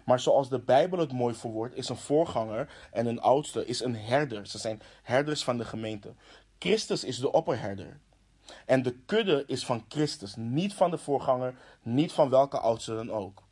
Maar 0.05 0.21
zoals 0.21 0.49
de 0.49 0.59
Bijbel 0.59 0.99
het 0.99 1.13
mooi 1.13 1.35
verwoordt, 1.35 1.77
is 1.77 1.89
een 1.89 1.97
voorganger 1.97 2.69
en 2.93 3.07
een 3.07 3.21
oudste 3.21 3.67
is 3.67 3.81
een 3.81 3.97
herder. 3.97 4.47
Ze 4.47 4.59
zijn 4.59 4.83
herders 5.03 5.45
van 5.45 5.59
de 5.59 5.65
gemeente. 5.65 6.15
Christus 6.59 7.05
is 7.05 7.19
de 7.19 7.33
opperherder. 7.33 8.01
En 8.67 8.83
de 8.83 8.97
kudde 9.07 9.45
is 9.47 9.65
van 9.65 9.85
Christus, 9.89 10.35
niet 10.37 10.75
van 10.75 10.91
de 10.91 10.99
voorganger, 10.99 11.55
niet 11.83 12.13
van 12.13 12.31
welke 12.31 12.59
oudste 12.59 12.95
dan 12.95 13.11
ook. 13.11 13.43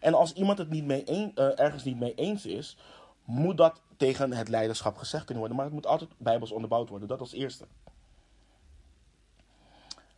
En 0.00 0.14
als 0.14 0.32
iemand 0.32 0.58
het 0.58 0.70
niet 0.70 0.84
mee 0.84 1.04
uh, 1.06 1.58
ergens 1.58 1.84
niet 1.84 1.98
mee 1.98 2.14
eens 2.14 2.46
is, 2.46 2.76
moet 3.24 3.56
dat 3.56 3.80
tegen 3.96 4.32
het 4.32 4.48
leiderschap 4.48 4.96
gezegd 4.96 5.24
kunnen 5.24 5.38
worden. 5.38 5.56
Maar 5.56 5.66
het 5.66 5.74
moet 5.74 5.86
altijd 5.86 6.10
bijbels 6.16 6.50
onderbouwd 6.50 6.88
worden, 6.88 7.08
dat 7.08 7.20
als 7.20 7.32
eerste. 7.32 7.64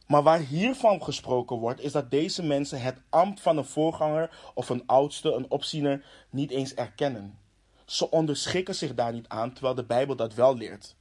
Maar 0.07 0.23
waar 0.23 0.39
hiervan 0.39 1.03
gesproken 1.03 1.57
wordt, 1.57 1.81
is 1.81 1.93
dat 1.93 2.11
deze 2.11 2.43
mensen 2.43 2.81
het 2.81 3.01
ambt 3.09 3.41
van 3.41 3.57
een 3.57 3.65
voorganger 3.65 4.31
of 4.55 4.69
een 4.69 4.87
oudste, 4.87 5.33
een 5.33 5.51
opziener, 5.51 6.05
niet 6.31 6.51
eens 6.51 6.75
erkennen. 6.75 7.39
Ze 7.85 8.11
onderschikken 8.11 8.75
zich 8.75 8.95
daar 8.95 9.13
niet 9.13 9.29
aan, 9.29 9.53
terwijl 9.53 9.75
de 9.75 9.85
Bijbel 9.85 10.17
dat 10.17 10.35
wel 10.35 10.57
leert. 10.57 10.97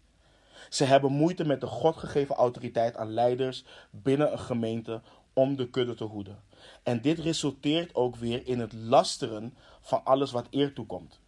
Ze 0.69 0.83
hebben 0.83 1.11
moeite 1.11 1.45
met 1.45 1.61
de 1.61 1.67
God 1.67 1.97
gegeven 1.97 2.35
autoriteit 2.35 2.97
aan 2.97 3.13
leiders 3.13 3.63
binnen 3.91 4.31
een 4.31 4.39
gemeente 4.39 5.01
om 5.33 5.55
de 5.55 5.69
kudde 5.69 5.93
te 5.93 6.03
hoeden. 6.03 6.43
En 6.83 7.01
dit 7.01 7.19
resulteert 7.19 7.95
ook 7.95 8.15
weer 8.15 8.47
in 8.47 8.59
het 8.59 8.73
lasteren 8.73 9.53
van 9.81 10.05
alles 10.05 10.31
wat 10.31 10.47
eer 10.49 10.73
toekomt. 10.73 11.19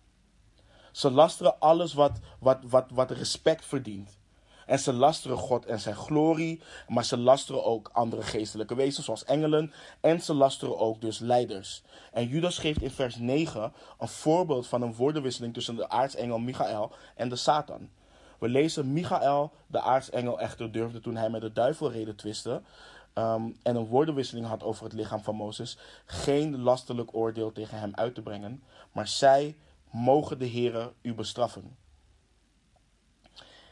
Ze 0.91 1.12
lasteren 1.12 1.60
alles 1.60 1.93
wat, 1.93 2.20
wat, 2.39 2.60
wat, 2.64 2.86
wat 2.93 3.12
respect 3.12 3.66
verdient. 3.66 4.20
En 4.66 4.80
ze 4.80 4.93
lasteren 4.93 5.38
God 5.38 5.66
en 5.66 5.80
zijn 5.80 5.95
glorie, 5.95 6.62
maar 6.88 7.05
ze 7.05 7.18
lasteren 7.18 7.64
ook 7.64 7.89
andere 7.93 8.22
geestelijke 8.22 8.76
wezens, 8.76 9.05
zoals 9.05 9.24
engelen. 9.24 9.74
En 9.99 10.22
ze 10.22 10.34
lasteren 10.34 10.78
ook 10.78 11.01
dus 11.01 11.20
leiders. 11.20 11.84
En 12.12 12.28
Judas 12.28 12.58
geeft 12.58 12.82
in 12.82 12.91
vers 12.91 13.16
9 13.16 13.74
een 13.99 14.08
voorbeeld 14.08 14.68
van 14.68 14.82
een 14.82 14.93
woordenwisseling 14.93 15.53
tussen 15.53 15.76
de 15.76 15.89
aartsengel 15.89 16.39
Michael 16.39 16.91
en 17.16 17.30
de 17.30 17.36
Satan. 17.36 17.89
We 18.42 18.50
lezen 18.50 18.94
Michael, 18.94 19.52
de 19.68 19.82
aartsengel, 19.82 20.39
echter 20.39 20.72
durfde 20.72 21.00
toen 21.00 21.16
hij 21.16 21.30
met 21.30 21.42
de 21.42 21.52
duivel 21.52 21.92
reden 21.92 22.16
twisten. 22.16 22.66
Ehm, 23.14 23.50
en 23.64 23.76
een 23.76 23.86
woordenwisseling 23.86 24.48
had 24.48 24.64
over 24.64 24.84
het 24.84 24.94
lichaam 24.94 25.24
van 25.24 25.36
Mozes, 25.36 25.78
geen 26.06 26.62
lastelijk 26.62 27.16
oordeel 27.16 27.52
tegen 27.52 27.80
hem 27.80 27.92
uit 27.96 28.16
te 28.16 28.22
brengen, 28.22 28.64
maar 28.92 29.08
zij 29.08 29.56
mogen 29.92 30.39
de 30.39 30.50
Heere 30.50 30.94
u 31.02 31.14
bestraffen. 31.14 31.78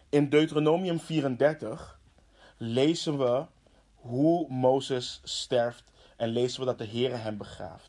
In 0.10 0.30
Deuteronomium 0.30 1.00
34 1.00 2.00
lezen 2.58 3.18
we 3.18 3.46
hoe 3.96 4.50
Mozes 4.50 5.22
sterft 5.24 5.92
en 6.16 6.30
lezen 6.30 6.60
we 6.60 6.66
dat 6.66 6.78
de 6.78 6.88
Heere 6.88 7.16
hem 7.16 7.38
begraaft. 7.38 7.89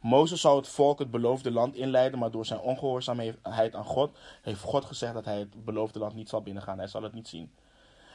Mozes 0.00 0.40
zou 0.40 0.56
het 0.56 0.68
volk 0.68 0.98
het 0.98 1.10
beloofde 1.10 1.50
land 1.50 1.74
inleiden, 1.74 2.18
maar 2.18 2.30
door 2.30 2.46
zijn 2.46 2.60
ongehoorzaamheid 2.60 3.74
aan 3.74 3.84
God 3.84 4.18
heeft 4.42 4.60
God 4.60 4.84
gezegd 4.84 5.14
dat 5.14 5.24
hij 5.24 5.38
het 5.38 5.64
beloofde 5.64 5.98
land 5.98 6.14
niet 6.14 6.28
zal 6.28 6.42
binnengaan. 6.42 6.78
Hij 6.78 6.86
zal 6.86 7.02
het 7.02 7.12
niet 7.12 7.28
zien. 7.28 7.52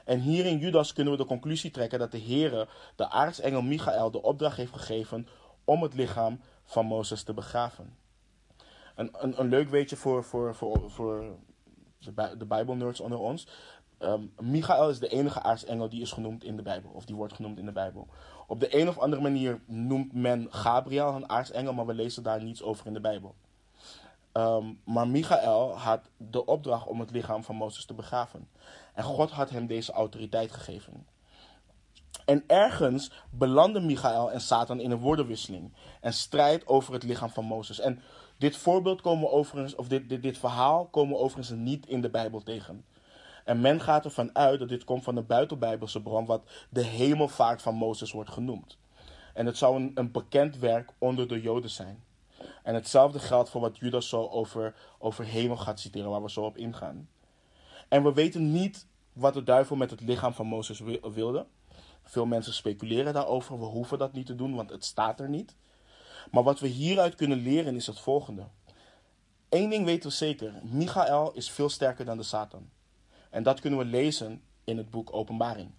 En 0.06 0.20
hier 0.20 0.46
in 0.46 0.58
Judas 0.58 0.94
kunnen 0.94 1.14
we 1.14 1.20
de 1.20 1.26
conclusie 1.26 1.72
trekken 1.72 2.00
dat 2.00 2.12
de 2.12 2.22
Heere 2.22 2.68
de 2.96 3.10
aartsengel 3.10 3.62
Michael 3.62 4.12
de 4.12 4.22
opdracht 4.22 4.58
heeft 4.58 4.74
gegeven 4.74 5.28
om 5.64 5.82
het 5.82 5.94
lichaam 5.94 6.40
van 6.64 6.86
Mozes 6.86 7.24
te 7.24 7.34
begraven. 7.34 7.98
Een, 8.96 9.10
een, 9.20 9.40
een 9.40 9.50
leuk 9.50 9.70
weetje 9.70 9.96
voor, 9.96 10.24
voor, 10.24 10.56
voor, 10.56 10.92
voor 10.92 11.36
de, 12.00 12.38
de 12.38 12.46
Bijbelnerds 12.46 13.00
onder 13.00 13.20
ons. 13.20 13.48
Um, 14.00 14.34
Michael 14.40 14.90
is 14.90 15.00
de 15.00 15.08
enige 15.08 15.42
aartsengel 15.42 15.90
die 15.90 16.02
is 16.02 16.12
genoemd 16.12 16.44
in 16.44 16.56
de 16.56 16.62
Bijbel, 16.62 16.92
of 16.92 17.06
die 17.06 17.16
wordt 17.16 17.34
genoemd 17.34 17.58
in 17.58 17.66
de 17.66 17.72
Bijbel. 17.72 18.08
Op 18.48 18.60
de 18.60 18.80
een 18.80 18.88
of 18.88 18.98
andere 18.98 19.22
manier 19.22 19.60
noemt 19.66 20.14
men 20.14 20.48
Gabriel 20.50 21.16
een 21.16 21.30
aartsengel, 21.30 21.74
maar 21.74 21.86
we 21.86 21.94
lezen 21.94 22.24
daar 22.24 22.44
niets 22.44 22.64
over 22.64 22.86
in 22.86 22.94
de 22.94 23.02
Bijbel. 23.02 23.36
Um, 24.34 24.82
maar 24.84 25.08
Michael 25.08 25.78
had 25.78 26.10
de 26.18 26.46
opdracht 26.46 26.88
om 26.88 27.00
het 27.00 27.12
lichaam 27.12 27.44
van 27.44 27.56
Mozes 27.56 27.86
te 27.86 27.94
begraven. 27.94 28.48
En 28.94 29.04
God 29.04 29.32
had 29.32 29.50
hem 29.50 29.68
deze 29.68 29.92
autoriteit 29.92 30.52
gegeven. 30.52 31.08
En 32.26 32.44
ergens 32.48 33.12
belanden 33.30 33.86
Michael 33.86 34.32
en 34.32 34.42
Satan 34.42 34.80
in 34.80 34.92
een 34.92 35.00
woordenwisseling. 35.00 35.74
En 36.02 36.14
strijd 36.14 36.68
over 36.68 36.94
het 36.94 37.04
lichaam 37.04 37.30
van 37.30 37.46
Mozes. 37.46 37.80
En 37.80 38.02
dit 38.38 38.58
voorbeeld 38.58 39.02
komen 39.02 39.32
overigens, 39.32 39.76
of 39.76 39.88
dit, 39.88 40.10
dit, 40.10 40.22
dit 40.22 40.38
verhaal 40.38 40.86
komen 40.86 41.20
overigens 41.20 41.60
niet 41.60 41.88
in 41.88 42.02
de 42.02 42.10
Bijbel 42.10 42.44
tegen. 42.44 42.86
En 43.46 43.62
men 43.62 43.82
gaat 43.82 44.06
ervan 44.06 44.36
uit 44.36 44.60
dat 44.60 44.70
dit 44.70 44.84
komt 44.84 45.04
van 45.04 45.16
een 45.16 45.26
buitenbijbelse 45.26 46.02
bron, 46.02 46.26
wat 46.26 46.44
de 46.70 46.84
hemelvaart 46.84 47.62
van 47.62 47.76
Mozes 47.76 48.12
wordt 48.12 48.30
genoemd. 48.30 48.78
En 49.34 49.46
het 49.46 49.58
zou 49.58 49.76
een, 49.76 49.92
een 49.96 50.12
bekend 50.12 50.58
werk 50.58 50.92
onder 50.98 51.28
de 51.28 51.42
Joden 51.42 51.70
zijn. 51.70 52.04
En 52.64 52.74
hetzelfde 52.74 53.20
geldt 53.20 53.50
voor 53.50 53.62
wat 53.62 53.78
Judas 53.78 54.10
zo 54.10 54.28
over, 54.28 54.76
over 55.00 55.26
hemel 55.26 55.58
gaat 55.58 55.80
citeren, 55.80 56.10
waar 56.10 56.22
we 56.22 56.30
zo 56.32 56.42
op 56.42 56.58
ingaan. 56.58 57.10
En 57.88 58.04
we 58.04 58.14
weten 58.14 58.52
niet 58.52 58.88
wat 59.14 59.34
de 59.34 59.44
duivel 59.44 59.76
met 59.76 59.92
het 59.92 60.02
lichaam 60.02 60.34
van 60.34 60.46
Mozes 60.46 60.82
wilde. 61.14 61.46
Veel 62.04 62.26
mensen 62.26 62.54
speculeren 62.54 63.14
daarover. 63.14 63.60
We 63.60 63.66
hoeven 63.66 63.98
dat 63.98 64.14
niet 64.14 64.26
te 64.26 64.36
doen, 64.36 64.56
want 64.56 64.70
het 64.70 64.86
staat 64.86 65.20
er 65.20 65.30
niet. 65.30 65.56
Maar 66.32 66.44
wat 66.44 66.60
we 66.60 66.68
hieruit 66.68 67.16
kunnen 67.16 67.38
leren 67.38 67.76
is 67.76 67.88
het 67.88 68.00
volgende. 68.00 68.48
Eén 69.50 69.70
ding 69.70 69.86
weten 69.86 70.10
we 70.10 70.16
zeker: 70.16 70.54
Michael 70.64 71.34
is 71.34 71.50
veel 71.50 71.70
sterker 71.70 72.06
dan 72.06 72.18
de 72.18 72.24
Satan. 72.24 72.70
En 73.36 73.44
dat 73.44 73.60
kunnen 73.60 73.80
we 73.80 73.86
lezen 73.86 74.42
in 74.64 74.78
het 74.78 74.90
boek 74.90 75.14
Openbaring. 75.14 75.72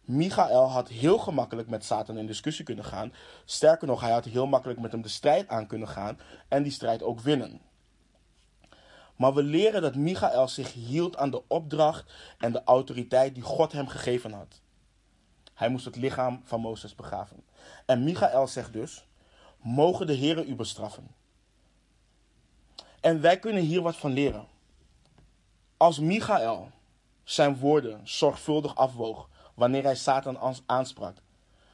Michael 0.00 0.70
had 0.70 0.88
heel 0.88 1.18
gemakkelijk 1.18 1.68
met 1.68 1.84
Satan 1.84 2.18
in 2.18 2.26
discussie 2.26 2.64
kunnen 2.64 2.84
gaan. 2.84 3.12
Sterker 3.44 3.86
nog, 3.86 4.00
hij 4.00 4.10
had 4.10 4.24
heel 4.24 4.46
makkelijk 4.46 4.80
met 4.80 4.92
hem 4.92 5.02
de 5.02 5.08
strijd 5.08 5.48
aan 5.48 5.66
kunnen 5.66 5.88
gaan 5.88 6.18
en 6.48 6.62
die 6.62 6.72
strijd 6.72 7.02
ook 7.02 7.20
winnen. 7.20 7.60
Maar 9.16 9.34
we 9.34 9.42
leren 9.42 9.82
dat 9.82 9.94
Michael 9.94 10.48
zich 10.48 10.72
hield 10.72 11.16
aan 11.16 11.30
de 11.30 11.42
opdracht 11.46 12.12
en 12.38 12.52
de 12.52 12.64
autoriteit 12.64 13.34
die 13.34 13.42
God 13.42 13.72
hem 13.72 13.88
gegeven 13.88 14.32
had. 14.32 14.60
Hij 15.54 15.68
moest 15.68 15.84
het 15.84 15.96
lichaam 15.96 16.40
van 16.44 16.60
Mozes 16.60 16.94
begraven. 16.94 17.44
En 17.86 18.04
Michael 18.04 18.46
zegt 18.46 18.72
dus: 18.72 19.06
Mogen 19.62 20.06
de 20.06 20.16
Heere 20.16 20.44
u 20.44 20.54
bestraffen. 20.54 21.14
En 23.00 23.20
wij 23.20 23.38
kunnen 23.38 23.62
hier 23.62 23.82
wat 23.82 23.96
van 23.96 24.12
leren. 24.12 24.54
Als 25.78 25.98
Michael 25.98 26.70
zijn 27.24 27.58
woorden 27.58 28.00
zorgvuldig 28.04 28.76
afwoog 28.76 29.28
wanneer 29.54 29.82
hij 29.82 29.94
Satan 29.94 30.62
aansprak, 30.66 31.16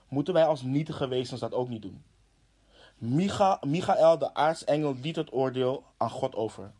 moeten 0.08 0.34
wij 0.34 0.46
als 0.46 0.62
nietige 0.62 1.08
wezens 1.08 1.40
dat 1.40 1.52
ook 1.52 1.68
niet 1.68 1.82
doen. 1.82 2.02
Micha, 2.98 3.58
Michael, 3.66 4.18
de 4.18 4.34
aartsengel, 4.34 4.96
liet 5.02 5.16
het 5.16 5.32
oordeel 5.32 5.84
aan 5.96 6.10
God 6.10 6.34
over. 6.34 6.72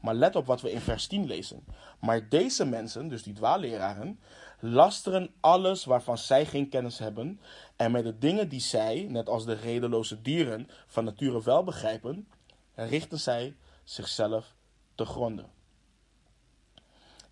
Maar 0.00 0.14
let 0.14 0.36
op 0.36 0.46
wat 0.46 0.60
we 0.60 0.72
in 0.72 0.80
vers 0.80 1.06
10 1.06 1.26
lezen. 1.26 1.64
Maar 1.98 2.28
deze 2.28 2.64
mensen, 2.64 3.08
dus 3.08 3.22
die 3.22 3.34
dwaalleraren, 3.34 4.20
lasteren 4.58 5.30
alles 5.40 5.84
waarvan 5.84 6.18
zij 6.18 6.46
geen 6.46 6.68
kennis 6.68 6.98
hebben. 6.98 7.40
En 7.76 7.90
met 7.90 8.04
de 8.04 8.18
dingen 8.18 8.48
die 8.48 8.60
zij, 8.60 9.06
net 9.08 9.28
als 9.28 9.44
de 9.44 9.54
redeloze 9.54 10.22
dieren, 10.22 10.68
van 10.86 11.04
nature 11.04 11.42
wel 11.42 11.64
begrijpen, 11.64 12.28
richten 12.74 13.18
zij 13.18 13.56
zichzelf 13.84 14.54
te 14.94 15.04
gronden. 15.04 15.60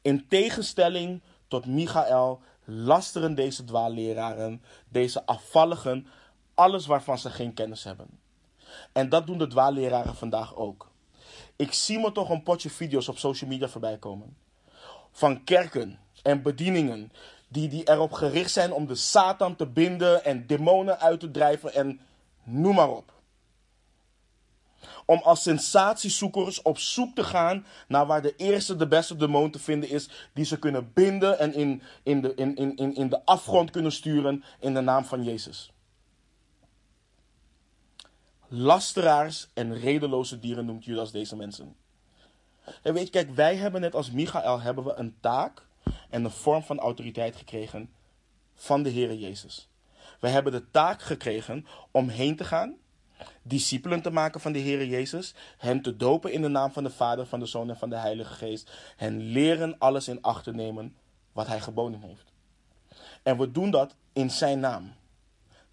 In 0.02 0.28
tegenstelling 0.28 1.22
tot 1.48 1.66
Michael 1.66 2.40
lasteren 2.64 3.34
deze 3.34 3.64
dwaalleraren, 3.64 4.62
deze 4.88 5.26
afvalligen, 5.26 6.06
alles 6.54 6.86
waarvan 6.86 7.18
ze 7.18 7.30
geen 7.30 7.54
kennis 7.54 7.84
hebben. 7.84 8.06
En 8.92 9.08
dat 9.08 9.26
doen 9.26 9.38
de 9.38 9.46
dwaalleraren 9.46 10.14
vandaag 10.14 10.56
ook. 10.56 10.90
Ik 11.56 11.72
zie 11.72 11.98
me 11.98 12.12
toch 12.12 12.30
een 12.30 12.42
potje 12.42 12.70
video's 12.70 13.08
op 13.08 13.18
social 13.18 13.50
media 13.50 13.68
voorbij 13.68 13.98
komen. 13.98 14.36
Van 15.12 15.44
kerken 15.44 15.98
en 16.22 16.42
bedieningen 16.42 17.12
die, 17.48 17.68
die 17.68 17.88
erop 17.88 18.12
gericht 18.12 18.50
zijn 18.50 18.72
om 18.72 18.86
de 18.86 18.94
Satan 18.94 19.56
te 19.56 19.66
binden 19.66 20.24
en 20.24 20.46
demonen 20.46 21.00
uit 21.00 21.20
te 21.20 21.30
drijven 21.30 21.74
en 21.74 22.00
noem 22.42 22.74
maar 22.74 22.90
op. 22.90 23.12
Om 25.10 25.20
als 25.22 25.42
sensatiezoekers 25.42 26.62
op 26.62 26.78
zoek 26.78 27.14
te 27.14 27.24
gaan 27.24 27.66
naar 27.88 28.06
waar 28.06 28.22
de 28.22 28.36
eerste, 28.36 28.76
de 28.76 28.88
beste 28.88 29.16
demon 29.16 29.50
te 29.50 29.58
vinden 29.58 29.88
is, 29.88 30.08
die 30.32 30.44
ze 30.44 30.58
kunnen 30.58 30.92
binden 30.92 31.38
en 31.38 31.54
in, 31.54 31.82
in, 32.02 32.20
de, 32.20 32.34
in, 32.34 32.56
in, 32.56 32.94
in 32.94 33.08
de 33.08 33.24
afgrond 33.24 33.70
kunnen 33.70 33.92
sturen 33.92 34.44
in 34.60 34.74
de 34.74 34.80
naam 34.80 35.04
van 35.04 35.24
Jezus. 35.24 35.72
Lasteraars 38.48 39.48
en 39.54 39.78
redeloze 39.78 40.38
dieren 40.38 40.64
noemt 40.64 40.84
Judas 40.84 41.10
deze 41.10 41.36
mensen. 41.36 41.76
En 42.82 42.94
weet 42.94 43.04
je, 43.04 43.10
kijk, 43.10 43.30
wij 43.34 43.56
hebben 43.56 43.80
net 43.80 43.94
als 43.94 44.10
Michael 44.10 44.60
hebben 44.60 44.84
we 44.84 44.94
een 44.94 45.16
taak 45.20 45.66
en 46.10 46.24
een 46.24 46.30
vorm 46.30 46.62
van 46.62 46.78
autoriteit 46.78 47.36
gekregen 47.36 47.90
van 48.54 48.82
de 48.82 48.90
Heere 48.90 49.18
Jezus. 49.18 49.68
Wij 50.20 50.30
hebben 50.30 50.52
de 50.52 50.70
taak 50.70 51.02
gekregen 51.02 51.66
om 51.90 52.08
heen 52.08 52.36
te 52.36 52.44
gaan, 52.44 52.76
discipelen 53.42 54.02
te 54.02 54.10
maken 54.10 54.40
van 54.40 54.52
de 54.52 54.60
Heere 54.60 54.88
Jezus, 54.88 55.34
hen 55.58 55.82
te 55.82 55.96
dopen 55.96 56.32
in 56.32 56.42
de 56.42 56.48
naam 56.48 56.72
van 56.72 56.82
de 56.82 56.90
Vader, 56.90 57.26
van 57.26 57.40
de 57.40 57.46
Zoon 57.46 57.70
en 57.70 57.76
van 57.76 57.90
de 57.90 57.96
Heilige 57.96 58.34
Geest, 58.34 58.70
hen 58.96 59.20
leren 59.20 59.78
alles 59.78 60.08
in 60.08 60.22
acht 60.22 60.44
te 60.44 60.52
nemen 60.52 60.96
wat 61.32 61.46
Hij 61.46 61.60
geboden 61.60 62.00
heeft. 62.00 62.32
En 63.22 63.38
we 63.38 63.50
doen 63.50 63.70
dat 63.70 63.94
in 64.12 64.30
Zijn 64.30 64.60
naam. 64.60 64.92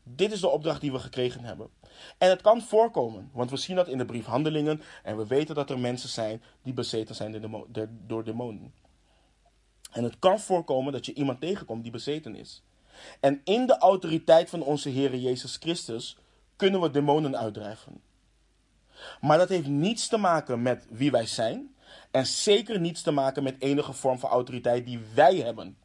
Dit 0.04 0.32
is 0.32 0.40
de 0.40 0.50
opdracht 0.50 0.82
die 0.82 0.92
we 0.92 1.00
gekregen 1.00 1.44
hebben. 1.44 1.70
En 2.18 2.30
het 2.30 2.42
kan 2.42 2.62
voorkomen, 2.62 3.30
want 3.34 3.50
we 3.50 3.58
zien 3.58 3.76
dat 3.76 3.88
in 3.88 3.98
de 3.98 4.06
brief 4.06 4.26
Handelingen 4.26 4.82
en 5.04 5.18
we 5.18 5.28
weten 5.28 5.56
dat 5.56 5.70
er 5.70 5.80
mensen 5.80 6.10
zijn 6.10 6.44
die 6.62 6.74
bezeten 6.74 7.16
zijn 7.16 7.66
door 8.08 8.24
demonen. 8.24 8.74
En 9.92 10.04
het 10.04 10.20
kan 10.20 10.40
voorkomen 10.40 10.94
dat 10.94 11.06
je 11.06 11.14
iemand 11.14 11.42
tegenkomt 11.42 11.84
die 11.84 11.92
bezeten 11.92 12.36
is. 12.36 12.64
En 13.20 13.42
in 13.44 13.68
de 13.68 13.78
autoriteit 13.78 14.50
van 14.50 14.62
onze 14.62 14.90
Heer 14.90 15.16
Jezus 15.16 15.56
Christus 15.56 16.18
kunnen 16.58 16.82
we 16.82 16.92
demonen 16.92 17.38
uitdrijven. 17.38 18.02
Maar 19.22 19.38
dat 19.38 19.50
heeft 19.50 19.68
niets 19.68 20.08
te 20.08 20.18
maken 20.18 20.62
met 20.62 20.86
wie 20.90 21.12
wij 21.12 21.26
zijn. 21.26 21.76
En 22.12 22.26
zeker 22.26 22.80
niets 22.80 23.02
te 23.02 23.12
maken 23.12 23.44
met 23.44 23.56
enige 23.60 23.94
vorm 23.94 24.20
van 24.20 24.30
autoriteit 24.30 24.86
die 24.86 25.00
wij 25.14 25.36
hebben. 25.36 25.78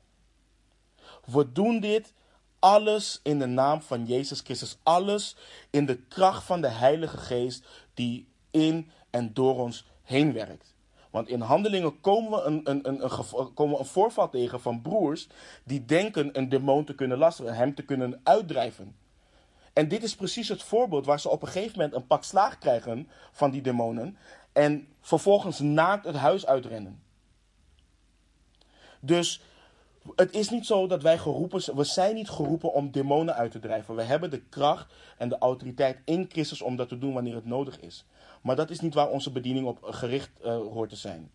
We 1.25 1.53
doen 1.53 1.81
dit 1.81 2.13
alles 2.59 3.21
in 3.23 3.39
de 3.39 3.47
naam 3.47 3.83
van 3.83 4.07
Jezus 4.07 4.41
Christus. 4.41 4.79
Alles 4.83 5.37
in 5.71 5.87
de 5.87 5.97
kracht 5.97 6.45
van 6.45 6.61
de 6.61 6.69
Heilige 6.69 7.17
Geest 7.17 7.67
die 7.95 8.29
in 8.51 8.91
en 9.11 9.35
door 9.35 9.59
ons 9.59 9.87
heen 10.03 10.33
werkt. 10.33 10.75
Want 11.11 11.29
in 11.29 11.41
handelingen 11.41 12.01
komen 12.01 12.31
we 12.31 12.43
een, 12.43 12.61
een, 12.65 12.89
een, 12.89 13.05
een, 13.05 13.55
komen 13.55 13.79
een 13.79 13.85
voorval 13.85 14.29
tegen 14.29 14.61
van 14.61 14.83
broers 14.83 15.29
die 15.65 15.85
denken 15.85 16.39
een 16.39 16.49
demon 16.49 16.85
te 16.85 16.95
kunnen 16.95 17.19
lasteren, 17.19 17.55
hem 17.55 17.75
te 17.75 17.83
kunnen 17.83 18.21
uitdrijven. 18.23 18.97
En 19.73 19.89
dit 19.89 20.03
is 20.03 20.15
precies 20.15 20.49
het 20.49 20.63
voorbeeld 20.63 21.07
waar 21.07 21.21
ze 21.21 21.29
op 21.29 21.43
een 21.43 21.49
gegeven 21.49 21.79
moment 21.79 21.95
een 21.95 22.07
pak 22.07 22.25
slaag 22.25 22.59
krijgen 22.59 23.09
van 23.33 23.51
die 23.51 23.63
demonen 23.63 24.17
en 24.53 24.89
vervolgens 25.01 25.59
naakt 25.59 26.05
het 26.05 26.17
huis 26.17 26.47
uitrennen. 26.47 27.03
Dus 29.01 29.41
het 30.17 30.35
is 30.35 30.51
niet 30.51 30.67
zo 30.67 30.87
dat 30.87 31.03
wij 31.03 31.19
geroepen 31.19 31.63
zijn. 31.63 31.77
We 31.77 31.85
zijn 31.85 32.15
niet 32.15 32.31
geroepen 32.31 32.73
om 32.73 32.91
demonen 32.91 33.35
uit 33.35 33.51
te 33.51 33.59
drijven. 33.59 33.95
We 33.95 34.03
hebben 34.03 34.31
de 34.31 34.43
kracht 34.43 34.93
en 35.19 35.29
de 35.29 35.39
autoriteit 35.39 35.99
in 36.05 36.27
Christus 36.29 36.63
om 36.63 36.77
dat 36.77 36.89
te 36.89 36.99
doen 36.99 37.13
wanneer 37.13 37.35
het 37.35 37.47
nodig 37.47 37.81
is. 37.81 38.05
Maar 38.43 38.57
dat 38.57 38.71
is 38.71 38.81
niet 38.81 38.95
waar 38.95 39.09
onze 39.09 39.31
bediening 39.31 39.67
op 39.67 39.79
gericht 39.83 40.31
uh, 40.45 40.57
hoort 40.57 40.91
te 40.91 40.97
zijn. 40.97 41.31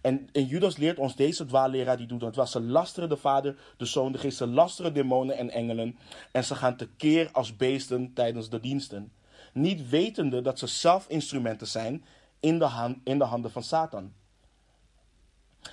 En, 0.00 0.28
en, 0.32 0.44
Judas 0.44 0.76
leert 0.76 0.98
ons 0.98 1.16
deze 1.16 1.44
dwaalleraar 1.44 1.96
die 1.96 2.06
doet 2.06 2.34
dat. 2.34 2.50
Ze 2.50 2.60
lasteren 2.60 3.08
de 3.08 3.16
Vader, 3.16 3.56
de 3.76 3.84
Zoon, 3.84 4.12
de 4.12 4.18
Geest. 4.18 4.36
Ze 4.36 4.46
lasteren 4.46 4.94
demonen 4.94 5.36
en 5.36 5.50
engelen. 5.50 5.98
En 6.32 6.44
ze 6.44 6.54
gaan 6.54 6.76
tekeer 6.76 7.28
als 7.32 7.56
beesten 7.56 8.12
tijdens 8.12 8.48
de 8.48 8.60
diensten. 8.60 9.12
Niet 9.52 9.88
wetende 9.88 10.42
dat 10.42 10.58
ze 10.58 10.66
zelf 10.66 11.08
instrumenten 11.08 11.66
zijn 11.66 12.04
in 12.40 12.58
de, 12.58 12.96
in 13.04 13.18
de 13.18 13.24
handen 13.24 13.50
van 13.50 13.62
Satan. 13.62 14.12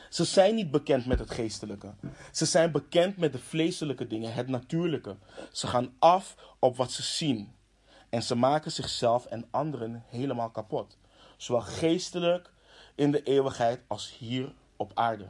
Ze 0.10 0.24
zijn 0.24 0.56
niet 0.56 0.72
bekend 0.72 1.06
met 1.06 1.20
het 1.20 1.32
geestelijke. 1.32 1.94
Ze 2.32 2.46
zijn 2.46 2.72
bekend 2.72 3.18
met 3.18 3.32
de 3.32 3.40
vleeselijke 3.40 4.08
dingen, 4.08 4.34
het 4.34 4.48
natuurlijke. 4.48 5.16
Ze 5.52 5.68
gaan 5.68 5.94
af 6.00 6.36
op 6.60 6.78
wat 6.78 6.92
ze 6.92 7.04
zien. 7.04 7.52
En 8.10 8.24
ze 8.24 8.36
maken 8.36 8.72
zichzelf 8.72 9.26
en 9.26 9.48
anderen 9.50 10.04
helemaal 10.08 10.50
kapot. 10.50 10.98
Zowel 11.38 11.62
geestelijk 11.62 12.52
in 12.98 13.12
de 13.12 13.24
eeuwigheid 13.24 13.82
als 13.88 14.18
hier 14.18 14.54
op 14.76 14.92
aarde. 14.94 15.28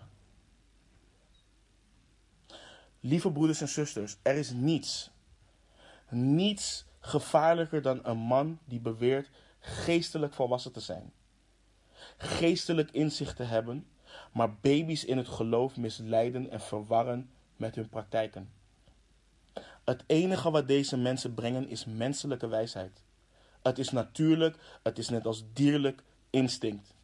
Lieve 2.99 3.31
broeders 3.31 3.61
en 3.61 3.67
zusters, 3.67 4.17
er 4.21 4.35
is 4.35 4.51
niets, 4.51 5.11
niets 6.09 6.85
gevaarlijker 6.99 7.81
dan 7.81 7.99
een 8.03 8.17
man 8.17 8.59
die 8.65 8.79
beweert 8.79 9.29
geestelijk 9.59 10.33
volwassen 10.33 10.71
te 10.71 10.79
zijn. 10.79 11.11
Geestelijk 12.17 12.91
inzicht 12.91 13.35
te 13.35 13.43
hebben, 13.43 13.87
maar 14.31 14.55
baby's 14.55 15.03
in 15.03 15.17
het 15.17 15.27
geloof 15.27 15.77
misleiden 15.77 16.49
en 16.49 16.61
verwarren 16.61 17.29
met 17.55 17.75
hun 17.75 17.89
praktijken. 17.89 18.49
Het 19.83 20.03
enige 20.05 20.51
wat 20.51 20.67
deze 20.67 20.97
mensen 20.97 21.33
brengen 21.33 21.69
is 21.69 21.85
menselijke 21.85 22.47
wijsheid. 22.47 23.03
Het 23.61 23.79
is 23.79 23.89
natuurlijk, 23.89 24.57
het 24.83 24.97
is 24.97 25.09
net 25.09 25.25
als 25.25 25.43
dierlijk 25.53 26.03
instinct. 26.29 26.95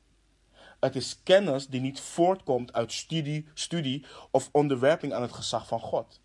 Het 0.83 0.95
is 0.95 1.19
kennis 1.23 1.67
die 1.67 1.81
niet 1.81 1.99
voortkomt 1.99 2.73
uit 2.73 2.91
studie, 2.91 3.47
studie 3.53 4.05
of 4.31 4.49
onderwerping 4.51 5.13
aan 5.13 5.21
het 5.21 5.31
gezag 5.31 5.67
van 5.67 5.79
God. 5.79 6.21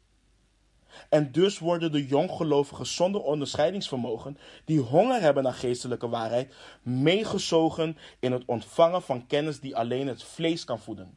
En 1.08 1.32
dus 1.32 1.58
worden 1.58 1.92
de 1.92 2.06
jonggelovigen 2.06 2.86
zonder 2.86 3.22
onderscheidingsvermogen, 3.22 4.38
die 4.64 4.80
honger 4.80 5.20
hebben 5.20 5.42
naar 5.42 5.54
geestelijke 5.54 6.08
waarheid, 6.08 6.54
meegezogen 6.82 7.96
in 8.18 8.32
het 8.32 8.44
ontvangen 8.46 9.02
van 9.02 9.26
kennis 9.26 9.60
die 9.60 9.76
alleen 9.76 10.06
het 10.06 10.22
vlees 10.22 10.64
kan 10.64 10.78
voeden. 10.78 11.16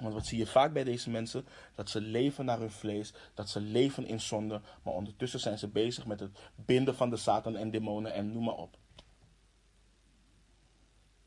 Want 0.00 0.14
wat 0.14 0.26
zie 0.26 0.38
je 0.38 0.46
vaak 0.46 0.72
bij 0.72 0.84
deze 0.84 1.10
mensen? 1.10 1.46
Dat 1.74 1.90
ze 1.90 2.00
leven 2.00 2.44
naar 2.44 2.58
hun 2.58 2.70
vlees, 2.70 3.12
dat 3.34 3.48
ze 3.48 3.60
leven 3.60 4.06
in 4.06 4.20
zonde, 4.20 4.60
maar 4.82 4.94
ondertussen 4.94 5.40
zijn 5.40 5.58
ze 5.58 5.68
bezig 5.68 6.06
met 6.06 6.20
het 6.20 6.38
binden 6.54 6.96
van 6.96 7.10
de 7.10 7.16
Satan 7.16 7.56
en 7.56 7.70
demonen 7.70 8.12
en 8.12 8.32
noem 8.32 8.44
maar 8.44 8.54
op. 8.54 8.76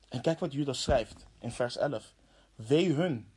En 0.09 0.21
kijk 0.21 0.39
wat 0.39 0.53
Judas 0.53 0.81
schrijft 0.81 1.25
in 1.39 1.51
vers 1.51 1.77
11. 1.77 2.13
Wee 2.55 2.93
hun. 2.93 3.31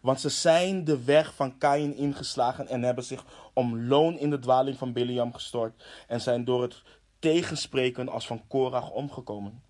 Want 0.00 0.20
ze 0.20 0.28
zijn 0.28 0.84
de 0.84 1.04
weg 1.04 1.34
van 1.34 1.58
Kain 1.58 1.96
ingeslagen 1.96 2.68
en 2.68 2.82
hebben 2.82 3.04
zich 3.04 3.24
om 3.52 3.86
loon 3.86 4.18
in 4.18 4.30
de 4.30 4.38
dwaling 4.38 4.78
van 4.78 4.92
Biliam 4.92 5.32
gestort 5.32 5.84
en 6.08 6.20
zijn 6.20 6.44
door 6.44 6.62
het 6.62 6.82
tegenspreken 7.18 8.08
als 8.08 8.26
van 8.26 8.46
Korach 8.46 8.90
omgekomen. 8.90 9.62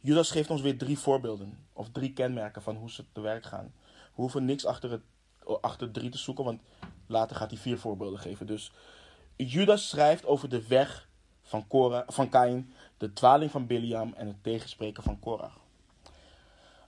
Judas 0.00 0.30
geeft 0.30 0.50
ons 0.50 0.60
weer 0.60 0.78
drie 0.78 0.98
voorbeelden 0.98 1.66
of 1.72 1.88
drie 1.90 2.12
kenmerken 2.12 2.62
van 2.62 2.76
hoe 2.76 2.90
ze 2.90 3.04
te 3.12 3.20
werk 3.20 3.44
gaan. 3.44 3.72
We 3.84 4.22
hoeven 4.22 4.44
niks 4.44 4.66
achter, 4.66 4.90
het, 4.90 5.02
achter 5.60 5.90
drie 5.90 6.10
te 6.10 6.18
zoeken, 6.18 6.44
want 6.44 6.60
later 7.06 7.36
gaat 7.36 7.50
hij 7.50 7.60
vier 7.60 7.78
voorbeelden 7.78 8.18
geven. 8.18 8.46
Dus 8.46 8.72
Judas 9.36 9.88
schrijft 9.88 10.26
over 10.26 10.48
de 10.48 10.66
weg 10.66 11.08
van, 11.42 11.66
Korach, 11.66 12.04
van 12.06 12.28
Kain, 12.28 12.72
de 12.98 13.12
dwaling 13.12 13.50
van 13.50 13.66
Biliam 13.66 14.12
en 14.16 14.26
het 14.26 14.42
tegenspreken 14.42 15.02
van 15.02 15.18
Korach. 15.18 15.58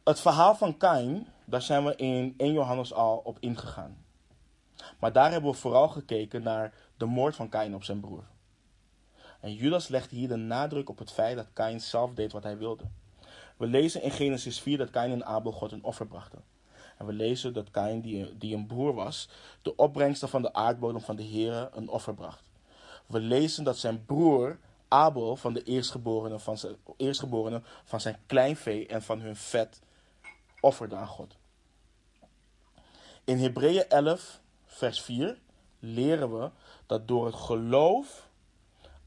Het 0.05 0.21
verhaal 0.21 0.55
van 0.55 0.77
Kain, 0.77 1.27
daar 1.45 1.63
zijn 1.63 1.85
we 1.85 1.97
in 1.97 2.35
1 2.37 2.53
Johannes 2.53 2.93
al 2.93 3.17
op 3.17 3.37
ingegaan. 3.41 4.05
Maar 4.99 5.13
daar 5.13 5.31
hebben 5.31 5.51
we 5.51 5.57
vooral 5.57 5.89
gekeken 5.89 6.43
naar 6.43 6.75
de 6.97 7.05
moord 7.05 7.37
van 7.37 7.49
Kain 7.49 7.75
op 7.75 7.85
zijn 7.85 8.01
broer. 8.01 8.25
En 9.41 9.55
Judas 9.55 9.89
legt 9.89 10.11
hier 10.11 10.29
de 10.29 10.37
nadruk 10.37 10.89
op 10.89 10.99
het 10.99 11.13
feit 11.13 11.37
dat 11.37 11.53
Kain 11.53 11.81
zelf 11.81 12.15
deed 12.15 12.33
wat 12.33 12.43
hij 12.43 12.59
wilde. 12.59 12.85
We 13.57 13.67
lezen 13.67 14.03
in 14.03 14.11
Genesis 14.11 14.61
4 14.61 14.79
dat 14.79 14.91
Kain 14.91 15.13
en 15.13 15.27
Abel 15.27 15.53
God 15.53 15.73
een 15.73 15.85
offer 15.85 16.07
brachten. 16.07 16.45
En 16.99 17.07
we 17.07 17.13
lezen 17.13 17.53
dat 17.53 17.71
Kain, 17.71 18.01
die, 18.01 18.39
die 18.39 18.55
een 18.55 18.67
broer 18.67 18.95
was, 18.95 19.29
de 19.63 19.77
opbrengsten 19.77 20.29
van 20.29 20.43
de 20.43 20.53
aardbodem 20.53 21.01
van 21.01 21.17
de 21.17 21.25
Here 21.25 21.71
een 21.73 21.89
offer 21.89 22.15
bracht. 22.15 22.43
We 23.07 23.21
lezen 23.21 23.65
dat 23.65 23.79
zijn 23.79 24.05
broer 24.05 24.59
Abel 24.89 25.37
van 25.37 25.53
de 25.53 25.63
eerstgeborene 25.63 26.39
van 26.39 26.59
zijn, 26.59 26.77
eerstgeborene 26.97 27.63
van 27.85 28.01
zijn 28.01 28.19
kleinvee 28.27 28.87
en 28.87 29.03
van 29.03 29.21
hun 29.21 29.37
vet 29.37 29.81
offerde 30.61 30.97
aan 30.97 31.07
God. 31.07 31.37
In 33.25 33.39
Hebreeën 33.39 33.89
11, 33.89 34.41
vers 34.65 35.01
4 35.01 35.39
leren 35.79 36.39
we 36.39 36.51
dat 36.87 37.09
door 37.09 37.27
het 37.27 37.35
geloof 37.35 38.29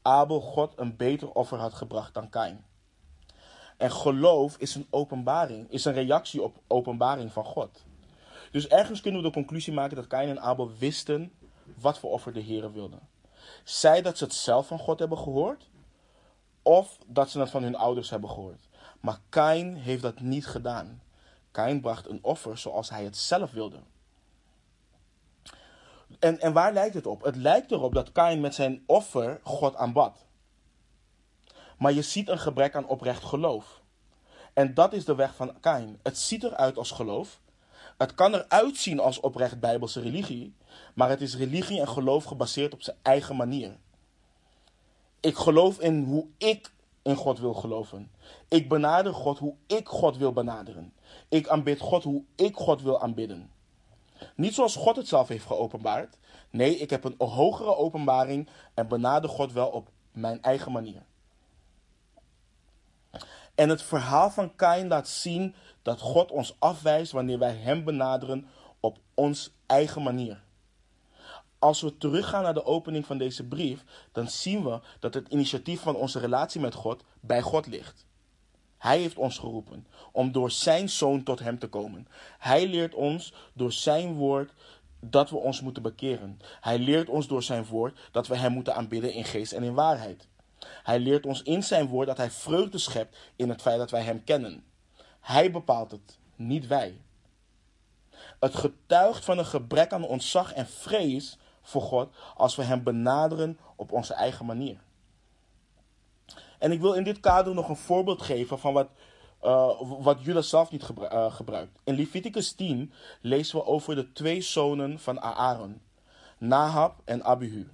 Abel 0.02 0.40
God 0.40 0.72
een 0.76 0.96
beter 0.96 1.32
offer 1.32 1.58
had 1.58 1.74
gebracht 1.74 2.14
dan 2.14 2.28
Kain. 2.28 2.64
En 3.76 3.92
geloof 3.92 4.56
is 4.56 4.74
een 4.74 4.86
openbaring, 4.90 5.70
is 5.70 5.84
een 5.84 5.92
reactie 5.92 6.42
op 6.42 6.56
openbaring 6.66 7.32
van 7.32 7.44
God. 7.44 7.84
Dus 8.50 8.68
ergens 8.68 9.00
kunnen 9.00 9.22
we 9.22 9.26
de 9.26 9.34
conclusie 9.34 9.72
maken 9.72 9.96
dat 9.96 10.06
Kain 10.06 10.28
en 10.28 10.40
Abel 10.40 10.70
wisten 10.78 11.32
wat 11.80 11.98
voor 11.98 12.10
offer 12.10 12.32
de 12.32 12.40
Heer 12.40 12.72
wilde. 12.72 12.98
Zij 13.64 14.02
dat 14.02 14.18
ze 14.18 14.24
het 14.24 14.34
zelf 14.34 14.66
van 14.66 14.78
God 14.78 14.98
hebben 14.98 15.18
gehoord, 15.18 15.68
of 16.62 16.98
dat 17.06 17.30
ze 17.30 17.40
het 17.40 17.50
van 17.50 17.62
hun 17.62 17.76
ouders 17.76 18.10
hebben 18.10 18.30
gehoord. 18.30 18.68
Maar 19.00 19.20
Kain 19.28 19.74
heeft 19.74 20.02
dat 20.02 20.20
niet 20.20 20.46
gedaan. 20.46 21.02
Kain 21.50 21.80
bracht 21.80 22.08
een 22.08 22.18
offer 22.22 22.58
zoals 22.58 22.90
hij 22.90 23.04
het 23.04 23.16
zelf 23.16 23.50
wilde. 23.50 23.78
En, 26.18 26.40
en 26.40 26.52
waar 26.52 26.72
lijkt 26.72 26.94
het 26.94 27.06
op? 27.06 27.22
Het 27.22 27.36
lijkt 27.36 27.70
erop 27.70 27.94
dat 27.94 28.12
Kain 28.12 28.40
met 28.40 28.54
zijn 28.54 28.82
offer 28.86 29.40
God 29.42 29.76
aanbad. 29.76 30.16
Maar 31.78 31.92
je 31.92 32.02
ziet 32.02 32.28
een 32.28 32.38
gebrek 32.38 32.74
aan 32.74 32.86
oprecht 32.86 33.24
geloof. 33.24 33.80
En 34.52 34.74
dat 34.74 34.92
is 34.92 35.04
de 35.04 35.14
weg 35.14 35.34
van 35.34 35.60
Kain. 35.60 35.98
Het 36.02 36.18
ziet 36.18 36.42
eruit 36.42 36.78
als 36.78 36.90
geloof. 36.90 37.40
Het 37.98 38.14
kan 38.14 38.34
eruit 38.34 38.76
zien 38.76 39.00
als 39.00 39.20
oprecht 39.20 39.60
bijbelse 39.60 40.00
religie. 40.00 40.54
Maar 40.94 41.08
het 41.08 41.20
is 41.20 41.36
religie 41.36 41.80
en 41.80 41.88
geloof 41.88 42.24
gebaseerd 42.24 42.72
op 42.72 42.82
zijn 42.82 42.96
eigen 43.02 43.36
manier. 43.36 43.76
Ik 45.22 45.36
geloof 45.36 45.80
in 45.80 46.04
hoe 46.04 46.26
ik 46.38 46.72
in 47.02 47.16
God 47.16 47.38
wil 47.38 47.54
geloven. 47.54 48.10
Ik 48.48 48.68
benader 48.68 49.14
God 49.14 49.38
hoe 49.38 49.54
ik 49.66 49.88
God 49.88 50.16
wil 50.16 50.32
benaderen. 50.32 50.92
Ik 51.28 51.48
aanbid 51.48 51.80
God 51.80 52.04
hoe 52.04 52.24
ik 52.34 52.56
God 52.56 52.82
wil 52.82 53.00
aanbidden. 53.00 53.50
Niet 54.34 54.54
zoals 54.54 54.76
God 54.76 54.96
het 54.96 55.08
zelf 55.08 55.28
heeft 55.28 55.46
geopenbaard. 55.46 56.18
Nee, 56.50 56.76
ik 56.76 56.90
heb 56.90 57.04
een 57.04 57.14
hogere 57.18 57.76
openbaring 57.76 58.48
en 58.74 58.88
benader 58.88 59.30
God 59.30 59.52
wel 59.52 59.68
op 59.68 59.88
mijn 60.12 60.42
eigen 60.42 60.72
manier. 60.72 61.02
En 63.54 63.68
het 63.68 63.82
verhaal 63.82 64.30
van 64.30 64.56
Kain 64.56 64.88
laat 64.88 65.08
zien 65.08 65.54
dat 65.82 66.00
God 66.00 66.30
ons 66.30 66.56
afwijst 66.58 67.12
wanneer 67.12 67.38
wij 67.38 67.54
Hem 67.54 67.84
benaderen 67.84 68.46
op 68.80 68.98
ons 69.14 69.52
eigen 69.66 70.02
manier. 70.02 70.42
Als 71.62 71.80
we 71.80 71.98
teruggaan 71.98 72.42
naar 72.42 72.54
de 72.54 72.64
opening 72.64 73.06
van 73.06 73.18
deze 73.18 73.44
brief, 73.44 73.84
dan 74.12 74.28
zien 74.28 74.64
we 74.64 74.80
dat 74.98 75.14
het 75.14 75.28
initiatief 75.28 75.80
van 75.80 75.96
onze 75.96 76.18
relatie 76.18 76.60
met 76.60 76.74
God 76.74 77.02
bij 77.20 77.42
God 77.42 77.66
ligt. 77.66 78.06
Hij 78.78 78.98
heeft 78.98 79.16
ons 79.16 79.38
geroepen 79.38 79.86
om 80.12 80.32
door 80.32 80.50
zijn 80.50 80.88
zoon 80.88 81.22
tot 81.22 81.38
hem 81.38 81.58
te 81.58 81.68
komen. 81.68 82.08
Hij 82.38 82.66
leert 82.66 82.94
ons 82.94 83.34
door 83.52 83.72
zijn 83.72 84.14
woord 84.14 84.52
dat 85.00 85.30
we 85.30 85.36
ons 85.36 85.60
moeten 85.60 85.82
bekeren. 85.82 86.40
Hij 86.60 86.78
leert 86.78 87.08
ons 87.08 87.26
door 87.26 87.42
zijn 87.42 87.64
woord 87.64 87.98
dat 88.12 88.26
we 88.26 88.36
hem 88.36 88.52
moeten 88.52 88.74
aanbidden 88.74 89.12
in 89.12 89.24
geest 89.24 89.52
en 89.52 89.62
in 89.62 89.74
waarheid. 89.74 90.28
Hij 90.82 90.98
leert 90.98 91.26
ons 91.26 91.42
in 91.42 91.62
zijn 91.62 91.86
woord 91.86 92.06
dat 92.06 92.16
hij 92.16 92.30
vreugde 92.30 92.78
schept 92.78 93.18
in 93.36 93.48
het 93.48 93.62
feit 93.62 93.78
dat 93.78 93.90
wij 93.90 94.02
hem 94.02 94.24
kennen. 94.24 94.64
Hij 95.20 95.50
bepaalt 95.50 95.90
het, 95.90 96.18
niet 96.36 96.66
wij. 96.66 97.00
Het 98.40 98.54
getuigt 98.54 99.24
van 99.24 99.38
een 99.38 99.46
gebrek 99.46 99.92
aan 99.92 100.04
ontzag 100.04 100.52
en 100.52 100.66
vrees 100.66 101.38
voor 101.62 101.82
God 101.82 102.14
als 102.36 102.56
we 102.56 102.62
hem 102.62 102.82
benaderen 102.82 103.58
op 103.76 103.92
onze 103.92 104.14
eigen 104.14 104.46
manier. 104.46 104.80
En 106.58 106.72
ik 106.72 106.80
wil 106.80 106.92
in 106.92 107.04
dit 107.04 107.20
kader 107.20 107.54
nog 107.54 107.68
een 107.68 107.76
voorbeeld 107.76 108.22
geven 108.22 108.58
van 108.58 108.72
wat, 108.72 108.88
uh, 109.42 109.70
wat 109.80 110.24
Judas 110.24 110.48
zelf 110.48 110.70
niet 110.70 110.88
uh, 110.98 111.32
gebruikt. 111.32 111.78
In 111.84 111.94
Leviticus 111.94 112.52
10 112.52 112.92
lezen 113.20 113.58
we 113.58 113.66
over 113.66 113.94
de 113.94 114.12
twee 114.12 114.40
zonen 114.40 114.98
van 114.98 115.20
Aaron, 115.20 115.80
Nahab 116.38 117.00
en 117.04 117.24
Abihu. 117.24 117.68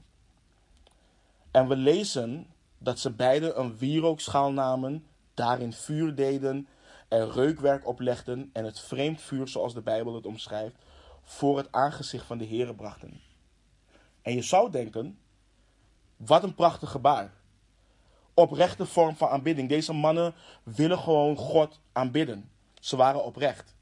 En 1.51 1.68
we 1.68 1.76
lezen 1.76 2.47
dat 2.78 2.99
ze 2.99 3.11
beiden 3.11 3.61
een 3.61 3.78
wierookschaal 3.78 4.53
namen, 4.53 5.07
daarin 5.34 5.72
vuur 5.72 6.14
deden, 6.14 6.68
er 7.09 7.30
reukwerk 7.30 7.86
oplegden 7.86 8.51
en 8.53 8.64
het 8.64 8.80
vreemd 8.80 9.20
vuur, 9.20 9.49
zoals 9.49 9.74
de 9.74 9.80
Bijbel 9.80 10.14
het 10.14 10.26
omschrijft, 10.26 10.76
voor 11.22 11.57
het 11.57 11.72
aangezicht 11.72 12.24
van 12.24 12.39
de 12.39 12.47
Heere 12.47 12.74
brachten. 12.74 13.20
En 14.28 14.34
je 14.34 14.42
zou 14.42 14.70
denken, 14.70 15.18
wat 16.16 16.42
een 16.42 16.54
prachtig 16.54 16.90
gebaar 16.90 17.32
oprechte 18.34 18.86
vorm 18.86 19.16
van 19.16 19.28
aanbidding. 19.28 19.68
Deze 19.68 19.92
mannen 19.92 20.34
willen 20.62 20.98
gewoon 20.98 21.36
God 21.36 21.80
aanbidden. 21.92 22.50
Ze 22.80 22.96
waren 22.96 23.24
oprecht. 23.24 23.74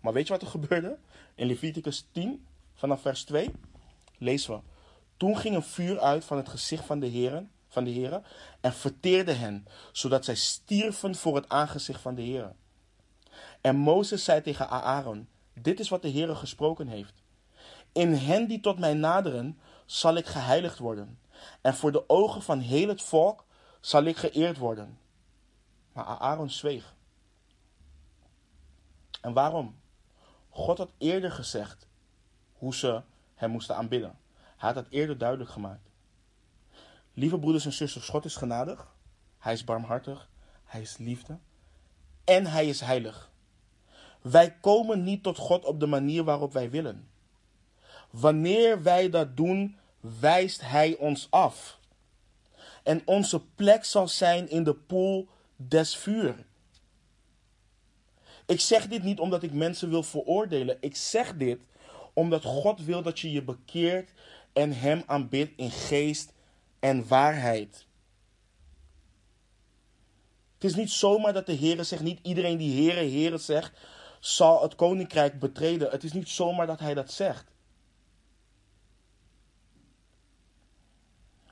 Maar 0.00 0.12
weet 0.12 0.26
je 0.26 0.32
wat 0.32 0.42
er 0.42 0.48
gebeurde? 0.48 0.98
In 1.34 1.46
Leviticus 1.46 2.06
10, 2.12 2.46
vanaf 2.74 3.00
vers 3.00 3.24
2, 3.24 3.50
lezen 4.18 4.54
we. 4.54 4.60
Toen 5.16 5.36
ging 5.36 5.54
een 5.54 5.62
vuur 5.62 6.00
uit 6.00 6.24
van 6.24 6.36
het 6.36 6.48
gezicht 6.48 6.84
van 6.84 7.00
de 7.00 7.06
Heeren, 7.06 7.50
van 7.68 7.84
de 7.84 7.90
Heer 7.90 8.22
en 8.60 8.72
verteerde 8.72 9.32
hen, 9.32 9.66
zodat 9.92 10.24
zij 10.24 10.36
stierven 10.36 11.14
voor 11.14 11.34
het 11.34 11.48
aangezicht 11.48 12.00
van 12.00 12.14
de 12.14 12.22
Heer. 12.22 12.54
En 13.60 13.76
Mozes 13.76 14.24
zei 14.24 14.42
tegen 14.42 14.68
Aaron: 14.70 15.28
Dit 15.52 15.80
is 15.80 15.88
wat 15.88 16.02
de 16.02 16.08
Heer 16.08 16.36
gesproken 16.36 16.88
heeft. 16.88 17.24
In 17.96 18.12
hen 18.14 18.46
die 18.46 18.60
tot 18.60 18.78
mij 18.78 18.94
naderen, 18.94 19.58
zal 19.84 20.14
ik 20.14 20.26
geheiligd 20.26 20.78
worden. 20.78 21.18
En 21.60 21.74
voor 21.74 21.92
de 21.92 22.08
ogen 22.08 22.42
van 22.42 22.58
heel 22.58 22.88
het 22.88 23.02
volk 23.02 23.44
zal 23.80 24.04
ik 24.04 24.16
geëerd 24.16 24.58
worden. 24.58 24.98
Maar 25.92 26.04
Aaron 26.04 26.50
zweeg. 26.50 26.94
En 29.20 29.32
waarom? 29.32 29.76
God 30.48 30.78
had 30.78 30.90
eerder 30.98 31.32
gezegd 31.32 31.86
hoe 32.52 32.74
ze 32.74 33.02
hem 33.34 33.50
moesten 33.50 33.76
aanbidden. 33.76 34.18
Hij 34.56 34.72
had 34.72 34.84
het 34.84 34.92
eerder 34.92 35.18
duidelijk 35.18 35.50
gemaakt. 35.50 35.88
Lieve 37.12 37.38
broeders 37.38 37.64
en 37.64 37.72
zusters, 37.72 38.08
God 38.08 38.24
is 38.24 38.36
genadig. 38.36 38.94
Hij 39.38 39.52
is 39.52 39.64
barmhartig. 39.64 40.28
Hij 40.64 40.80
is 40.80 40.96
liefde. 40.96 41.38
En 42.24 42.46
hij 42.46 42.68
is 42.68 42.80
heilig. 42.80 43.30
Wij 44.22 44.56
komen 44.60 45.02
niet 45.02 45.22
tot 45.22 45.38
God 45.38 45.64
op 45.64 45.80
de 45.80 45.86
manier 45.86 46.24
waarop 46.24 46.52
wij 46.52 46.70
willen. 46.70 47.14
Wanneer 48.20 48.82
wij 48.82 49.10
dat 49.10 49.36
doen, 49.36 49.76
wijst 50.20 50.60
Hij 50.60 50.96
ons 50.96 51.26
af. 51.30 51.78
En 52.82 53.02
onze 53.04 53.40
plek 53.40 53.84
zal 53.84 54.08
zijn 54.08 54.50
in 54.50 54.64
de 54.64 54.74
poel 54.74 55.28
des 55.56 55.96
vuur. 55.96 56.46
Ik 58.46 58.60
zeg 58.60 58.88
dit 58.88 59.02
niet 59.02 59.18
omdat 59.18 59.42
ik 59.42 59.52
mensen 59.52 59.88
wil 59.88 60.02
veroordelen. 60.02 60.76
Ik 60.80 60.96
zeg 60.96 61.36
dit 61.36 61.60
omdat 62.12 62.44
God 62.44 62.84
wil 62.84 63.02
dat 63.02 63.20
je 63.20 63.32
je 63.32 63.42
bekeert 63.42 64.12
en 64.52 64.72
Hem 64.72 65.02
aanbidt 65.06 65.52
in 65.56 65.70
geest 65.70 66.32
en 66.80 67.08
waarheid. 67.08 67.86
Het 70.54 70.64
is 70.64 70.74
niet 70.74 70.90
zomaar 70.90 71.32
dat 71.32 71.46
de 71.46 71.52
Heer 71.52 71.84
zegt, 71.84 72.02
niet 72.02 72.20
iedereen 72.22 72.56
die 72.56 72.82
Heere, 72.82 73.10
Heere 73.10 73.38
zegt, 73.38 73.78
zal 74.20 74.62
het 74.62 74.74
koninkrijk 74.74 75.38
betreden. 75.38 75.90
Het 75.90 76.04
is 76.04 76.12
niet 76.12 76.28
zomaar 76.28 76.66
dat 76.66 76.78
Hij 76.78 76.94
dat 76.94 77.12
zegt. 77.12 77.54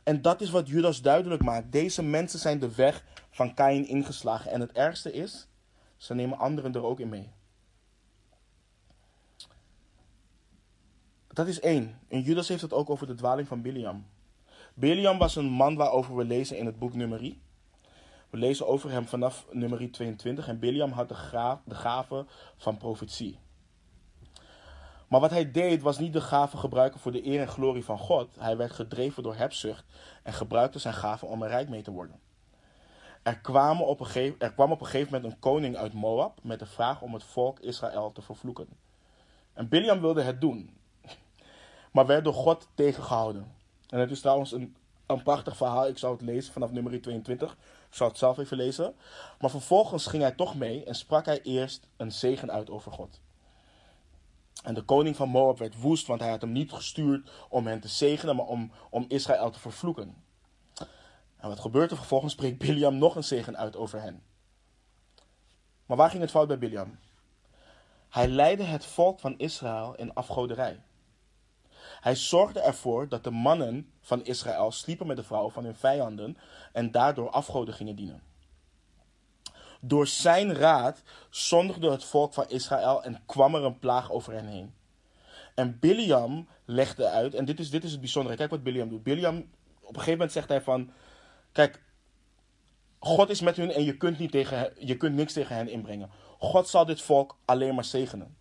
En 0.05 0.23
dat 0.23 0.41
is 0.41 0.51
wat 0.51 0.69
Judas 0.69 1.03
duidelijk 1.03 1.43
maakt. 1.43 1.73
Deze 1.73 2.03
mensen 2.03 2.39
zijn 2.39 2.59
de 2.59 2.75
weg 2.75 3.05
van 3.31 3.55
Kain 3.55 3.87
ingeslagen. 3.87 4.51
En 4.51 4.61
het 4.61 4.73
ergste 4.73 5.13
is, 5.13 5.49
ze 5.97 6.15
nemen 6.15 6.39
anderen 6.39 6.75
er 6.75 6.85
ook 6.85 7.01
in 7.01 7.09
mee. 7.09 7.33
Dat 11.29 11.47
is 11.47 11.61
één. 11.61 11.99
En 12.09 12.21
Judas 12.21 12.49
heeft 12.49 12.63
het 12.63 12.73
ook 12.73 12.91
over 12.91 13.07
de 13.07 13.15
dwaling 13.15 13.49
van 13.49 13.63
Biliam. 13.63 14.07
Biliam 14.75 15.19
was 15.19 15.37
een 15.37 15.51
man 15.51 15.77
waarover 15.77 16.17
we 16.17 16.25
lezen 16.25 16.59
in 16.59 16.67
het 16.67 16.79
boek 16.79 16.95
Nummerie. 16.95 17.41
We 18.31 18.37
lezen 18.37 18.67
over 18.67 18.91
hem 18.91 19.07
vanaf 19.07 19.47
Nummerie 19.51 19.91
22. 19.91 20.49
En 20.49 20.59
Biliam 20.59 20.91
had 20.91 21.09
de, 21.09 21.59
de 21.65 21.75
gave 21.75 22.27
van 22.57 22.77
profetie. 22.77 23.39
Maar 25.15 25.23
wat 25.23 25.33
hij 25.33 25.51
deed 25.51 25.83
was 25.83 25.99
niet 25.99 26.13
de 26.13 26.21
gave 26.21 26.57
gebruiken 26.57 27.01
voor 27.01 27.13
de 27.13 27.27
eer 27.27 27.41
en 27.41 27.49
glorie 27.49 27.85
van 27.85 27.99
God. 27.99 28.35
Hij 28.39 28.57
werd 28.57 28.73
gedreven 28.73 29.23
door 29.23 29.35
hebzucht 29.35 29.85
en 30.23 30.33
gebruikte 30.33 30.79
zijn 30.79 30.95
gave 30.95 31.27
om 31.27 31.43
er 31.43 31.49
rijk 31.49 31.69
mee 31.69 31.83
te 31.83 31.91
worden. 31.91 32.21
Er, 33.23 33.41
op 33.81 34.01
een 34.01 34.07
gegeven, 34.07 34.39
er 34.39 34.53
kwam 34.53 34.73
op 34.73 34.81
een 34.81 34.87
gegeven 34.87 35.13
moment 35.13 35.33
een 35.33 35.39
koning 35.39 35.77
uit 35.77 35.93
Moab 35.93 36.39
met 36.43 36.59
de 36.59 36.67
vraag 36.67 37.03
om 37.03 37.15
het 37.15 37.25
volk 37.25 37.61
Israël 37.61 38.13
te 38.13 38.23
vervloeken. 38.23 38.69
En 39.53 39.69
Biliam 39.69 40.01
wilde 40.01 40.23
het 40.23 40.41
doen, 40.41 40.77
maar 41.93 42.07
werd 42.07 42.25
door 42.25 42.35
God 42.35 42.69
tegengehouden. 42.75 43.55
En 43.89 43.99
het 43.99 44.11
is 44.11 44.21
trouwens 44.21 44.53
een, 44.53 44.77
een 45.07 45.23
prachtig 45.23 45.57
verhaal. 45.57 45.87
Ik 45.87 45.99
zal 45.99 46.11
het 46.11 46.21
lezen 46.21 46.53
vanaf 46.53 46.71
nummer 46.71 47.01
22. 47.01 47.53
Ik 47.89 47.97
zal 47.97 48.09
het 48.09 48.19
zelf 48.19 48.39
even 48.39 48.57
lezen. 48.57 48.95
Maar 49.41 49.51
vervolgens 49.51 50.07
ging 50.07 50.23
hij 50.23 50.33
toch 50.33 50.55
mee 50.55 50.85
en 50.85 50.95
sprak 50.95 51.27
hij 51.27 51.43
eerst 51.43 51.87
een 51.97 52.13
zegen 52.13 52.51
uit 52.51 52.71
over 52.71 52.93
God. 52.93 53.21
En 54.63 54.75
de 54.75 54.83
koning 54.83 55.17
van 55.17 55.29
Moab 55.29 55.59
werd 55.59 55.81
woest, 55.81 56.07
want 56.07 56.21
hij 56.21 56.31
had 56.31 56.41
hem 56.41 56.53
niet 56.53 56.73
gestuurd 56.73 57.31
om 57.49 57.67
hen 57.67 57.81
te 57.81 57.89
zegenen, 57.89 58.37
maar 58.37 58.47
om, 58.47 58.73
om 58.91 59.05
Israël 59.09 59.51
te 59.51 59.61
vervloeken. 59.61 60.25
En 61.37 61.49
wat 61.49 61.61
gebeurt 61.61 61.91
er? 61.91 61.97
Vervolgens 61.97 62.33
spreekt 62.33 62.59
Biliam 62.59 62.99
nog 62.99 63.17
een 63.17 63.25
zegen 63.25 63.57
uit 63.57 63.77
over 63.77 64.01
hen. 64.01 64.23
Maar 65.87 65.97
waar 65.97 66.11
ging 66.11 66.23
het 66.23 66.31
fout 66.31 66.49
bij 66.49 66.59
Biliam? 66.59 66.99
Hij 68.09 68.29
leidde 68.29 68.65
het 68.65 68.87
volk 68.87 69.21
van 69.21 69.39
Israël 69.39 69.95
in 69.95 70.15
afgoderij. 70.15 70.81
Hij 72.01 72.15
zorgde 72.15 72.61
ervoor 72.61 73.09
dat 73.09 73.25
de 73.25 73.31
mannen 73.31 73.93
van 74.01 74.25
Israël 74.25 74.71
sliepen 74.71 75.07
met 75.07 75.17
de 75.17 75.23
vrouwen 75.23 75.53
van 75.53 75.65
hun 75.65 75.75
vijanden 75.75 76.37
en 76.73 76.91
daardoor 76.91 77.31
afgoden 77.31 77.75
gingen 77.75 77.97
dienen. 77.97 78.23
Door 79.87 80.07
zijn 80.07 80.55
raad 80.55 81.03
zondigde 81.31 81.91
het 81.91 82.05
volk 82.05 82.35
van 82.35 82.49
Israël 82.49 83.03
en 83.03 83.23
kwam 83.27 83.55
er 83.55 83.65
een 83.65 83.79
plaag 83.79 84.11
over 84.11 84.33
hen 84.33 84.47
heen. 84.47 84.75
En 85.55 85.79
Biliam 85.79 86.49
legde 86.65 87.09
uit, 87.09 87.35
en 87.35 87.45
dit 87.45 87.61
is, 87.61 87.71
dit 87.71 87.85
is 87.85 87.91
het 87.91 88.01
bijzondere. 88.01 88.37
Kijk 88.37 88.51
wat 88.51 88.63
Biliam 88.63 88.89
doet. 88.89 89.03
Biliam, 89.03 89.37
op 89.81 89.89
een 89.89 89.95
gegeven 89.95 90.13
moment 90.13 90.33
zegt 90.33 90.49
hij 90.49 90.61
van, 90.61 90.91
kijk, 91.53 91.83
God 92.99 93.31
is 93.31 93.41
met 93.41 93.57
hun 93.57 93.71
en 93.71 93.85
je 93.85 93.97
kunt, 93.97 94.19
niet 94.19 94.31
tegen, 94.31 94.73
je 94.79 94.97
kunt 94.97 95.15
niks 95.15 95.33
tegen 95.33 95.57
hen 95.57 95.69
inbrengen. 95.69 96.11
God 96.39 96.69
zal 96.69 96.85
dit 96.85 97.03
volk 97.03 97.37
alleen 97.45 97.75
maar 97.75 97.85
zegenen. 97.85 98.37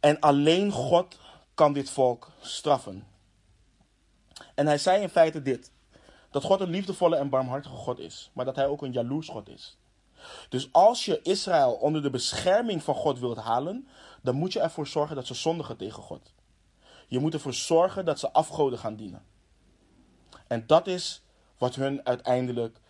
En 0.00 0.20
alleen 0.20 0.70
God 0.70 1.18
kan 1.54 1.72
dit 1.72 1.90
volk 1.90 2.30
straffen. 2.40 3.06
En 4.54 4.66
hij 4.66 4.78
zei 4.78 5.02
in 5.02 5.08
feite 5.08 5.42
dit 5.42 5.70
dat 6.30 6.42
God 6.42 6.60
een 6.60 6.70
liefdevolle 6.70 7.16
en 7.16 7.28
barmhartige 7.28 7.74
God 7.74 7.98
is, 7.98 8.30
maar 8.32 8.44
dat 8.44 8.56
hij 8.56 8.66
ook 8.66 8.82
een 8.82 8.92
jaloers 8.92 9.28
God 9.28 9.48
is. 9.48 9.78
Dus 10.48 10.72
als 10.72 11.04
je 11.04 11.22
Israël 11.22 11.72
onder 11.72 12.02
de 12.02 12.10
bescherming 12.10 12.82
van 12.82 12.94
God 12.94 13.18
wilt 13.18 13.38
halen, 13.38 13.88
dan 14.22 14.34
moet 14.34 14.52
je 14.52 14.60
ervoor 14.60 14.86
zorgen 14.86 15.16
dat 15.16 15.26
ze 15.26 15.34
zondigen 15.34 15.76
tegen 15.76 16.02
God. 16.02 16.32
Je 17.06 17.18
moet 17.18 17.34
ervoor 17.34 17.54
zorgen 17.54 18.04
dat 18.04 18.18
ze 18.18 18.32
afgoden 18.32 18.78
gaan 18.78 18.96
dienen. 18.96 19.24
En 20.46 20.66
dat 20.66 20.86
is 20.86 21.22
wat 21.58 21.74
hun 21.74 22.06
uiteindelijk, 22.06 22.80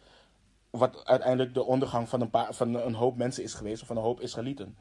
wat 0.71 1.05
uiteindelijk 1.05 1.55
de 1.55 1.65
ondergang 1.65 2.09
van 2.09 2.21
een, 2.21 2.55
van 2.55 2.75
een 2.75 2.95
hoop 2.95 3.17
mensen 3.17 3.43
is 3.43 3.55
geweest, 3.55 3.81
of 3.81 3.87
van 3.87 3.97
een 3.97 4.03
hoop 4.03 4.21
Israëlieten. 4.21 4.77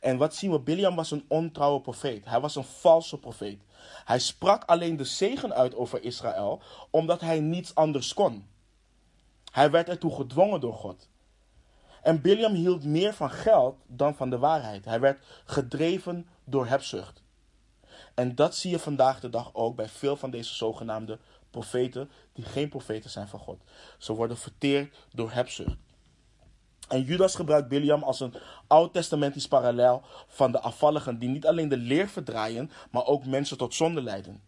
En 0.00 0.16
wat 0.16 0.34
zien 0.34 0.50
we? 0.50 0.60
Biliam 0.60 0.96
was 0.96 1.10
een 1.10 1.24
ontrouwe 1.28 1.80
profeet. 1.80 2.24
Hij 2.24 2.40
was 2.40 2.56
een 2.56 2.64
valse 2.64 3.18
profeet. 3.18 3.60
Hij 4.04 4.18
sprak 4.18 4.64
alleen 4.64 4.96
de 4.96 5.04
zegen 5.04 5.54
uit 5.54 5.74
over 5.74 6.02
Israël, 6.02 6.62
omdat 6.90 7.20
hij 7.20 7.40
niets 7.40 7.74
anders 7.74 8.14
kon. 8.14 8.46
Hij 9.52 9.70
werd 9.70 9.88
ertoe 9.88 10.14
gedwongen 10.14 10.60
door 10.60 10.74
God. 10.74 11.08
En 12.02 12.20
Biliam 12.20 12.54
hield 12.54 12.84
meer 12.84 13.14
van 13.14 13.30
geld 13.30 13.76
dan 13.86 14.14
van 14.14 14.30
de 14.30 14.38
waarheid. 14.38 14.84
Hij 14.84 15.00
werd 15.00 15.24
gedreven 15.44 16.26
door 16.44 16.66
hebzucht. 16.66 17.22
En 18.14 18.34
dat 18.34 18.54
zie 18.54 18.70
je 18.70 18.78
vandaag 18.78 19.20
de 19.20 19.30
dag 19.30 19.50
ook 19.52 19.76
bij 19.76 19.88
veel 19.88 20.16
van 20.16 20.30
deze 20.30 20.54
zogenaamde 20.54 21.18
profeten, 21.50 22.10
die 22.32 22.44
geen 22.44 22.68
profeten 22.68 23.10
zijn 23.10 23.28
van 23.28 23.38
God. 23.38 23.60
Ze 23.98 24.12
worden 24.12 24.36
verteerd 24.36 24.96
door 25.12 25.32
hebzucht. 25.32 25.76
En 26.88 27.02
Judas 27.02 27.34
gebruikt 27.34 27.68
Biliam 27.68 28.02
als 28.02 28.20
een 28.20 28.34
oud-testamentisch 28.66 29.48
parallel 29.48 30.02
van 30.28 30.52
de 30.52 30.60
afvalligen 30.60 31.18
die 31.18 31.28
niet 31.28 31.46
alleen 31.46 31.68
de 31.68 31.76
leer 31.76 32.08
verdraaien, 32.08 32.70
maar 32.90 33.06
ook 33.06 33.26
mensen 33.26 33.58
tot 33.58 33.74
zonde 33.74 34.02
leiden. 34.02 34.42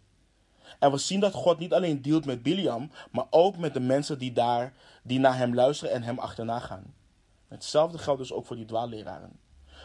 En 0.78 0.91
we 0.91 0.99
zien 0.99 1.20
dat 1.20 1.34
God 1.34 1.59
niet 1.59 1.72
alleen 1.72 2.03
dealt 2.03 2.24
met 2.24 2.43
Biliam, 2.43 2.91
maar 3.11 3.26
ook 3.30 3.57
met 3.57 3.74
de 3.74 3.80
mensen 3.80 4.18
die, 4.18 4.32
daar, 4.32 4.72
die 5.03 5.18
naar 5.18 5.36
hem 5.36 5.55
luisteren 5.55 5.95
en 5.95 6.03
hem 6.03 6.18
achterna 6.18 6.59
gaan. 6.59 6.95
Hetzelfde 7.49 7.99
geldt 7.99 8.20
dus 8.20 8.32
ook 8.32 8.47
voor 8.47 8.57
die 8.57 8.64
dwaalleraren. 8.64 9.38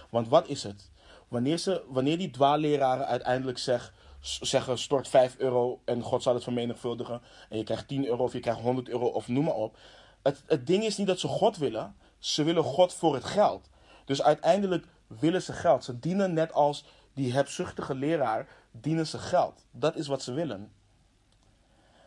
Want 0.09 0.27
wat 0.27 0.47
is 0.47 0.63
het? 0.63 0.91
Wanneer, 1.27 1.57
ze, 1.57 1.83
wanneer 1.87 2.17
die 2.17 2.29
dwaalleraren 2.29 3.07
uiteindelijk 3.07 3.57
zeg, 3.57 3.93
zeggen 4.19 4.77
stort 4.77 5.07
5 5.07 5.37
euro 5.37 5.81
en 5.85 6.01
God 6.01 6.23
zal 6.23 6.33
het 6.33 6.43
vermenigvuldigen 6.43 7.21
en 7.49 7.57
je 7.57 7.63
krijgt 7.63 7.87
10 7.87 8.05
euro 8.05 8.23
of 8.23 8.33
je 8.33 8.39
krijgt 8.39 8.61
100 8.61 8.89
euro 8.89 9.05
of 9.05 9.27
noem 9.27 9.43
maar 9.43 9.53
op. 9.53 9.77
Het, 10.21 10.43
het 10.45 10.67
ding 10.67 10.83
is 10.83 10.97
niet 10.97 11.07
dat 11.07 11.19
ze 11.19 11.27
God 11.27 11.57
willen, 11.57 11.95
ze 12.25 12.43
willen 12.43 12.63
God 12.63 12.93
voor 12.93 13.13
het 13.13 13.23
geld. 13.23 13.69
Dus 14.05 14.21
uiteindelijk 14.21 14.87
willen 15.07 15.41
ze 15.41 15.53
geld. 15.53 15.83
Ze 15.83 15.99
dienen 15.99 16.33
net 16.33 16.53
als 16.53 16.85
die 17.13 17.33
hebzuchtige 17.33 17.95
leraar, 17.95 18.47
dienen 18.71 19.07
ze 19.07 19.17
geld. 19.17 19.65
Dat 19.71 19.95
is 19.95 20.07
wat 20.07 20.21
ze 20.21 20.33
willen. 20.33 20.71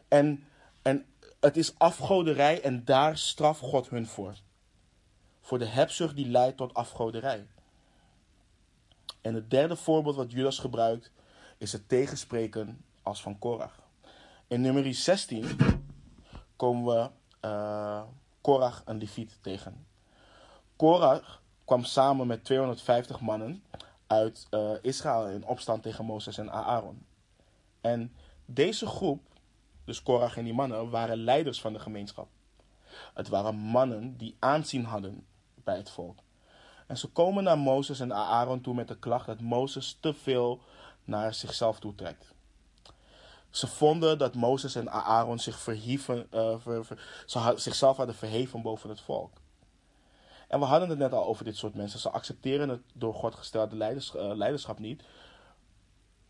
En, 0.08 0.46
en 0.82 1.06
het 1.40 1.56
is 1.56 1.78
afgoderij 1.78 2.62
en 2.62 2.84
daar 2.84 3.18
straft 3.18 3.60
God 3.60 3.88
hun 3.88 4.06
voor. 4.06 4.34
Voor 5.40 5.58
de 5.58 5.66
hebzucht 5.66 6.16
die 6.16 6.28
leidt 6.28 6.56
tot 6.56 6.74
afgoderij. 6.74 7.46
En 9.20 9.34
het 9.34 9.50
derde 9.50 9.76
voorbeeld 9.76 10.16
wat 10.16 10.32
Judas 10.32 10.58
gebruikt 10.58 11.10
is 11.58 11.72
het 11.72 11.88
tegenspreken 11.88 12.84
als 13.02 13.22
van 13.22 13.38
Korach. 13.38 13.80
In 14.46 14.60
nummer 14.60 14.94
16 14.94 15.58
komen 16.56 16.84
we 16.94 17.10
uh, 17.48 18.02
Korach 18.40 18.82
en 18.84 18.98
Leviet 18.98 19.38
tegen. 19.40 19.87
Korach 20.78 21.42
kwam 21.64 21.84
samen 21.84 22.26
met 22.26 22.44
250 22.44 23.20
mannen 23.20 23.62
uit 24.06 24.46
uh, 24.50 24.70
Israël 24.82 25.28
in 25.28 25.46
opstand 25.46 25.82
tegen 25.82 26.04
Mozes 26.04 26.38
en 26.38 26.52
Aaron. 26.52 27.06
En 27.80 28.12
deze 28.44 28.86
groep 28.86 29.20
dus 29.88 30.02
Korach 30.02 30.36
en 30.36 30.44
die 30.44 30.54
mannen, 30.54 30.90
waren 30.90 31.16
leiders 31.16 31.60
van 31.60 31.72
de 31.72 31.78
gemeenschap. 31.78 32.28
Het 33.14 33.28
waren 33.28 33.54
mannen 33.54 34.16
die 34.16 34.36
aanzien 34.38 34.84
hadden 34.84 35.26
bij 35.54 35.76
het 35.76 35.90
volk. 35.90 36.18
En 36.86 36.98
ze 36.98 37.08
komen 37.08 37.44
naar 37.44 37.58
Mozes 37.58 38.00
en 38.00 38.14
Aaron 38.14 38.60
toe 38.60 38.74
met 38.74 38.88
de 38.88 38.98
klacht 38.98 39.26
dat 39.26 39.40
Mozes 39.40 39.96
te 40.00 40.14
veel 40.14 40.60
naar 41.04 41.34
zichzelf 41.34 41.78
toe 41.78 41.94
trekt. 41.94 42.34
Ze 43.50 43.66
vonden 43.66 44.18
dat 44.18 44.34
Mozes 44.34 44.74
en 44.74 44.90
Aaron 44.90 45.38
zich 45.38 45.58
verhieven, 45.58 46.26
uh, 46.34 46.80
ze 47.26 47.52
zichzelf 47.56 47.96
hadden 47.96 48.14
verheven 48.14 48.62
boven 48.62 48.88
het 48.88 49.00
volk. 49.00 49.32
En 50.48 50.58
we 50.58 50.64
hadden 50.64 50.88
het 50.88 50.98
net 50.98 51.12
al 51.12 51.26
over 51.26 51.44
dit 51.44 51.56
soort 51.56 51.74
mensen. 51.74 51.98
Ze 51.98 52.10
accepteren 52.10 52.68
het 52.68 52.80
door 52.92 53.14
God 53.14 53.34
gestelde 53.34 53.76
uh, 53.76 54.34
leiderschap 54.34 54.78
niet. 54.78 55.02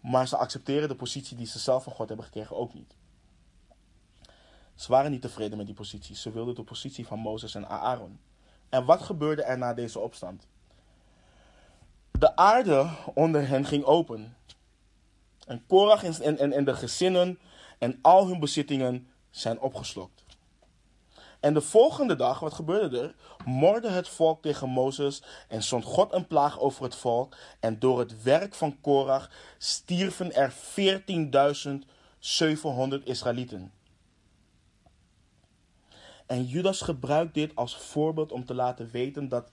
Maar 0.00 0.28
ze 0.28 0.36
accepteren 0.36 0.88
de 0.88 0.94
positie 0.94 1.36
die 1.36 1.46
ze 1.46 1.58
zelf 1.58 1.82
van 1.82 1.92
God 1.92 2.08
hebben 2.08 2.26
gekregen 2.26 2.56
ook 2.56 2.74
niet. 2.74 2.94
Ze 4.74 4.90
waren 4.90 5.10
niet 5.10 5.22
tevreden 5.22 5.56
met 5.56 5.66
die 5.66 5.74
positie. 5.74 6.16
Ze 6.16 6.30
wilden 6.30 6.54
de 6.54 6.62
positie 6.62 7.06
van 7.06 7.18
Mozes 7.18 7.54
en 7.54 7.68
Aaron. 7.68 8.18
En 8.68 8.84
wat 8.84 9.02
gebeurde 9.02 9.42
er 9.42 9.58
na 9.58 9.74
deze 9.74 9.98
opstand? 9.98 10.46
De 12.10 12.36
aarde 12.36 12.90
onder 13.14 13.48
hen 13.48 13.64
ging 13.64 13.84
open. 13.84 14.36
En 15.46 15.66
Korach 15.66 16.04
en, 16.04 16.38
en, 16.38 16.52
en 16.52 16.64
de 16.64 16.74
gezinnen 16.74 17.38
en 17.78 17.98
al 18.02 18.26
hun 18.26 18.40
bezittingen 18.40 19.08
zijn 19.30 19.60
opgeslokt. 19.60 20.24
En 21.40 21.54
de 21.54 21.60
volgende 21.60 22.16
dag, 22.16 22.40
wat 22.40 22.52
gebeurde 22.52 23.00
er? 23.00 23.14
Morde 23.44 23.88
het 23.88 24.08
volk 24.08 24.42
tegen 24.42 24.68
Mozes 24.68 25.22
en 25.48 25.62
zond 25.62 25.84
God 25.84 26.12
een 26.12 26.26
plaag 26.26 26.58
over 26.58 26.84
het 26.84 26.94
volk. 26.94 27.36
En 27.60 27.78
door 27.78 27.98
het 27.98 28.22
werk 28.22 28.54
van 28.54 28.80
Korach 28.80 29.30
stierven 29.58 30.34
er 30.34 30.52
14.700 30.52 30.58
Israëlieten. 33.04 33.72
En 36.26 36.44
Judas 36.44 36.80
gebruikt 36.80 37.34
dit 37.34 37.54
als 37.54 37.76
voorbeeld 37.76 38.32
om 38.32 38.44
te 38.44 38.54
laten 38.54 38.90
weten 38.90 39.28
dat 39.28 39.50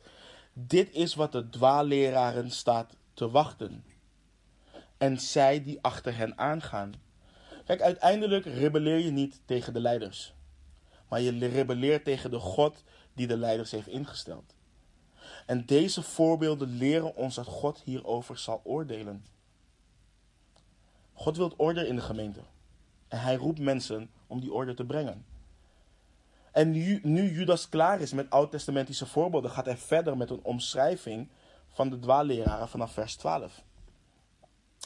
dit 0.53 0.93
is 0.93 1.15
wat 1.15 1.31
de 1.31 1.49
dwaalleraren 1.49 2.51
staat 2.51 2.95
te 3.13 3.29
wachten. 3.29 3.85
En 4.97 5.19
zij 5.19 5.63
die 5.63 5.79
achter 5.81 6.17
hen 6.17 6.37
aangaan. 6.37 6.93
Kijk, 7.65 7.81
uiteindelijk 7.81 8.45
rebelleer 8.45 8.99
je 8.99 9.11
niet 9.11 9.41
tegen 9.45 9.73
de 9.73 9.79
leiders. 9.79 10.33
Maar 11.07 11.21
je 11.21 11.47
rebelleert 11.47 12.03
tegen 12.03 12.31
de 12.31 12.39
God 12.39 12.83
die 13.13 13.27
de 13.27 13.37
leiders 13.37 13.71
heeft 13.71 13.87
ingesteld. 13.87 14.55
En 15.45 15.65
deze 15.65 16.01
voorbeelden 16.01 16.67
leren 16.69 17.15
ons 17.15 17.35
dat 17.35 17.45
God 17.45 17.81
hierover 17.83 18.37
zal 18.37 18.61
oordelen. 18.63 19.25
God 21.13 21.37
wil 21.37 21.53
orde 21.57 21.87
in 21.87 21.95
de 21.95 22.01
gemeente. 22.01 22.41
En 23.07 23.19
hij 23.19 23.35
roept 23.35 23.59
mensen 23.59 24.09
om 24.27 24.39
die 24.39 24.53
orde 24.53 24.73
te 24.73 24.85
brengen. 24.85 25.25
En 26.51 26.71
nu, 26.71 26.99
nu 27.03 27.31
Judas 27.31 27.69
klaar 27.69 28.01
is 28.01 28.13
met 28.13 28.29
oud-testamentische 28.29 29.05
voorbeelden, 29.05 29.51
gaat 29.51 29.65
hij 29.65 29.77
verder 29.77 30.17
met 30.17 30.29
een 30.29 30.43
omschrijving 30.43 31.29
van 31.71 31.89
de 31.89 31.99
dwaalleraren 31.99 32.69
vanaf 32.69 32.91
vers 32.91 33.15
12. 33.15 33.63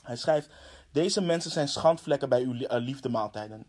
Hij 0.03 0.15
schrijft: 0.15 0.49
Deze 0.91 1.21
mensen 1.21 1.51
zijn 1.51 1.67
schandvlekken 1.67 2.29
bij 2.29 2.41
uw 2.41 2.53
eh, 2.53 2.81
liefdemaaltijden. 2.81 3.65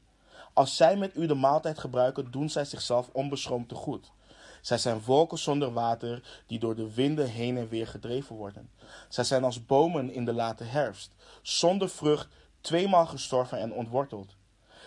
Als 0.52 0.76
zij 0.76 0.96
met 0.96 1.16
u 1.16 1.26
de 1.26 1.34
maaltijd 1.34 1.78
gebruiken, 1.78 2.30
doen 2.30 2.50
zij 2.50 2.64
zichzelf 2.64 3.08
onbeschroomd 3.12 3.68
te 3.68 3.74
goed. 3.74 4.10
Zij 4.60 4.78
zijn 4.78 5.02
wolken 5.02 5.38
zonder 5.38 5.72
water, 5.72 6.42
die 6.46 6.58
door 6.58 6.74
de 6.74 6.94
winden 6.94 7.28
heen 7.28 7.56
en 7.56 7.68
weer 7.68 7.86
gedreven 7.86 8.36
worden. 8.36 8.70
Zij 9.08 9.24
zijn 9.24 9.44
als 9.44 9.66
bomen 9.66 10.10
in 10.12 10.24
de 10.24 10.32
late 10.32 10.64
herfst, 10.64 11.14
zonder 11.42 11.88
vrucht, 11.88 12.28
tweemaal 12.60 13.06
gestorven 13.06 13.58
en 13.58 13.72
ontworteld. 13.72 14.36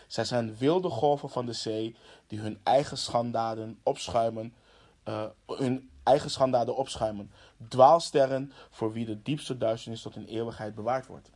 Zij 0.07 0.25
zijn 0.25 0.57
wilde 0.57 0.89
golven 0.89 1.29
van 1.29 1.45
de 1.45 1.53
zee 1.53 1.95
die 2.27 2.39
hun 2.39 2.59
eigen 2.63 2.97
schandaden 2.97 3.79
opschuimen, 3.83 4.53
uh, 5.05 5.25
hun 5.47 5.89
eigen 6.03 6.29
schandaden 6.29 6.75
opschuimen. 6.75 7.31
Dwaalsterren 7.67 8.51
voor 8.69 8.93
wie 8.93 9.05
de 9.05 9.21
diepste 9.21 9.57
duisternis 9.57 10.01
tot 10.01 10.15
in 10.15 10.25
eeuwigheid 10.25 10.75
bewaard 10.75 11.07
wordt. 11.07 11.31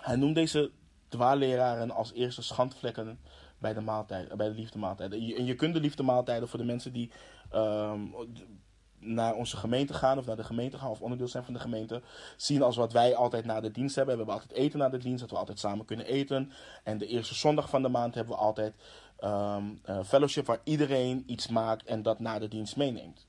Hij 0.00 0.16
noemt 0.16 0.34
deze 0.34 0.70
dwaalleraren 1.14 1.90
als 1.90 2.12
eerste 2.12 2.42
schandvlekken 2.42 3.18
bij 3.58 3.74
de, 3.74 3.80
maaltijd, 3.80 4.36
bij 4.36 4.48
de 4.48 4.54
liefdemaaltijden. 4.54 5.36
En 5.36 5.44
je 5.44 5.54
kunt 5.54 5.74
de 5.74 5.80
liefdemaaltijden 5.80 6.48
voor 6.48 6.58
de 6.58 6.64
mensen 6.64 6.92
die 6.92 7.10
um, 7.54 8.14
naar 8.98 9.34
onze 9.34 9.56
gemeente 9.56 9.94
gaan 9.94 10.18
of 10.18 10.26
naar 10.26 10.36
de 10.36 10.44
gemeente 10.44 10.78
gaan 10.78 10.90
of 10.90 11.00
onderdeel 11.00 11.28
zijn 11.28 11.44
van 11.44 11.54
de 11.54 11.60
gemeente, 11.60 12.02
zien 12.36 12.62
als 12.62 12.76
wat 12.76 12.92
wij 12.92 13.14
altijd 13.14 13.44
na 13.44 13.60
de 13.60 13.70
dienst 13.70 13.96
hebben. 13.96 14.14
We 14.14 14.22
hebben 14.22 14.40
altijd 14.40 14.60
eten 14.60 14.78
na 14.78 14.88
de 14.88 14.98
dienst, 14.98 15.20
dat 15.20 15.30
we 15.30 15.36
altijd 15.36 15.58
samen 15.58 15.84
kunnen 15.84 16.06
eten. 16.06 16.52
En 16.82 16.98
de 16.98 17.06
eerste 17.06 17.34
zondag 17.34 17.68
van 17.68 17.82
de 17.82 17.88
maand 17.88 18.14
hebben 18.14 18.34
we 18.34 18.40
altijd 18.40 18.74
um, 19.24 19.80
fellowship 20.04 20.46
waar 20.46 20.60
iedereen 20.64 21.22
iets 21.26 21.48
maakt 21.48 21.84
en 21.84 22.02
dat 22.02 22.18
na 22.18 22.38
de 22.38 22.48
dienst 22.48 22.76
meeneemt. 22.76 23.26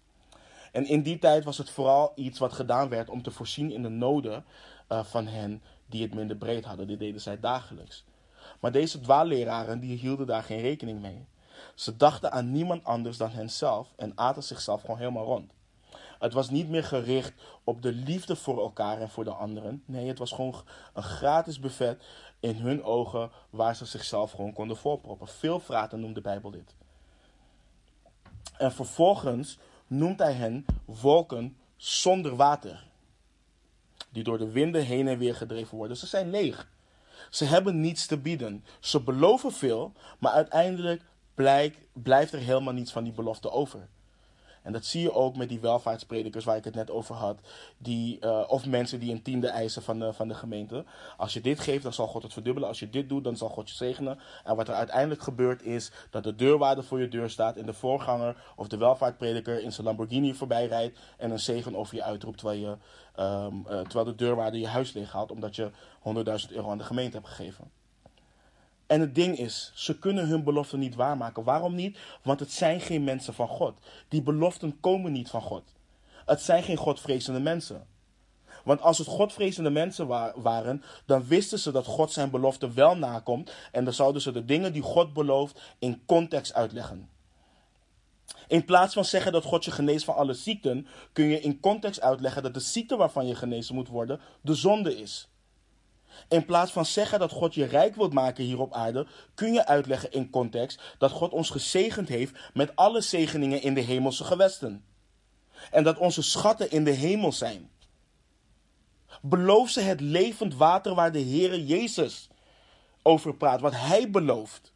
En 0.72 0.86
in 0.86 1.02
die 1.02 1.20
tijd 1.20 1.44
was 1.44 1.58
het 1.58 1.70
vooral 1.70 2.12
iets 2.16 2.40
wat 2.40 2.54
gedaan 2.54 2.90
werd 2.90 3.10
om 3.10 3.22
te 3.22 3.32
voorzien 3.32 3.72
in 3.72 3.82
de 3.82 3.90
noden 3.90 4.46
uh, 4.92 5.04
van 5.04 5.28
hen 5.28 5.62
die 5.86 6.02
het 6.02 6.14
minder 6.14 6.38
breed 6.38 6.66
hadden. 6.66 6.88
Dit 6.88 7.00
deden 7.00 7.22
zij 7.22 7.40
dagelijks. 7.40 8.04
Maar 8.60 8.72
deze 8.72 9.00
dwaalleraren 9.00 9.80
die 9.80 9.98
hielden 9.98 10.28
daar 10.28 10.44
geen 10.44 10.62
rekening 10.62 11.02
mee. 11.02 11.26
Ze 11.76 11.98
dachten 11.98 12.32
aan 12.32 12.52
niemand 12.52 12.84
anders 12.84 13.18
dan 13.18 13.30
henzelf 13.30 13.94
en 13.96 14.12
aten 14.16 14.44
zichzelf 14.44 14.82
gewoon 14.82 14.98
helemaal 14.98 15.26
rond. 15.26 15.52
Het 16.20 16.34
was 16.34 16.50
niet 16.50 16.70
meer 16.70 16.84
gericht 16.84 17.34
op 17.64 17.82
de 17.82 17.92
liefde 17.92 18.36
voor 18.36 18.62
elkaar 18.62 19.02
en 19.02 19.10
voor 19.10 19.24
de 19.24 19.34
anderen. 19.34 19.84
Nee, 19.86 20.08
het 20.08 20.18
was 20.18 20.32
gewoon 20.32 20.56
een 20.94 21.04
gratis 21.04 21.60
buffet 21.60 22.04
in 22.40 22.56
hun 22.56 22.84
ogen 22.84 23.32
waar 23.50 23.76
ze 23.76 23.86
zichzelf 23.86 24.32
gewoon 24.32 24.54
konden 24.54 24.78
voorproppen. 24.78 25.28
Veel 25.28 25.60
vraten 25.60 26.00
noemt 26.00 26.16
de 26.16 26.22
Bijbel 26.22 26.52
dit. 26.52 26.76
En 28.58 28.72
vervolgens 28.72 29.58
noemt 29.88 30.20
hij 30.20 30.34
hen 30.34 30.66
wolken 30.86 31.58
zonder 31.76 32.36
water. 32.36 32.88
Die 34.16 34.24
door 34.24 34.38
de 34.38 34.52
winden 34.52 34.86
heen 34.86 35.08
en 35.08 35.18
weer 35.18 35.36
gedreven 35.36 35.78
worden. 35.78 35.98
Ze 35.98 36.08
zijn 36.08 36.30
leeg. 36.30 36.68
Ze 37.30 37.46
hebben 37.46 37.80
niets 37.80 38.06
te 38.06 38.18
bieden. 38.18 38.64
Ze 38.80 39.02
beloven 39.02 39.52
veel, 39.52 39.94
maar 40.20 40.32
uiteindelijk 40.32 41.02
blijkt, 41.34 41.78
blijft 41.94 42.34
er 42.34 42.40
helemaal 42.40 42.74
niets 42.74 42.92
van 42.92 43.04
die 43.04 43.14
belofte 43.14 43.52
over. 43.52 43.88
En 44.66 44.72
dat 44.72 44.86
zie 44.86 45.02
je 45.02 45.14
ook 45.14 45.36
met 45.36 45.50
die 45.50 45.60
welvaartspredikers 45.60 46.46
waar 46.46 46.58
ik 46.58 46.64
het 46.64 46.76
net 46.76 46.92
over 46.92 47.16
had. 47.16 47.40
Die, 47.78 48.18
uh, 48.22 48.44
of 48.48 48.66
mensen 48.66 49.00
die 49.00 49.12
een 49.12 49.22
tiende 49.22 49.48
eisen 49.48 49.82
van 49.82 50.00
de, 50.00 50.14
van 50.14 50.28
de 50.28 50.34
gemeente. 50.34 50.86
Als 51.18 51.34
je 51.34 51.42
dit 51.42 51.60
geeft, 51.60 51.84
dan 51.84 51.94
zal 51.94 52.08
God 52.08 52.24
het 52.24 52.34
verdubbelen. 52.34 52.70
Als 52.70 52.80
je 52.80 52.90
dit 52.90 53.10
doet, 53.10 53.24
dan 53.24 53.38
zal 53.38 53.50
God 53.50 53.70
je 53.70 53.76
zegenen. 53.76 54.20
En 54.44 54.56
wat 54.56 54.68
er 54.68 54.74
uiteindelijk 54.74 55.22
gebeurt 55.22 55.64
is 55.64 55.92
dat 56.10 56.24
de 56.24 56.36
deurwaarde 56.36 56.84
voor 56.84 57.00
je 57.00 57.08
deur 57.08 57.30
staat. 57.30 57.58
En 57.58 57.66
de 57.66 57.74
voorganger 57.74 58.54
of 58.56 58.68
de 58.68 58.78
welvaartprediker 58.78 59.62
in 59.62 59.72
zijn 59.72 59.88
Lamborghini 59.88 60.34
voorbij 60.34 60.68
rijdt. 60.68 61.00
En 61.18 61.32
een 61.32 61.40
zegen 61.40 61.76
over 61.76 61.96
je 61.96 62.04
uitroept 62.04 62.38
terwijl, 62.38 62.60
je, 62.60 62.78
um, 63.24 63.60
uh, 63.60 63.80
terwijl 63.80 64.06
de 64.06 64.16
deurwaarde 64.16 64.60
je 64.60 64.68
huis 64.68 64.94
leeg 64.94 65.12
haalt. 65.12 65.32
Omdat 65.32 65.56
je 65.56 65.72
100.000 66.48 66.56
euro 66.56 66.70
aan 66.70 66.78
de 66.78 66.84
gemeente 66.84 67.18
hebt 67.18 67.30
gegeven. 67.30 67.75
En 68.88 69.02
het 69.02 69.16
ding 69.16 69.38
is, 69.38 69.72
ze 69.76 70.00
kunnen 70.00 70.28
hun 70.28 70.44
beloften 70.44 70.80
niet 70.80 70.96
waarmaken. 70.96 71.44
Waarom 71.44 71.76
niet? 71.76 71.98
Want 72.24 72.40
het 72.40 72.52
zijn 72.52 72.82
geen 72.82 73.04
mensen 73.04 73.34
van 73.34 73.48
God. 73.48 73.74
Die 74.08 74.22
beloften 74.22 74.80
komen 74.80 75.12
niet 75.12 75.30
van 75.30 75.42
God. 75.42 75.64
Het 76.26 76.42
zijn 76.42 76.64
geen 76.64 76.78
Godvrezende 76.78 77.40
mensen. 77.40 77.88
Want 78.64 78.82
als 78.82 78.98
het 78.98 79.08
Godvrezende 79.08 79.70
mensen 79.70 80.08
waren, 80.36 80.84
dan 81.06 81.28
wisten 81.28 81.60
ze 81.60 81.72
dat 81.72 81.86
God 81.86 82.12
zijn 82.12 82.30
belofte 82.30 82.72
wel 82.72 82.98
nakomt. 82.98 83.52
En 83.72 83.84
dan 83.84 83.94
zouden 83.94 84.22
ze 84.22 84.32
de 84.32 84.46
dingen 84.46 84.74
die 84.74 84.82
God 84.82 85.14
belooft 85.14 85.62
in 85.80 86.06
context 86.06 86.54
uitleggen. 86.54 87.10
In 88.48 88.66
plaats 88.66 88.94
van 88.94 89.06
zeggen 89.06 89.32
dat 89.32 89.44
God 89.44 89.66
je 89.66 89.72
geneest 89.72 90.06
van 90.06 90.16
alle 90.16 90.34
ziekten, 90.34 90.88
kun 91.14 91.26
je 91.26 91.40
in 91.40 91.60
context 91.60 92.02
uitleggen 92.02 92.44
dat 92.44 92.54
de 92.54 92.60
ziekte 92.60 92.96
waarvan 92.96 93.28
je 93.28 93.36
genezen 93.36 93.76
moet 93.76 93.88
worden 93.88 94.20
de 94.42 94.54
zonde 94.54 94.98
is. 94.98 95.30
In 96.28 96.46
plaats 96.46 96.72
van 96.72 96.86
zeggen 96.86 97.20
dat 97.20 97.32
God 97.32 97.54
je 97.54 97.66
rijk 97.66 97.96
wilt 97.96 98.14
maken 98.14 98.44
hier 98.44 98.60
op 98.60 98.74
aarde, 98.74 99.08
kun 99.34 99.54
je 99.54 99.66
uitleggen 99.66 100.12
in 100.12 100.30
context 100.30 100.82
dat 100.98 101.12
God 101.12 101.32
ons 101.32 101.50
gezegend 101.50 102.08
heeft 102.08 102.52
met 102.54 102.76
alle 102.76 103.02
zegeningen 103.02 103.62
in 103.62 103.74
de 103.74 103.82
hemelse 103.82 104.24
gewesten. 104.24 104.86
En 105.72 105.84
dat 105.84 105.98
onze 105.98 106.22
schatten 106.22 106.72
in 106.72 106.84
de 106.84 106.92
hemel 106.92 107.32
zijn. 107.32 107.70
Beloof 109.22 109.70
ze 109.70 109.82
het 109.82 110.02
levend 110.02 110.56
water 110.56 110.96
waar 110.96 111.12
de 111.12 111.24
Heere 111.24 111.66
Jezus 111.66 112.30
over 113.02 113.36
praat, 113.36 113.62
wat 113.62 113.74
Hij 113.76 114.10
belooft. 114.10 114.74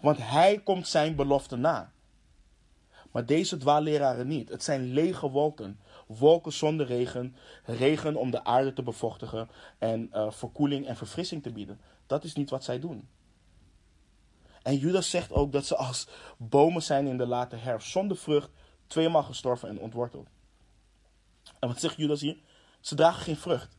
Want 0.00 0.18
Hij 0.20 0.60
komt 0.64 0.88
zijn 0.88 1.14
belofte 1.14 1.56
na. 1.56 1.92
Maar 3.12 3.26
deze 3.26 3.56
dwaalleraren 3.56 4.26
niet. 4.26 4.48
Het 4.48 4.64
zijn 4.64 4.92
lege 4.92 5.30
wolken 5.30 5.80
wolken 6.18 6.52
zonder 6.52 6.86
regen, 6.86 7.36
regen 7.64 8.16
om 8.16 8.30
de 8.30 8.44
aarde 8.44 8.72
te 8.72 8.82
bevochtigen 8.82 9.48
en 9.78 10.10
uh, 10.12 10.30
verkoeling 10.30 10.86
en 10.86 10.96
verfrissing 10.96 11.42
te 11.42 11.52
bieden. 11.52 11.80
Dat 12.06 12.24
is 12.24 12.34
niet 12.34 12.50
wat 12.50 12.64
zij 12.64 12.80
doen. 12.80 13.08
En 14.62 14.76
Judas 14.76 15.10
zegt 15.10 15.32
ook 15.32 15.52
dat 15.52 15.66
ze 15.66 15.76
als 15.76 16.08
bomen 16.36 16.82
zijn 16.82 17.06
in 17.06 17.18
de 17.18 17.26
late 17.26 17.56
herfst, 17.56 17.90
zonder 17.90 18.16
vrucht, 18.16 18.50
tweemaal 18.86 19.22
gestorven 19.22 19.68
en 19.68 19.78
ontworteld. 19.78 20.28
En 21.58 21.68
wat 21.68 21.80
zegt 21.80 21.96
Judas 21.96 22.20
hier? 22.20 22.36
Ze 22.80 22.94
dragen 22.94 23.22
geen 23.22 23.36
vrucht. 23.36 23.76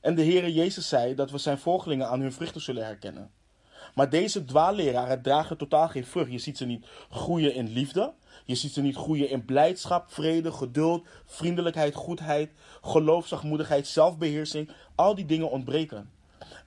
En 0.00 0.14
de 0.14 0.24
Heere 0.24 0.52
Jezus 0.52 0.88
zei 0.88 1.14
dat 1.14 1.30
we 1.30 1.38
zijn 1.38 1.58
volgelingen 1.58 2.08
aan 2.08 2.20
hun 2.20 2.32
vruchten 2.32 2.60
zullen 2.60 2.84
herkennen. 2.84 3.30
Maar 3.94 4.10
deze 4.10 4.44
dwaalleraren 4.44 5.22
dragen 5.22 5.56
totaal 5.56 5.88
geen 5.88 6.06
vrucht. 6.06 6.30
Je 6.30 6.38
ziet 6.38 6.56
ze 6.56 6.64
niet 6.64 6.86
groeien 7.10 7.54
in 7.54 7.68
liefde. 7.68 8.12
Je 8.44 8.54
ziet 8.54 8.72
ze 8.72 8.80
niet 8.80 8.96
groeien 8.96 9.30
in 9.30 9.44
blijdschap, 9.44 10.12
vrede, 10.12 10.52
geduld, 10.52 11.06
vriendelijkheid, 11.24 11.94
goedheid, 11.94 12.50
geloof, 12.82 13.26
zachtmoedigheid, 13.26 13.86
zelfbeheersing. 13.86 14.70
Al 14.94 15.14
die 15.14 15.26
dingen 15.26 15.50
ontbreken. 15.50 16.10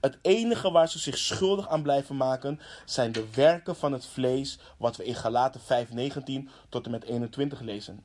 Het 0.00 0.18
enige 0.22 0.70
waar 0.70 0.88
ze 0.88 0.98
zich 0.98 1.18
schuldig 1.18 1.68
aan 1.68 1.82
blijven 1.82 2.16
maken 2.16 2.60
zijn 2.84 3.12
de 3.12 3.26
werken 3.34 3.76
van 3.76 3.92
het 3.92 4.06
vlees, 4.06 4.58
wat 4.76 4.96
we 4.96 5.04
in 5.04 5.14
Galaten 5.14 5.60
5:19 5.60 6.48
tot 6.68 6.84
en 6.84 6.90
met 6.90 7.04
21 7.04 7.60
lezen. 7.60 8.04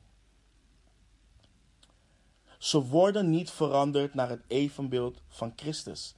Ze 2.58 2.82
worden 2.82 3.30
niet 3.30 3.50
veranderd 3.50 4.14
naar 4.14 4.28
het 4.28 4.42
evenbeeld 4.46 5.22
van 5.28 5.52
Christus. 5.56 6.14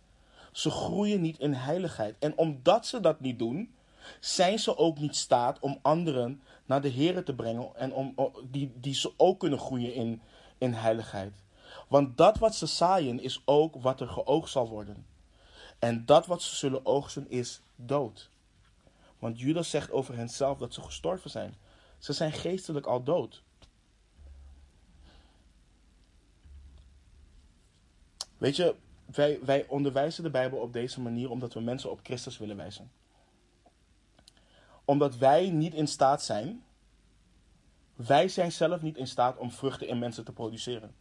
Ze 0.53 0.71
groeien 0.71 1.21
niet 1.21 1.39
in 1.39 1.53
heiligheid. 1.53 2.17
En 2.19 2.39
omdat 2.39 2.87
ze 2.87 3.01
dat 3.01 3.21
niet 3.21 3.39
doen, 3.39 3.75
zijn 4.21 4.59
ze 4.59 4.77
ook 4.77 4.99
niet 4.99 5.17
staat 5.17 5.59
om 5.59 5.79
anderen 5.83 6.43
naar 6.65 6.81
de 6.81 6.89
Heer 6.89 7.25
te 7.25 7.35
brengen 7.35 7.77
en 7.77 7.93
om, 7.93 8.15
die, 8.51 8.73
die 8.81 8.95
ze 8.95 9.13
ook 9.17 9.39
kunnen 9.41 9.59
groeien 9.59 9.95
in, 9.95 10.23
in 10.59 10.73
heiligheid. 10.73 11.43
Want 11.89 12.17
dat 12.17 12.39
wat 12.39 12.55
ze 12.55 12.67
zaaien 12.67 13.21
is 13.21 13.43
ook 13.45 13.75
wat 13.77 14.01
er 14.01 14.09
geoogst 14.09 14.53
zal 14.53 14.69
worden. 14.69 15.07
En 15.79 16.07
dat 16.07 16.27
wat 16.27 16.43
ze 16.43 16.57
zullen 16.57 16.87
oogsten 16.87 17.31
is 17.31 17.63
dood. 17.77 18.31
Want 19.19 19.41
Judas 19.41 19.71
zegt 19.71 19.91
over 19.91 20.17
henzelf 20.17 20.59
dat 20.59 20.75
ze 20.75 20.81
gestorven 20.81 21.31
zijn. 21.31 21.55
Ze 21.99 22.13
zijn 22.13 22.33
geestelijk 22.33 22.87
al 22.87 23.03
dood. 23.03 23.43
Weet 28.39 28.57
je, 28.57 28.75
wij, 29.05 29.39
wij 29.43 29.67
onderwijzen 29.69 30.23
de 30.23 30.31
Bijbel 30.31 30.59
op 30.59 30.73
deze 30.73 31.01
manier 31.01 31.31
omdat 31.31 31.55
we 31.55 31.61
mensen 31.61 31.91
op 31.91 32.01
Christus 32.03 32.39
willen 32.39 32.57
wijzen. 32.57 32.91
Omdat 34.85 35.17
wij 35.17 35.51
niet 35.51 35.75
in 35.75 35.89
staat 35.89 36.23
zijn, 36.23 36.65
wij 37.97 38.29
zijn 38.29 38.53
zelf 38.53 38.83
niet 38.83 38.97
in 38.97 39.07
staat 39.07 39.37
om 39.37 39.51
vruchten 39.51 39.89
in 39.89 39.99
mensen 39.99 40.25
te 40.25 40.33
produceren. 40.33 40.95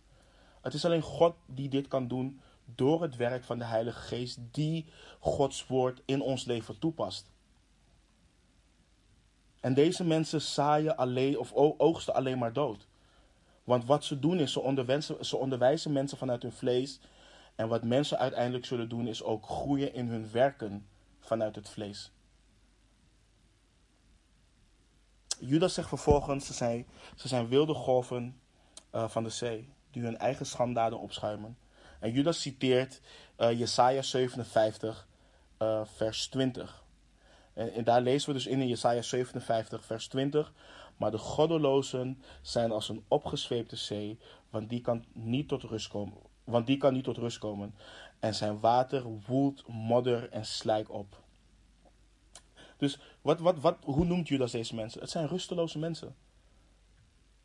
Het 0.61 0.73
is 0.73 0.85
alleen 0.85 1.01
God 1.01 1.35
die 1.45 1.69
dit 1.69 1.87
kan 1.87 2.07
doen 2.07 2.41
door 2.65 3.01
het 3.01 3.15
werk 3.15 3.43
van 3.43 3.57
de 3.57 3.65
Heilige 3.65 3.99
Geest 3.99 4.39
die 4.51 4.85
Gods 5.19 5.67
woord 5.67 6.01
in 6.05 6.21
ons 6.21 6.45
leven 6.45 6.79
toepast. 6.79 7.31
En 9.59 9.73
deze 9.73 10.03
mensen 10.03 10.41
zaaien 10.41 10.97
alleen 10.97 11.39
of 11.39 11.53
oogsten 11.53 12.13
alleen 12.13 12.37
maar 12.37 12.53
dood. 12.53 12.87
Want 13.63 13.85
wat 13.85 14.03
ze 14.03 14.19
doen 14.19 14.39
is, 14.39 14.51
ze 14.51 14.59
onderwijzen, 14.59 15.25
ze 15.25 15.37
onderwijzen 15.37 15.91
mensen 15.91 16.17
vanuit 16.17 16.41
hun 16.41 16.51
vlees. 16.51 16.99
En 17.55 17.67
wat 17.67 17.83
mensen 17.83 18.19
uiteindelijk 18.19 18.65
zullen 18.65 18.89
doen 18.89 19.07
is 19.07 19.23
ook 19.23 19.45
groeien 19.45 19.93
in 19.93 20.07
hun 20.07 20.31
werken 20.31 20.87
vanuit 21.19 21.55
het 21.55 21.69
vlees. 21.69 22.11
Judas 25.45 25.73
zegt 25.73 25.87
vervolgens, 25.87 26.45
ze 26.45 26.85
zijn, 27.15 27.47
wilde 27.47 27.73
golven 27.73 28.39
uh, 28.95 29.09
van 29.09 29.23
de 29.23 29.29
zee, 29.29 29.69
die 29.91 30.03
hun 30.03 30.17
eigen 30.17 30.45
schandaden 30.45 30.99
opschuimen. 30.99 31.57
En 31.99 32.11
Judas 32.11 32.41
citeert 32.41 33.01
uh, 33.37 33.59
Jesaja 33.59 34.01
57, 34.01 35.07
uh, 35.59 35.81
vers 35.95 36.27
20. 36.27 36.83
En, 37.53 37.83
daar 37.83 38.01
lezen 38.01 38.27
we 38.27 38.33
dus 38.33 38.45
in 38.45 38.61
in 38.61 38.67
Jesaja 38.67 39.01
57, 39.01 39.85
vers 39.85 40.07
20. 40.07 40.53
Maar 40.97 41.11
de 41.11 41.17
goddelozen 41.17 42.21
zijn 42.41 42.71
als 42.71 42.89
een 42.89 43.03
opgezweepte 43.07 43.75
zee, 43.75 44.19
want 44.49 44.69
die 44.69 44.81
kan 44.81 45.05
niet 45.13 45.47
tot 45.47 45.63
rust 45.63 45.87
komen. 45.87 46.17
Want 46.43 46.67
die 46.67 46.77
kan 46.77 46.93
niet 46.93 47.03
tot 47.03 47.17
rust 47.17 47.37
komen. 47.37 47.75
En 48.19 48.35
zijn 48.35 48.59
water 48.59 49.03
woelt 49.27 49.67
modder 49.67 50.29
en 50.29 50.45
slijk 50.45 50.91
op. 50.91 51.22
Dus 52.83 52.97
wat, 53.21 53.39
wat, 53.39 53.59
wat, 53.59 53.77
hoe 53.83 54.05
noemt 54.05 54.27
Judas 54.27 54.51
deze 54.51 54.75
mensen? 54.75 55.01
Het 55.01 55.09
zijn 55.09 55.27
rusteloze 55.27 55.79
mensen. 55.79 56.15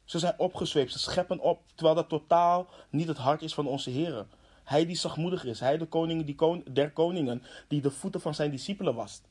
Ze 0.05 0.19
zijn 0.19 0.39
opgezweept, 0.39 0.93
ze 0.93 0.99
scheppen 0.99 1.39
op, 1.39 1.61
terwijl 1.75 1.95
dat 1.95 2.09
totaal 2.09 2.69
niet 2.91 3.09
het 3.09 3.17
hart 3.17 3.43
is 3.43 3.55
van 3.55 3.67
onze 3.67 3.91
Heer. 3.91 4.27
Hij 4.65 4.87
die 4.87 4.97
zachtmoedig 4.97 5.45
is, 5.45 5.61
hij 5.61 5.79
de 5.79 5.87
koning 5.87 6.25
die 6.25 6.35
kon, 6.35 6.65
der 6.73 6.91
koningen, 6.91 7.43
die 7.69 7.81
de 7.81 7.91
voeten 7.91 8.21
van 8.21 8.35
zijn 8.35 8.51
discipelen 8.51 8.95
wast. 8.95 9.23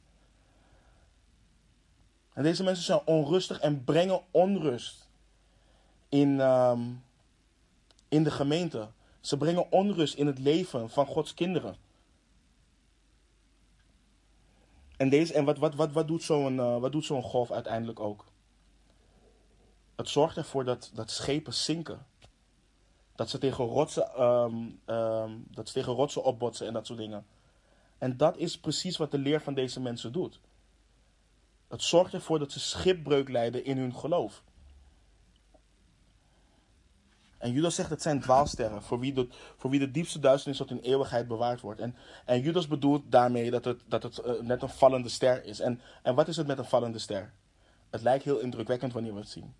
En 2.33 2.43
deze 2.43 2.63
mensen 2.63 2.83
zijn 2.83 3.01
onrustig 3.05 3.59
en 3.59 3.83
brengen 3.83 4.21
onrust 4.31 5.09
in, 6.09 6.39
um, 6.39 7.03
in 8.07 8.23
de 8.23 8.31
gemeente. 8.31 8.87
Ze 9.19 9.37
brengen 9.37 9.71
onrust 9.71 10.15
in 10.15 10.27
het 10.27 10.39
leven 10.39 10.89
van 10.89 11.05
Gods 11.05 11.33
kinderen. 11.33 11.75
En, 14.97 15.09
deze, 15.09 15.33
en 15.33 15.45
wat, 15.45 15.57
wat, 15.57 15.75
wat, 15.75 15.91
wat 15.91 16.07
doet 16.07 16.23
zo'n 16.23 16.55
uh, 16.55 16.77
wat 16.77 16.91
doet 16.91 17.05
zo'n 17.05 17.23
golf 17.23 17.51
uiteindelijk 17.51 17.99
ook? 17.99 18.25
Het 19.95 20.09
zorgt 20.09 20.37
ervoor 20.37 20.65
dat, 20.65 20.91
dat 20.93 21.11
schepen 21.11 21.53
zinken. 21.53 22.05
Dat 23.15 23.29
ze, 23.29 23.37
tegen 23.37 23.65
rotsen, 23.65 24.23
um, 24.23 24.79
um, 24.85 25.45
dat 25.51 25.67
ze 25.67 25.73
tegen 25.73 25.93
rotsen 25.93 26.23
opbotsen 26.23 26.67
en 26.67 26.73
dat 26.73 26.85
soort 26.85 26.99
dingen. 26.99 27.25
En 27.97 28.17
dat 28.17 28.37
is 28.37 28.59
precies 28.59 28.97
wat 28.97 29.11
de 29.11 29.17
leer 29.17 29.41
van 29.41 29.53
deze 29.53 29.79
mensen 29.79 30.11
doet. 30.11 30.39
Het 31.67 31.81
zorgt 31.81 32.13
ervoor 32.13 32.39
dat 32.39 32.51
ze 32.51 32.59
schipbreuk 32.59 33.29
lijden 33.29 33.65
in 33.65 33.77
hun 33.77 33.95
geloof. 33.95 34.43
En 37.47 37.53
Judas 37.53 37.75
zegt 37.75 37.89
het 37.89 38.01
zijn 38.01 38.21
dwaalsterren, 38.21 38.83
voor 38.83 38.99
wie, 38.99 39.13
de, 39.13 39.27
voor 39.57 39.69
wie 39.69 39.79
de 39.79 39.91
diepste 39.91 40.19
duisternis 40.19 40.57
tot 40.57 40.69
in 40.71 40.79
eeuwigheid 40.79 41.27
bewaard 41.27 41.61
wordt. 41.61 41.79
En, 41.79 41.95
en 42.25 42.41
Judas 42.41 42.67
bedoelt 42.67 43.11
daarmee 43.11 43.51
dat 43.51 43.65
het, 43.65 43.81
dat 43.85 44.03
het 44.03 44.21
uh, 44.25 44.41
net 44.41 44.61
een 44.61 44.69
vallende 44.69 45.09
ster 45.09 45.43
is. 45.43 45.59
En, 45.59 45.81
en 46.03 46.15
wat 46.15 46.27
is 46.27 46.37
het 46.37 46.47
met 46.47 46.57
een 46.57 46.65
vallende 46.65 46.99
ster? 46.99 47.33
Het 47.89 48.01
lijkt 48.01 48.23
heel 48.23 48.39
indrukwekkend 48.39 48.93
wanneer 48.93 49.13
we 49.13 49.19
het 49.19 49.29
zien. 49.29 49.53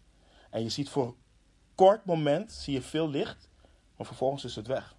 En 0.49 0.63
je 0.63 0.69
ziet 0.69 0.89
voor 0.89 1.05
een 1.05 1.15
kort 1.75 2.05
moment 2.05 2.51
zie 2.51 2.73
je 2.73 2.81
veel 2.81 3.09
licht, 3.09 3.49
maar 3.97 4.05
vervolgens 4.07 4.43
is 4.43 4.55
het 4.55 4.67
weg. 4.67 4.95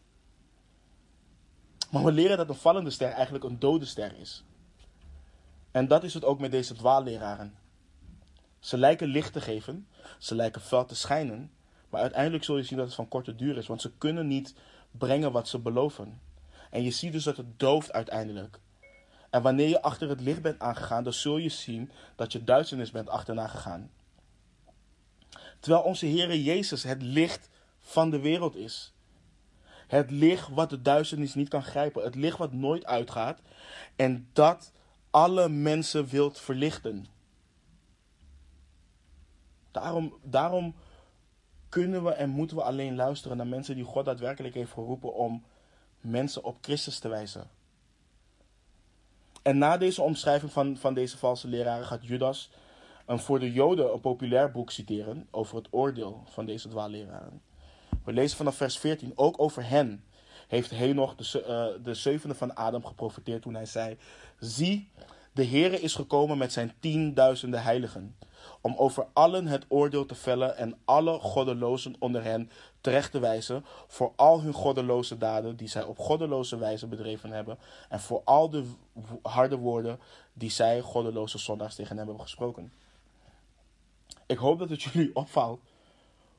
Maar 1.90 2.04
we 2.04 2.12
leren 2.12 2.36
dat 2.36 2.48
een 2.48 2.54
vallende 2.54 2.90
ster 2.90 3.10
eigenlijk 3.10 3.44
een 3.44 3.58
dode 3.58 3.84
ster 3.84 4.18
is. 4.18 4.44
En 5.70 5.88
dat 5.88 6.04
is 6.04 6.14
het 6.14 6.24
ook 6.24 6.38
met 6.38 6.50
deze 6.50 6.74
dwaalleraren. 6.74 7.54
Ze 8.58 8.78
lijken 8.78 9.08
licht 9.08 9.32
te 9.32 9.40
geven, 9.40 9.88
ze 10.18 10.34
lijken 10.34 10.60
fel 10.60 10.84
te 10.84 10.94
schijnen, 10.94 11.50
maar 11.88 12.00
uiteindelijk 12.00 12.44
zul 12.44 12.56
je 12.56 12.62
zien 12.62 12.78
dat 12.78 12.86
het 12.86 12.96
van 12.96 13.08
korte 13.08 13.34
duur 13.34 13.56
is, 13.56 13.66
want 13.66 13.80
ze 13.80 13.92
kunnen 13.98 14.26
niet 14.26 14.54
brengen 14.90 15.32
wat 15.32 15.48
ze 15.48 15.58
beloven. 15.58 16.20
En 16.70 16.82
je 16.82 16.90
ziet 16.90 17.12
dus 17.12 17.24
dat 17.24 17.36
het 17.36 17.58
dooft 17.58 17.92
uiteindelijk. 17.92 18.58
En 19.30 19.42
wanneer 19.42 19.68
je 19.68 19.82
achter 19.82 20.08
het 20.08 20.20
licht 20.20 20.42
bent 20.42 20.58
aangegaan, 20.60 21.04
dan 21.04 21.12
zul 21.12 21.36
je 21.36 21.48
zien 21.48 21.90
dat 22.16 22.32
je 22.32 22.44
duisternis 22.44 22.90
bent 22.90 23.08
achterna 23.08 23.46
gegaan. 23.46 23.90
Terwijl 25.60 25.82
onze 25.82 26.06
Heere 26.06 26.42
Jezus 26.42 26.82
het 26.82 27.02
licht 27.02 27.48
van 27.80 28.10
de 28.10 28.20
wereld 28.20 28.56
is. 28.56 28.92
Het 29.86 30.10
licht 30.10 30.48
wat 30.48 30.70
de 30.70 30.82
duisternis 30.82 31.34
niet 31.34 31.48
kan 31.48 31.62
grijpen. 31.62 32.04
Het 32.04 32.14
licht 32.14 32.38
wat 32.38 32.52
nooit 32.52 32.84
uitgaat. 32.84 33.40
En 33.96 34.28
dat 34.32 34.72
alle 35.10 35.48
mensen 35.48 36.06
wilt 36.06 36.38
verlichten. 36.38 37.06
Daarom, 39.70 40.14
daarom 40.22 40.74
kunnen 41.68 42.04
we 42.04 42.10
en 42.10 42.30
moeten 42.30 42.56
we 42.56 42.62
alleen 42.62 42.96
luisteren 42.96 43.36
naar 43.36 43.46
mensen 43.46 43.74
die 43.74 43.84
God 43.84 44.04
daadwerkelijk 44.04 44.54
heeft 44.54 44.72
geroepen 44.72 45.14
om 45.14 45.44
mensen 46.00 46.44
op 46.44 46.56
Christus 46.60 46.98
te 46.98 47.08
wijzen. 47.08 47.50
En 49.42 49.58
na 49.58 49.76
deze 49.76 50.02
omschrijving 50.02 50.52
van, 50.52 50.76
van 50.76 50.94
deze 50.94 51.18
valse 51.18 51.48
leraren 51.48 51.86
gaat 51.86 52.06
Judas 52.06 52.50
een 53.06 53.18
voor 53.18 53.38
de 53.38 53.52
Joden 53.52 53.92
een 53.92 54.00
populair 54.00 54.50
boek 54.50 54.70
citeren 54.70 55.26
over 55.30 55.56
het 55.56 55.66
oordeel 55.70 56.22
van 56.26 56.46
deze 56.46 56.68
dwaalleraren. 56.68 57.42
We 58.04 58.12
lezen 58.12 58.36
vanaf 58.36 58.56
vers 58.56 58.78
14, 58.78 59.12
ook 59.14 59.40
over 59.40 59.68
hen 59.68 60.04
heeft 60.48 60.70
Henoch, 60.70 61.14
de, 61.14 61.44
uh, 61.78 61.84
de 61.84 61.94
zevende 61.94 62.34
van 62.34 62.54
Adam, 62.54 62.84
geprofiteerd 62.84 63.42
toen 63.42 63.54
hij 63.54 63.66
zei, 63.66 63.96
zie, 64.38 64.90
de 65.32 65.44
Heere 65.44 65.80
is 65.80 65.94
gekomen 65.94 66.38
met 66.38 66.52
zijn 66.52 66.72
tienduizenden 66.80 67.62
heiligen 67.62 68.16
om 68.60 68.74
over 68.76 69.06
allen 69.12 69.46
het 69.46 69.64
oordeel 69.68 70.06
te 70.06 70.14
vellen 70.14 70.56
en 70.56 70.78
alle 70.84 71.18
goddelozen 71.18 71.94
onder 71.98 72.24
hen 72.24 72.50
terecht 72.80 73.10
te 73.10 73.18
wijzen 73.18 73.64
voor 73.86 74.12
al 74.16 74.42
hun 74.42 74.52
goddeloze 74.52 75.18
daden 75.18 75.56
die 75.56 75.68
zij 75.68 75.82
op 75.82 75.98
goddeloze 75.98 76.58
wijze 76.58 76.86
bedreven 76.86 77.30
hebben 77.30 77.58
en 77.88 78.00
voor 78.00 78.22
al 78.24 78.50
de 78.50 78.64
harde 79.22 79.56
woorden 79.56 79.98
die 80.32 80.50
zij 80.50 80.80
goddeloze 80.80 81.38
zondags 81.38 81.74
tegen 81.74 81.96
hem 81.96 82.06
hebben 82.06 82.24
gesproken. 82.24 82.72
Ik 84.26 84.38
hoop 84.38 84.58
dat 84.58 84.68
het 84.68 84.82
jullie 84.92 85.14
opvalt 85.14 85.60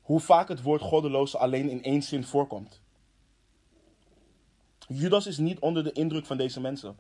hoe 0.02 0.20
vaak 0.20 0.48
het 0.48 0.62
woord 0.62 0.82
goddeloze 0.82 1.38
alleen 1.38 1.70
in 1.70 1.84
één 1.84 2.02
zin 2.02 2.24
voorkomt. 2.24 2.82
Judas 4.88 5.28
is 5.28 5.38
niet 5.38 5.60
onder 5.60 5.84
de 5.84 5.92
indruk 5.92 6.26
van 6.26 6.38
deze 6.38 6.62
mensen. 6.62 6.98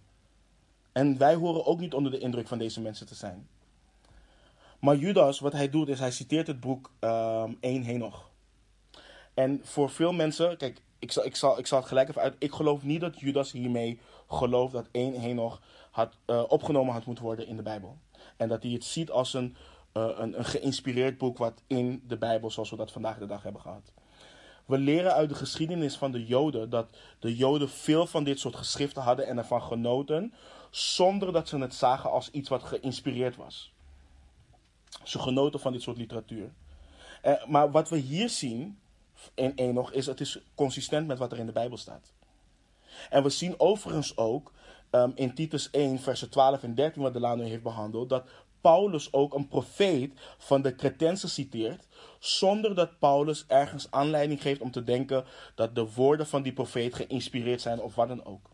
En 0.92 1.18
wij 1.18 1.36
horen 1.36 1.66
ook 1.66 1.80
niet 1.80 1.94
onder 1.94 2.12
de 2.12 2.20
indruk 2.20 2.48
van 2.48 2.58
deze 2.58 2.82
mensen 2.82 3.08
te 3.08 3.16
zijn. 3.16 3.48
Maar 4.80 4.96
Judas, 4.96 5.40
wat 5.40 5.54
hij 5.54 5.70
doet, 5.70 5.88
is 5.88 6.00
hij 6.00 6.12
citeert 6.12 6.48
het 6.48 6.60
boek 6.60 6.92
um, 7.00 7.58
1 7.60 7.84
Henoch. 7.84 8.30
En 9.34 9.62
voor 9.64 9.90
veel 9.90 10.14
mensen, 10.14 10.58
kijk, 10.58 10.82
ik 11.00 11.12
zal, 11.12 11.26
ik, 11.26 11.36
zal, 11.36 11.60
ik 11.60 11.68
zal 11.68 11.80
het 11.80 11.88
gelijk 11.88 12.10
even 12.10 12.22
uit. 12.22 12.36
Ik 12.40 12.52
geloof 12.52 12.84
niet 12.84 13.02
dat 13.02 13.20
Judas 13.20 13.52
hiermee 13.52 14.00
gelooft 14.28 14.74
dat 14.74 14.88
1 14.92 15.14
Henoch 15.14 15.62
had, 15.92 16.14
uh, 16.28 16.44
opgenomen 16.48 16.94
had 16.94 17.06
moeten 17.06 17.24
worden 17.24 17.48
in 17.48 17.56
de 17.56 17.62
Bijbel. 17.62 17.98
En 18.38 18.48
dat 18.48 18.64
hij 18.64 18.72
het 18.72 18.84
ziet 18.84 19.12
als 19.12 19.34
een, 19.34 19.56
uh, 19.94 20.10
een, 20.18 20.38
een 20.38 20.46
geïnspireerd 20.46 21.18
boek 21.18 21.38
wat 21.38 21.62
in 21.68 22.04
de 22.08 22.18
Bijbel, 22.18 22.52
zoals 22.52 22.70
we 22.70 22.76
dat 22.76 22.92
vandaag 22.92 23.18
de 23.18 23.26
dag 23.26 23.44
hebben 23.44 23.62
gehad. 23.62 23.92
We 24.66 24.78
leren 24.78 25.14
uit 25.14 25.30
de 25.30 25.36
geschiedenis 25.36 25.98
van 25.98 26.12
de 26.12 26.26
Joden 26.26 26.70
dat 26.70 26.90
de 27.20 27.36
Joden 27.36 27.70
veel 27.70 28.08
van 28.08 28.24
dit 28.24 28.40
soort 28.40 28.56
geschriften 28.56 29.02
hadden 29.02 29.28
en 29.28 29.38
ervan 29.38 29.62
genoten, 29.62 30.34
zonder 30.70 31.34
dat 31.34 31.48
ze 31.48 31.58
het 31.58 31.74
zagen 31.74 32.12
als 32.12 32.32
iets 32.32 32.50
wat 32.50 32.64
geïnspireerd 32.64 33.36
was. 33.36 33.74
Ze 35.04 35.20
genoten 35.20 35.60
van 35.60 35.72
dit 35.72 35.82
soort 35.82 35.98
literatuur. 35.98 36.52
Uh, 37.26 37.46
maar 37.46 37.72
wat 37.72 37.90
we 37.90 37.98
hier 37.98 38.30
zien 38.30 38.80
in 39.34 39.52
Enoch 39.56 39.92
is, 39.92 40.06
het 40.06 40.22
is 40.22 40.40
consistent 40.56 41.08
met 41.08 41.18
wat 41.18 41.32
er 41.32 41.40
in 41.40 41.46
de 41.46 41.52
Bijbel 41.52 41.78
staat. 41.78 42.14
En 43.10 43.24
we 43.24 43.30
zien 43.30 43.60
overigens 43.60 44.18
ook 44.18 44.52
um, 44.92 45.12
in 45.16 45.34
Titus 45.34 45.70
1, 45.72 46.00
versen 46.00 46.30
12 46.30 46.64
en 46.64 46.76
13, 46.76 47.02
wat 47.02 47.14
Delano 47.14 47.44
heeft 47.44 47.64
behandeld, 47.64 48.10
dat 48.10 48.30
Paulus 48.62 49.14
ook 49.14 49.34
een 49.34 49.48
profeet 49.48 50.14
van 50.38 50.62
de 50.62 50.76
Cretensen 50.76 51.30
citeert, 51.30 51.88
zonder 52.20 52.76
dat 52.76 53.00
Paulus 53.00 53.46
ergens 53.48 53.92
aanleiding 53.92 54.42
geeft 54.42 54.62
om 54.62 54.72
te 54.72 54.84
denken 54.84 55.26
dat 55.56 55.76
de 55.76 55.94
woorden 55.94 56.28
van 56.28 56.42
die 56.42 56.54
profeet 56.54 56.96
geïnspireerd 56.96 57.62
zijn 57.62 57.82
of 57.82 57.96
wat 57.96 58.08
dan 58.08 58.26
ook. 58.26 58.50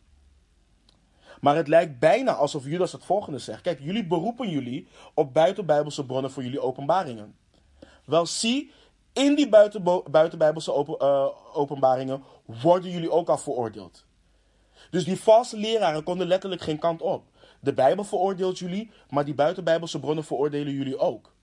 Maar 1.42 1.56
het 1.56 1.68
lijkt 1.68 2.00
bijna 2.00 2.34
alsof 2.34 2.66
Judas 2.66 2.92
het 2.92 3.06
volgende 3.06 3.40
zegt. 3.40 3.62
Kijk, 3.62 3.80
jullie 3.80 4.08
beroepen 4.08 4.50
jullie 4.50 4.88
op 5.14 5.34
buitenbijbelse 5.34 6.06
bronnen 6.06 6.32
voor 6.32 6.44
jullie 6.44 6.62
openbaringen. 6.62 7.36
Wel, 8.06 8.26
zie, 8.26 8.72
in 9.14 9.36
die 9.36 9.50
buitenbijbelse 10.10 10.98
uh, 11.02 11.28
openbaringen 11.54 12.24
worden 12.46 12.92
jullie 12.92 13.12
ook 13.12 13.30
al 13.30 13.38
veroordeeld. 13.38 14.06
Dus 14.90 15.04
die 15.04 15.20
valse 15.20 15.58
leraren 15.58 16.04
konden 16.04 16.28
letterlijk 16.28 16.62
geen 16.62 16.80
kant 16.80 17.02
op. 17.02 17.24
De 17.60 17.74
Bijbel 17.74 18.04
veroordeelt 18.04 18.60
jullie, 18.60 18.92
maar 19.10 19.26
die 19.26 19.34
buitenbijbelse 19.34 20.00
bronnen 20.00 20.24
veroordelen 20.24 20.74
jullie 20.74 20.98
ook. 20.98 21.34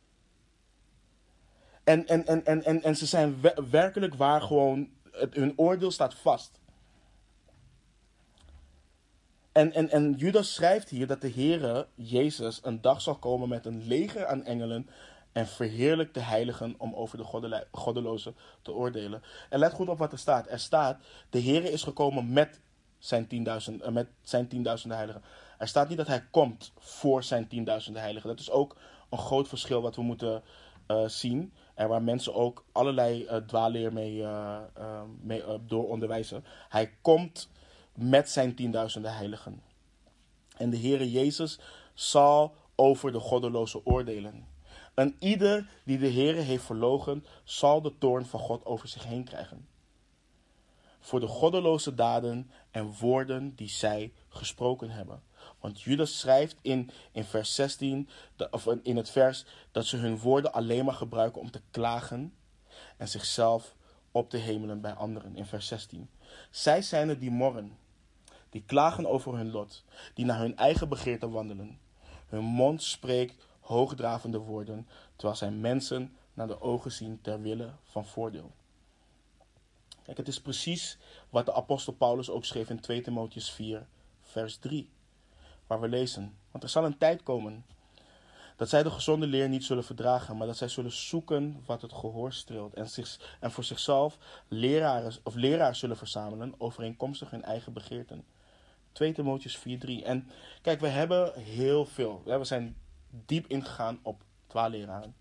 En, 1.84 2.06
en, 2.06 2.26
en, 2.26 2.44
en, 2.44 2.64
en, 2.64 2.82
en 2.82 2.96
ze 2.96 3.06
zijn 3.06 3.40
werkelijk 3.70 4.14
waar 4.14 4.42
gewoon, 4.42 4.88
het, 5.10 5.34
hun 5.34 5.52
oordeel 5.56 5.90
staat 5.90 6.14
vast. 6.14 6.60
En, 9.52 9.72
en, 9.72 9.90
en 9.90 10.12
Judas 10.12 10.54
schrijft 10.54 10.88
hier 10.88 11.06
dat 11.06 11.20
de 11.20 11.30
Heere 11.30 11.86
Jezus 11.94 12.60
een 12.62 12.80
dag 12.80 13.00
zal 13.00 13.16
komen 13.16 13.48
met 13.48 13.66
een 13.66 13.86
leger 13.86 14.26
aan 14.26 14.44
engelen 14.44 14.88
en 15.32 15.46
verheerlijk 15.46 16.14
de 16.14 16.20
heiligen 16.20 16.74
om 16.78 16.94
over 16.94 17.18
de 17.18 17.64
goddelozen 17.70 18.36
te 18.62 18.72
oordelen. 18.72 19.22
En 19.48 19.58
let 19.58 19.72
goed 19.72 19.88
op 19.88 19.98
wat 19.98 20.12
er 20.12 20.18
staat. 20.18 20.50
Er 20.50 20.58
staat, 20.58 21.02
de 21.30 21.42
Heere 21.42 21.70
is 21.70 21.82
gekomen 21.82 22.32
met 22.32 22.60
zijn, 22.98 23.26
tienduizend, 23.26 23.82
uh, 23.82 23.88
met 23.88 24.08
zijn 24.22 24.48
tienduizenden 24.48 24.96
heiligen. 24.96 25.22
Er 25.58 25.68
staat 25.68 25.88
niet 25.88 25.98
dat 25.98 26.06
hij 26.06 26.24
komt 26.30 26.72
voor 26.78 27.22
zijn 27.22 27.48
tienduizenden 27.48 28.02
heiligen. 28.02 28.28
Dat 28.28 28.40
is 28.40 28.50
ook 28.50 28.76
een 29.10 29.18
groot 29.18 29.48
verschil 29.48 29.82
wat 29.82 29.96
we 29.96 30.02
moeten 30.02 30.42
uh, 30.88 31.08
zien. 31.08 31.52
En 31.74 31.88
waar 31.88 32.02
mensen 32.02 32.34
ook 32.34 32.64
allerlei 32.72 33.24
uh, 33.24 33.36
dwaalleer 33.36 33.92
mee, 33.92 34.24
mee 35.20 35.42
door 35.66 35.88
onderwijzen. 35.88 36.44
Hij 36.68 36.92
komt 37.00 37.50
met 37.94 38.30
zijn 38.30 38.54
tienduizenden 38.54 39.14
heiligen. 39.14 39.62
En 40.56 40.70
de 40.70 40.78
Heere 40.78 41.10
Jezus 41.10 41.58
zal 41.94 42.54
over 42.74 43.12
de 43.12 43.20
goddeloze 43.20 43.86
oordelen. 43.86 44.46
En 44.94 45.16
ieder 45.18 45.68
die 45.84 45.98
de 45.98 46.10
Heere 46.10 46.40
heeft 46.40 46.64
verlogen, 46.64 47.24
zal 47.44 47.82
de 47.82 47.98
toorn 47.98 48.26
van 48.26 48.40
God 48.40 48.64
over 48.64 48.88
zich 48.88 49.04
heen 49.04 49.24
krijgen. 49.24 49.68
Voor 51.00 51.20
de 51.20 51.26
goddeloze 51.26 51.94
daden 51.94 52.50
en 52.70 52.94
woorden 53.00 53.54
die 53.54 53.68
zij 53.68 54.12
gesproken 54.28 54.90
hebben. 54.90 55.22
Want 55.60 55.80
Judas 55.80 56.18
schrijft 56.18 56.56
in, 56.60 56.90
in 57.12 57.24
vers 57.24 57.54
16, 57.54 58.08
of 58.50 58.66
in 58.66 58.96
het 58.96 59.10
vers, 59.10 59.44
dat 59.70 59.86
ze 59.86 59.96
hun 59.96 60.18
woorden 60.18 60.52
alleen 60.52 60.84
maar 60.84 60.94
gebruiken 60.94 61.40
om 61.40 61.50
te 61.50 61.60
klagen 61.70 62.34
en 62.96 63.08
zichzelf 63.08 63.74
op 64.10 64.30
te 64.30 64.36
hemelen 64.36 64.80
bij 64.80 64.92
anderen. 64.92 65.36
In 65.36 65.46
vers 65.46 65.66
16. 65.66 66.10
Zij 66.50 66.82
zijn 66.82 67.08
het 67.08 67.20
die 67.20 67.30
morren, 67.30 67.78
die 68.52 68.62
klagen 68.66 69.06
over 69.06 69.36
hun 69.36 69.50
lot, 69.50 69.84
die 70.14 70.24
naar 70.24 70.38
hun 70.38 70.56
eigen 70.56 70.88
begeerte 70.88 71.30
wandelen. 71.30 71.78
Hun 72.26 72.44
mond 72.44 72.82
spreekt 72.82 73.46
hoogdravende 73.60 74.38
woorden, 74.38 74.88
terwijl 75.16 75.38
zij 75.38 75.50
mensen 75.50 76.16
naar 76.34 76.46
de 76.46 76.60
ogen 76.60 76.92
zien 76.92 77.20
ter 77.20 77.40
wille 77.40 77.72
van 77.82 78.06
voordeel. 78.06 78.50
Kijk, 80.02 80.16
het 80.16 80.28
is 80.28 80.40
precies 80.40 80.98
wat 81.30 81.46
de 81.46 81.54
apostel 81.54 81.92
Paulus 81.92 82.30
ook 82.30 82.44
schreef 82.44 82.70
in 82.70 82.80
2 82.80 83.00
Timotheus 83.00 83.50
4, 83.50 83.86
vers 84.20 84.56
3, 84.56 84.90
waar 85.66 85.80
we 85.80 85.88
lezen. 85.88 86.36
Want 86.50 86.64
er 86.64 86.70
zal 86.70 86.84
een 86.84 86.98
tijd 86.98 87.22
komen 87.22 87.64
dat 88.56 88.68
zij 88.68 88.82
de 88.82 88.90
gezonde 88.90 89.26
leer 89.26 89.48
niet 89.48 89.64
zullen 89.64 89.84
verdragen, 89.84 90.36
maar 90.36 90.46
dat 90.46 90.56
zij 90.56 90.68
zullen 90.68 90.92
zoeken 90.92 91.62
wat 91.66 91.82
het 91.82 91.92
gehoor 91.92 92.32
streelt 92.32 92.74
en, 92.74 92.88
zich, 92.88 93.36
en 93.40 93.50
voor 93.50 93.64
zichzelf 93.64 94.18
leraren 94.48 95.12
of 95.22 95.34
leraars 95.34 95.78
zullen 95.78 95.96
verzamelen 95.96 96.54
overeenkomstig 96.58 97.30
hun 97.30 97.42
eigen 97.42 97.72
begeerten. 97.72 98.24
2 98.92 99.12
Timotheus 99.12 99.58
4, 99.58 99.78
3. 99.78 100.04
En 100.04 100.28
kijk, 100.62 100.80
we 100.80 100.88
hebben 100.88 101.40
heel 101.40 101.86
veel. 101.86 102.22
We 102.24 102.44
zijn 102.44 102.76
diep 103.10 103.46
ingegaan 103.46 103.98
op 104.02 104.24
dwaalleraren. 104.46 105.14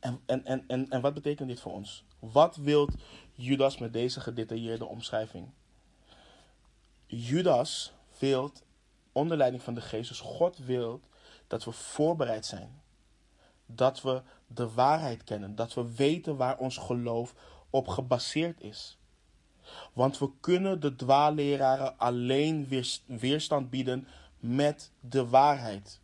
En, 0.00 0.20
en, 0.26 0.44
en, 0.44 0.64
en, 0.66 0.90
en 0.90 1.00
wat 1.00 1.14
betekent 1.14 1.48
dit 1.48 1.60
voor 1.60 1.72
ons? 1.72 2.04
Wat 2.18 2.56
wil 2.56 2.88
Judas 3.32 3.78
met 3.78 3.92
deze 3.92 4.20
gedetailleerde 4.20 4.86
omschrijving? 4.86 5.50
Judas 7.06 7.92
wil, 8.18 8.52
onder 9.12 9.36
leiding 9.36 9.62
van 9.62 9.74
de 9.74 9.80
Geest, 9.80 10.20
God 10.20 10.58
wil 10.58 11.00
dat 11.46 11.64
we 11.64 11.72
voorbereid 11.72 12.46
zijn. 12.46 12.82
Dat 13.66 14.02
we 14.02 14.22
de 14.46 14.72
waarheid 14.72 15.24
kennen. 15.24 15.54
Dat 15.54 15.74
we 15.74 15.94
weten 15.94 16.36
waar 16.36 16.58
ons 16.58 16.76
geloof 16.76 17.34
op 17.70 17.88
gebaseerd 17.88 18.60
is. 18.60 18.97
Want 19.92 20.18
we 20.18 20.30
kunnen 20.40 20.80
de 20.80 20.96
dwaalleraren 20.96 21.98
alleen 21.98 22.68
weerstand 23.06 23.70
bieden 23.70 24.06
met 24.40 24.92
de 25.00 25.26
waarheid. 25.26 26.00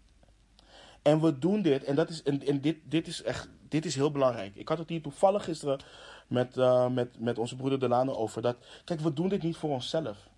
En 1.03 1.21
we 1.21 1.39
doen 1.39 1.62
dit, 1.62 1.85
en, 1.85 1.95
dat 1.95 2.09
is, 2.09 2.23
en, 2.23 2.47
en 2.47 2.61
dit, 2.61 2.77
dit 2.85 3.07
is 3.07 3.23
echt 3.23 3.49
dit 3.75 3.85
is 3.85 3.95
heel 3.95 4.11
belangrijk. 4.11 4.55
Ik 4.55 4.69
had 4.69 4.79
het 4.79 4.89
hier 4.89 5.03
toevallig 5.03 5.45
gisteren 5.45 5.81
met, 6.27 6.57
uh, 6.57 6.89
met, 6.89 7.21
met 7.21 7.39
onze 7.39 7.57
broeder 7.57 7.79
Delano 7.79 8.12
over. 8.12 8.43
Dat, 8.43 8.57
kijk, 8.85 9.01
we 9.01 9.12
doen 9.12 9.29
dit 9.29 9.43
niet 9.43 9.57
voor 9.57 9.71
onszelf. 9.71 10.29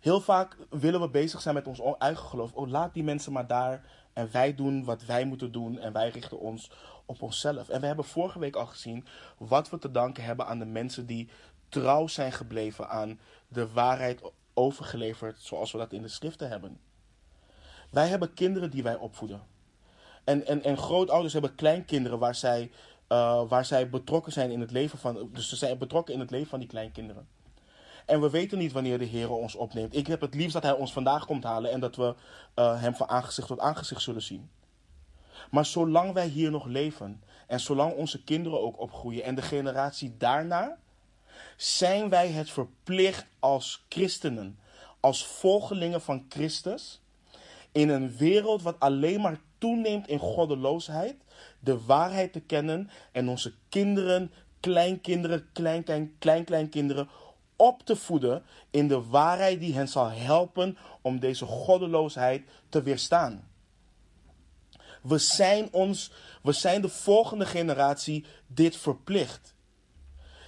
Heel 0.00 0.20
vaak 0.20 0.56
willen 0.70 1.00
we 1.00 1.08
bezig 1.08 1.40
zijn 1.40 1.54
met 1.54 1.66
ons 1.66 1.80
eigen 1.98 2.26
geloof. 2.26 2.52
Oh, 2.52 2.68
laat 2.68 2.94
die 2.94 3.04
mensen 3.04 3.32
maar 3.32 3.46
daar. 3.46 3.84
En 4.12 4.28
wij 4.32 4.54
doen 4.54 4.84
wat 4.84 5.04
wij 5.04 5.24
moeten 5.24 5.52
doen. 5.52 5.78
En 5.78 5.92
wij 5.92 6.08
richten 6.08 6.40
ons 6.40 6.70
op 7.06 7.22
onszelf. 7.22 7.68
En 7.68 7.80
we 7.80 7.86
hebben 7.86 8.04
vorige 8.04 8.38
week 8.38 8.56
al 8.56 8.66
gezien 8.66 9.06
wat 9.38 9.70
we 9.70 9.78
te 9.78 9.90
danken 9.90 10.24
hebben 10.24 10.46
aan 10.46 10.58
de 10.58 10.64
mensen 10.64 11.06
die 11.06 11.28
trouw 11.68 12.06
zijn 12.06 12.32
gebleven 12.32 12.88
aan 12.88 13.20
de 13.48 13.72
waarheid 13.72 14.20
overgeleverd. 14.54 15.40
Zoals 15.40 15.72
we 15.72 15.78
dat 15.78 15.92
in 15.92 16.02
de 16.02 16.08
schriften 16.08 16.48
hebben. 16.48 16.80
Wij 17.90 18.08
hebben 18.08 18.34
kinderen 18.34 18.70
die 18.70 18.82
wij 18.82 18.96
opvoeden. 18.96 19.42
En, 20.24 20.46
en, 20.46 20.62
en 20.62 20.78
grootouders 20.78 21.32
hebben 21.32 21.54
kleinkinderen 21.54 22.18
waar 22.18 22.34
zij, 22.34 22.70
uh, 23.08 23.48
waar 23.48 23.64
zij 23.64 23.90
betrokken 23.90 24.32
zijn 24.32 24.50
in 24.50 24.60
het 24.60 24.70
leven 24.70 24.98
van. 24.98 25.28
Dus 25.32 25.48
ze 25.48 25.56
zijn 25.56 25.78
betrokken 25.78 26.14
in 26.14 26.20
het 26.20 26.30
leven 26.30 26.48
van 26.48 26.58
die 26.58 26.68
kleinkinderen. 26.68 27.28
En 28.06 28.20
we 28.20 28.30
weten 28.30 28.58
niet 28.58 28.72
wanneer 28.72 28.98
de 28.98 29.04
Heer 29.04 29.30
ons 29.30 29.54
opneemt. 29.54 29.96
Ik 29.96 30.06
heb 30.06 30.20
het 30.20 30.34
liefst 30.34 30.52
dat 30.52 30.62
Hij 30.62 30.72
ons 30.72 30.92
vandaag 30.92 31.26
komt 31.26 31.44
halen 31.44 31.70
en 31.70 31.80
dat 31.80 31.96
we 31.96 32.14
uh, 32.54 32.80
Hem 32.80 32.94
van 32.94 33.08
aangezicht 33.08 33.48
tot 33.48 33.60
aangezicht 33.60 34.02
zullen 34.02 34.22
zien. 34.22 34.50
Maar 35.50 35.66
zolang 35.66 36.12
wij 36.12 36.26
hier 36.26 36.50
nog 36.50 36.66
leven 36.66 37.22
en 37.46 37.60
zolang 37.60 37.94
onze 37.94 38.24
kinderen 38.24 38.60
ook 38.60 38.80
opgroeien 38.80 39.22
en 39.22 39.34
de 39.34 39.42
generatie 39.42 40.16
daarna, 40.16 40.78
zijn 41.56 42.08
wij 42.08 42.28
het 42.28 42.50
verplicht 42.50 43.26
als 43.38 43.84
christenen, 43.88 44.58
als 45.00 45.26
volgelingen 45.26 46.00
van 46.00 46.26
Christus, 46.28 47.00
in 47.72 47.88
een 47.88 48.16
wereld 48.16 48.62
wat 48.62 48.80
alleen 48.80 49.20
maar 49.20 49.38
toeneemt 49.58 50.08
in 50.08 50.18
goddeloosheid, 50.18 51.16
de 51.60 51.84
waarheid 51.84 52.32
te 52.32 52.40
kennen 52.40 52.90
en 53.12 53.28
onze 53.28 53.52
kinderen, 53.68 54.32
kleinkinderen, 54.60 55.48
kleinkinderen, 55.52 56.14
kleinkleinkinderen 56.18 57.08
op 57.56 57.82
te 57.82 57.96
voeden 57.96 58.42
in 58.70 58.88
de 58.88 59.02
waarheid 59.02 59.60
die 59.60 59.74
hen 59.74 59.88
zal 59.88 60.10
helpen 60.10 60.78
om 61.02 61.20
deze 61.20 61.44
goddeloosheid 61.44 62.42
te 62.68 62.82
weerstaan. 62.82 63.48
We 65.06 65.18
zijn, 65.18 65.72
ons, 65.72 66.12
we 66.42 66.52
zijn 66.52 66.82
de 66.82 66.88
volgende 66.88 67.46
generatie 67.46 68.24
dit 68.46 68.76
verplicht. 68.76 69.54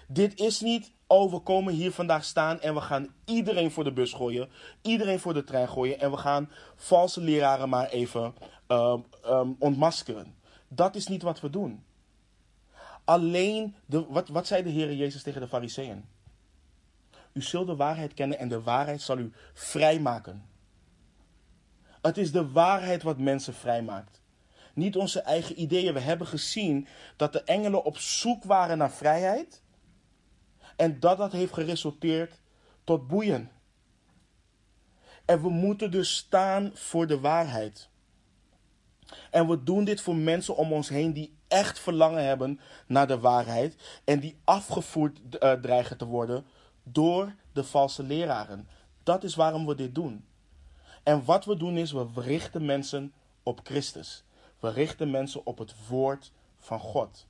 Dit 0.06 0.40
is 0.40 0.60
niet, 0.60 0.92
oh 1.06 1.32
we 1.32 1.38
komen 1.38 1.74
hier 1.74 1.92
vandaag 1.92 2.24
staan 2.24 2.60
en 2.60 2.74
we 2.74 2.80
gaan 2.80 3.14
iedereen 3.24 3.70
voor 3.70 3.84
de 3.84 3.92
bus 3.92 4.12
gooien, 4.12 4.48
iedereen 4.82 5.20
voor 5.20 5.34
de 5.34 5.44
trein 5.44 5.68
gooien 5.68 6.00
en 6.00 6.10
we 6.10 6.16
gaan 6.16 6.50
valse 6.76 7.20
leraren 7.20 7.68
maar 7.68 7.88
even 7.88 8.34
um, 8.68 9.04
um, 9.26 9.56
ontmaskeren. 9.58 10.34
Dat 10.68 10.94
is 10.94 11.06
niet 11.06 11.22
wat 11.22 11.40
we 11.40 11.50
doen. 11.50 11.84
Alleen, 13.04 13.74
de, 13.86 14.06
wat, 14.08 14.28
wat 14.28 14.46
zei 14.46 14.62
de 14.62 14.70
Heer 14.70 14.94
Jezus 14.94 15.22
tegen 15.22 15.40
de 15.40 15.48
Fariseeën? 15.48 16.04
U 17.32 17.42
zult 17.42 17.66
de 17.66 17.76
waarheid 17.76 18.14
kennen 18.14 18.38
en 18.38 18.48
de 18.48 18.62
waarheid 18.62 19.00
zal 19.00 19.18
u 19.18 19.32
vrijmaken. 19.52 20.48
Het 22.02 22.18
is 22.18 22.32
de 22.32 22.50
waarheid 22.50 23.02
wat 23.02 23.18
mensen 23.18 23.54
vrijmaakt. 23.54 24.20
Niet 24.78 24.96
onze 24.96 25.20
eigen 25.20 25.60
ideeën. 25.60 25.94
We 25.94 26.00
hebben 26.00 26.26
gezien 26.26 26.86
dat 27.16 27.32
de 27.32 27.42
engelen 27.42 27.84
op 27.84 27.98
zoek 27.98 28.44
waren 28.44 28.78
naar 28.78 28.90
vrijheid. 28.90 29.62
En 30.76 31.00
dat 31.00 31.18
dat 31.18 31.32
heeft 31.32 31.52
geresulteerd 31.52 32.40
tot 32.84 33.06
boeien. 33.06 33.50
En 35.24 35.42
we 35.42 35.48
moeten 35.48 35.90
dus 35.90 36.16
staan 36.16 36.70
voor 36.74 37.06
de 37.06 37.20
waarheid. 37.20 37.88
En 39.30 39.48
we 39.48 39.62
doen 39.62 39.84
dit 39.84 40.00
voor 40.00 40.16
mensen 40.16 40.56
om 40.56 40.72
ons 40.72 40.88
heen 40.88 41.12
die 41.12 41.36
echt 41.48 41.78
verlangen 41.78 42.24
hebben 42.24 42.60
naar 42.86 43.06
de 43.06 43.18
waarheid 43.18 44.00
en 44.04 44.20
die 44.20 44.38
afgevoerd 44.44 45.20
uh, 45.30 45.52
dreigen 45.52 45.96
te 45.96 46.04
worden 46.04 46.46
door 46.82 47.34
de 47.52 47.64
valse 47.64 48.02
leraren. 48.02 48.68
Dat 49.02 49.24
is 49.24 49.34
waarom 49.34 49.66
we 49.66 49.74
dit 49.74 49.94
doen. 49.94 50.24
En 51.02 51.24
wat 51.24 51.44
we 51.44 51.56
doen 51.56 51.76
is, 51.76 51.92
we 51.92 52.06
richten 52.14 52.64
mensen 52.64 53.12
op 53.42 53.60
Christus. 53.62 54.24
We 54.60 54.70
richten 54.70 55.10
mensen 55.10 55.46
op 55.46 55.58
het 55.58 55.88
woord 55.88 56.32
van 56.58 56.80
God. 56.80 57.26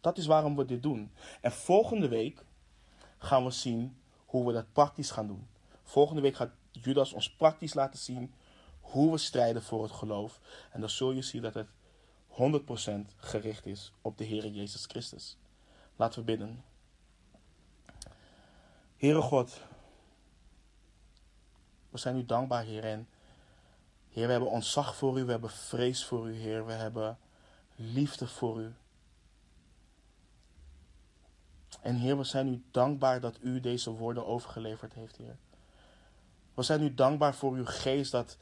Dat 0.00 0.18
is 0.18 0.26
waarom 0.26 0.56
we 0.56 0.64
dit 0.64 0.82
doen. 0.82 1.12
En 1.40 1.52
volgende 1.52 2.08
week 2.08 2.44
gaan 3.18 3.44
we 3.44 3.50
zien 3.50 3.96
hoe 4.24 4.46
we 4.46 4.52
dat 4.52 4.72
praktisch 4.72 5.10
gaan 5.10 5.26
doen. 5.26 5.46
Volgende 5.82 6.20
week 6.20 6.36
gaat 6.36 6.50
Judas 6.70 7.12
ons 7.12 7.30
praktisch 7.30 7.74
laten 7.74 7.98
zien 7.98 8.34
hoe 8.80 9.10
we 9.10 9.18
strijden 9.18 9.62
voor 9.62 9.82
het 9.82 9.92
geloof. 9.92 10.40
En 10.72 10.80
dan 10.80 10.90
zul 10.90 11.12
je 11.12 11.22
zien 11.22 11.42
dat 11.42 11.54
het 11.54 11.68
100% 12.28 13.14
gericht 13.16 13.66
is 13.66 13.92
op 14.02 14.18
de 14.18 14.24
Heer 14.24 14.46
Jezus 14.46 14.84
Christus. 14.86 15.38
Laten 15.96 16.18
we 16.18 16.24
bidden. 16.24 16.64
Heere 18.96 19.20
God, 19.20 19.60
we 21.90 21.98
zijn 21.98 22.16
u 22.16 22.24
dankbaar, 22.24 22.64
Heer. 22.64 22.84
En 22.84 23.08
Heer, 24.14 24.26
we 24.26 24.32
hebben 24.32 24.50
ontzag 24.50 24.96
voor 24.96 25.18
u, 25.18 25.24
we 25.24 25.30
hebben 25.30 25.50
vrees 25.50 26.04
voor 26.04 26.28
u, 26.28 26.34
Heer. 26.34 26.66
We 26.66 26.72
hebben 26.72 27.18
liefde 27.76 28.26
voor 28.26 28.60
u. 28.60 28.74
En 31.80 31.96
Heer, 31.96 32.18
we 32.18 32.24
zijn 32.24 32.48
u 32.48 32.62
dankbaar 32.70 33.20
dat 33.20 33.38
u 33.40 33.60
deze 33.60 33.90
woorden 33.90 34.26
overgeleverd 34.26 34.94
heeft, 34.94 35.16
Heer. 35.16 35.36
We 36.54 36.62
zijn 36.62 36.82
u 36.82 36.94
dankbaar 36.94 37.34
voor 37.34 37.52
uw 37.52 37.64
geest 37.64 38.12
dat 38.12 38.38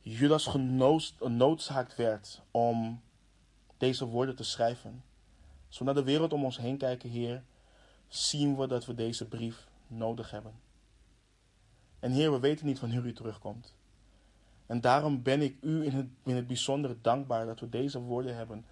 Judas 0.00 0.46
genoodzaakt 0.46 1.96
werd 1.96 2.42
om 2.50 3.02
deze 3.76 4.04
woorden 4.04 4.36
te 4.36 4.44
schrijven. 4.44 5.04
Als 5.68 5.78
we 5.78 5.84
naar 5.84 5.94
de 5.94 6.04
wereld 6.04 6.32
om 6.32 6.44
ons 6.44 6.58
heen 6.58 6.78
kijken, 6.78 7.10
Heer, 7.10 7.42
zien 8.08 8.56
we 8.56 8.66
dat 8.66 8.86
we 8.86 8.94
deze 8.94 9.28
brief 9.28 9.68
nodig 9.86 10.30
hebben. 10.30 10.60
En 11.98 12.12
Heer, 12.12 12.32
we 12.32 12.40
weten 12.40 12.66
niet 12.66 12.80
wanneer 12.80 13.04
u 13.04 13.12
terugkomt. 13.12 13.78
En 14.70 14.80
daarom 14.80 15.22
ben 15.22 15.42
ik 15.42 15.56
u 15.60 15.84
in 15.84 15.92
het, 15.92 16.06
in 16.24 16.36
het 16.36 16.46
bijzonder 16.46 17.02
dankbaar 17.02 17.46
dat 17.46 17.60
we 17.60 17.68
deze 17.68 18.00
woorden 18.00 18.36
hebben 18.36 18.64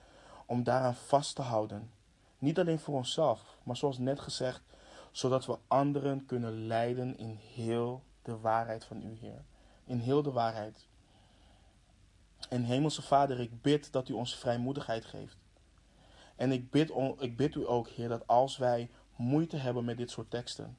om 0.47 0.63
daaraan 0.63 0.95
vast 0.95 1.35
te 1.35 1.43
houden. 1.43 1.91
Niet 2.39 2.59
alleen 2.59 2.79
voor 2.79 2.95
onszelf, 2.95 3.59
maar 3.63 3.77
zoals 3.77 3.99
net 3.99 4.21
gezegd, 4.21 4.63
zodat 5.11 5.47
we 5.47 5.59
anderen 5.69 6.27
kunnen 6.27 6.67
leiden 6.67 7.17
in 7.17 7.39
heel 7.55 8.03
de 8.23 8.39
waarheid 8.39 8.85
van 8.85 9.03
u, 9.03 9.17
Heer. 9.21 9.45
In 9.85 9.99
heel 9.99 10.23
de 10.23 10.31
waarheid. 10.31 10.87
En 12.49 12.65
Hemelse 12.65 13.03
Vader, 13.03 13.41
ik 13.41 13.63
bid 13.63 13.93
dat 13.93 14.09
u 14.09 14.13
ons 14.13 14.37
vrijmoedigheid 14.37 15.05
geeft. 15.05 15.37
En 16.37 16.53
ik 16.53 16.71
bid, 16.71 16.93
ik 17.19 17.37
bid 17.37 17.55
u 17.55 17.69
ook, 17.69 17.89
Heer, 17.89 18.09
dat 18.09 18.27
als 18.27 18.57
wij 18.57 18.91
moeite 19.17 19.57
hebben 19.57 19.85
met 19.85 19.97
dit 19.97 20.11
soort 20.11 20.31
teksten, 20.31 20.79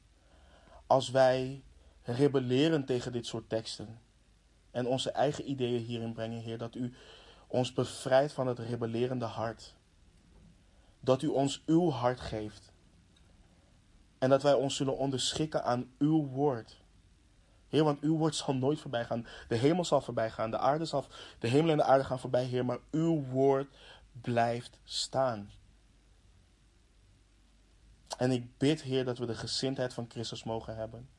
als 0.88 1.10
wij 1.10 1.64
rebelleren 2.04 2.86
tegen 2.86 3.12
dit 3.12 3.26
soort 3.26 3.50
teksten 3.50 4.08
en 4.72 4.88
onze 4.88 5.12
eigen 5.12 5.50
ideeën 5.50 5.82
hierin 5.82 6.14
brengen, 6.14 6.42
Heer, 6.42 6.58
dat 6.58 6.76
u 6.76 6.94
ons 7.48 7.74
bevrijdt 7.74 8.34
van 8.34 8.48
het 8.48 8.60
rebellerende 8.60 9.26
hart. 9.26 9.76
Dat 11.00 11.22
u 11.22 11.28
ons 11.28 11.64
uw 11.66 11.90
hart 11.90 12.20
geeft. 12.20 12.72
En 14.18 14.30
dat 14.30 14.44
wij 14.44 14.54
ons 14.54 14.76
zullen 14.76 14.98
onderschikken 14.98 15.64
aan 15.64 15.92
uw 15.98 16.26
woord. 16.26 16.82
Heer, 17.68 17.84
want 17.84 18.00
uw 18.02 18.18
woord 18.18 18.36
zal 18.36 18.54
nooit 18.54 18.80
voorbij 18.80 19.06
gaan. 19.06 19.28
De 19.48 19.56
hemel 19.56 19.86
zal 19.86 20.02
voorbij 20.02 20.32
gaan. 20.32 20.52
De 20.52 20.58
aarde 20.58 20.86
zal, 20.86 21.06
de 21.40 21.48
hemel 21.48 21.72
en 21.72 21.78
de 21.78 21.84
aarde 21.84 22.04
gaan 22.04 22.20
voorbij, 22.20 22.44
Heer. 22.44 22.66
Maar 22.66 22.80
uw 22.92 23.24
woord 23.24 23.68
blijft 24.22 24.80
staan. 24.84 25.52
En 28.18 28.32
ik 28.32 28.58
bid, 28.58 28.82
Heer, 28.82 29.06
dat 29.06 29.18
we 29.18 29.26
de 29.26 29.36
gezindheid 29.36 29.94
van 29.94 30.06
Christus 30.10 30.44
mogen 30.44 30.76
hebben. 30.76 31.10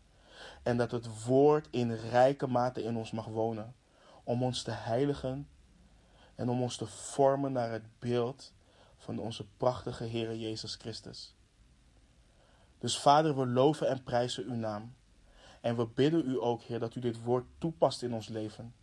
En 0.62 0.76
dat 0.76 0.90
het 0.90 1.24
woord 1.24 1.68
in 1.70 1.92
rijke 1.92 2.46
mate 2.46 2.82
in 2.82 2.96
ons 2.96 3.10
mag 3.10 3.26
wonen. 3.26 3.74
Om 4.24 4.42
ons 4.42 4.62
te 4.62 4.70
heiligen 4.70 5.48
en 6.34 6.48
om 6.48 6.62
ons 6.62 6.76
te 6.76 6.86
vormen 6.86 7.52
naar 7.52 7.70
het 7.70 7.98
beeld 7.98 8.52
van 8.96 9.18
onze 9.18 9.46
prachtige 9.56 10.04
Heer 10.04 10.36
Jezus 10.36 10.74
Christus. 10.74 11.34
Dus 12.78 12.98
Vader, 12.98 13.36
we 13.36 13.46
loven 13.46 13.88
en 13.88 14.02
prijzen 14.02 14.44
uw 14.44 14.54
naam. 14.54 14.94
En 15.60 15.76
we 15.76 15.86
bidden 15.86 16.28
u 16.28 16.40
ook, 16.40 16.62
Heer, 16.62 16.78
dat 16.78 16.94
u 16.94 17.00
dit 17.00 17.22
woord 17.22 17.44
toepast 17.58 18.02
in 18.02 18.14
ons 18.14 18.28
leven. 18.28 18.74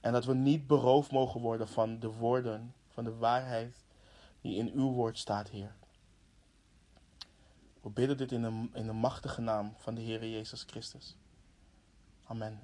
En 0.00 0.12
dat 0.12 0.24
we 0.24 0.34
niet 0.34 0.66
beroofd 0.66 1.10
mogen 1.10 1.40
worden 1.40 1.68
van 1.68 1.98
de 1.98 2.08
woorden, 2.08 2.74
van 2.88 3.04
de 3.04 3.16
waarheid 3.16 3.84
die 4.40 4.56
in 4.56 4.70
uw 4.74 4.92
woord 4.92 5.18
staat, 5.18 5.48
Heer. 5.48 5.74
We 7.84 7.90
bidden 7.90 8.16
dit 8.16 8.32
in 8.32 8.42
de, 8.42 8.68
in 8.72 8.86
de 8.86 8.92
machtige 8.92 9.40
naam 9.40 9.74
van 9.78 9.94
de 9.94 10.00
Heer 10.00 10.28
Jezus 10.28 10.64
Christus. 10.66 11.16
Amen. 12.26 12.58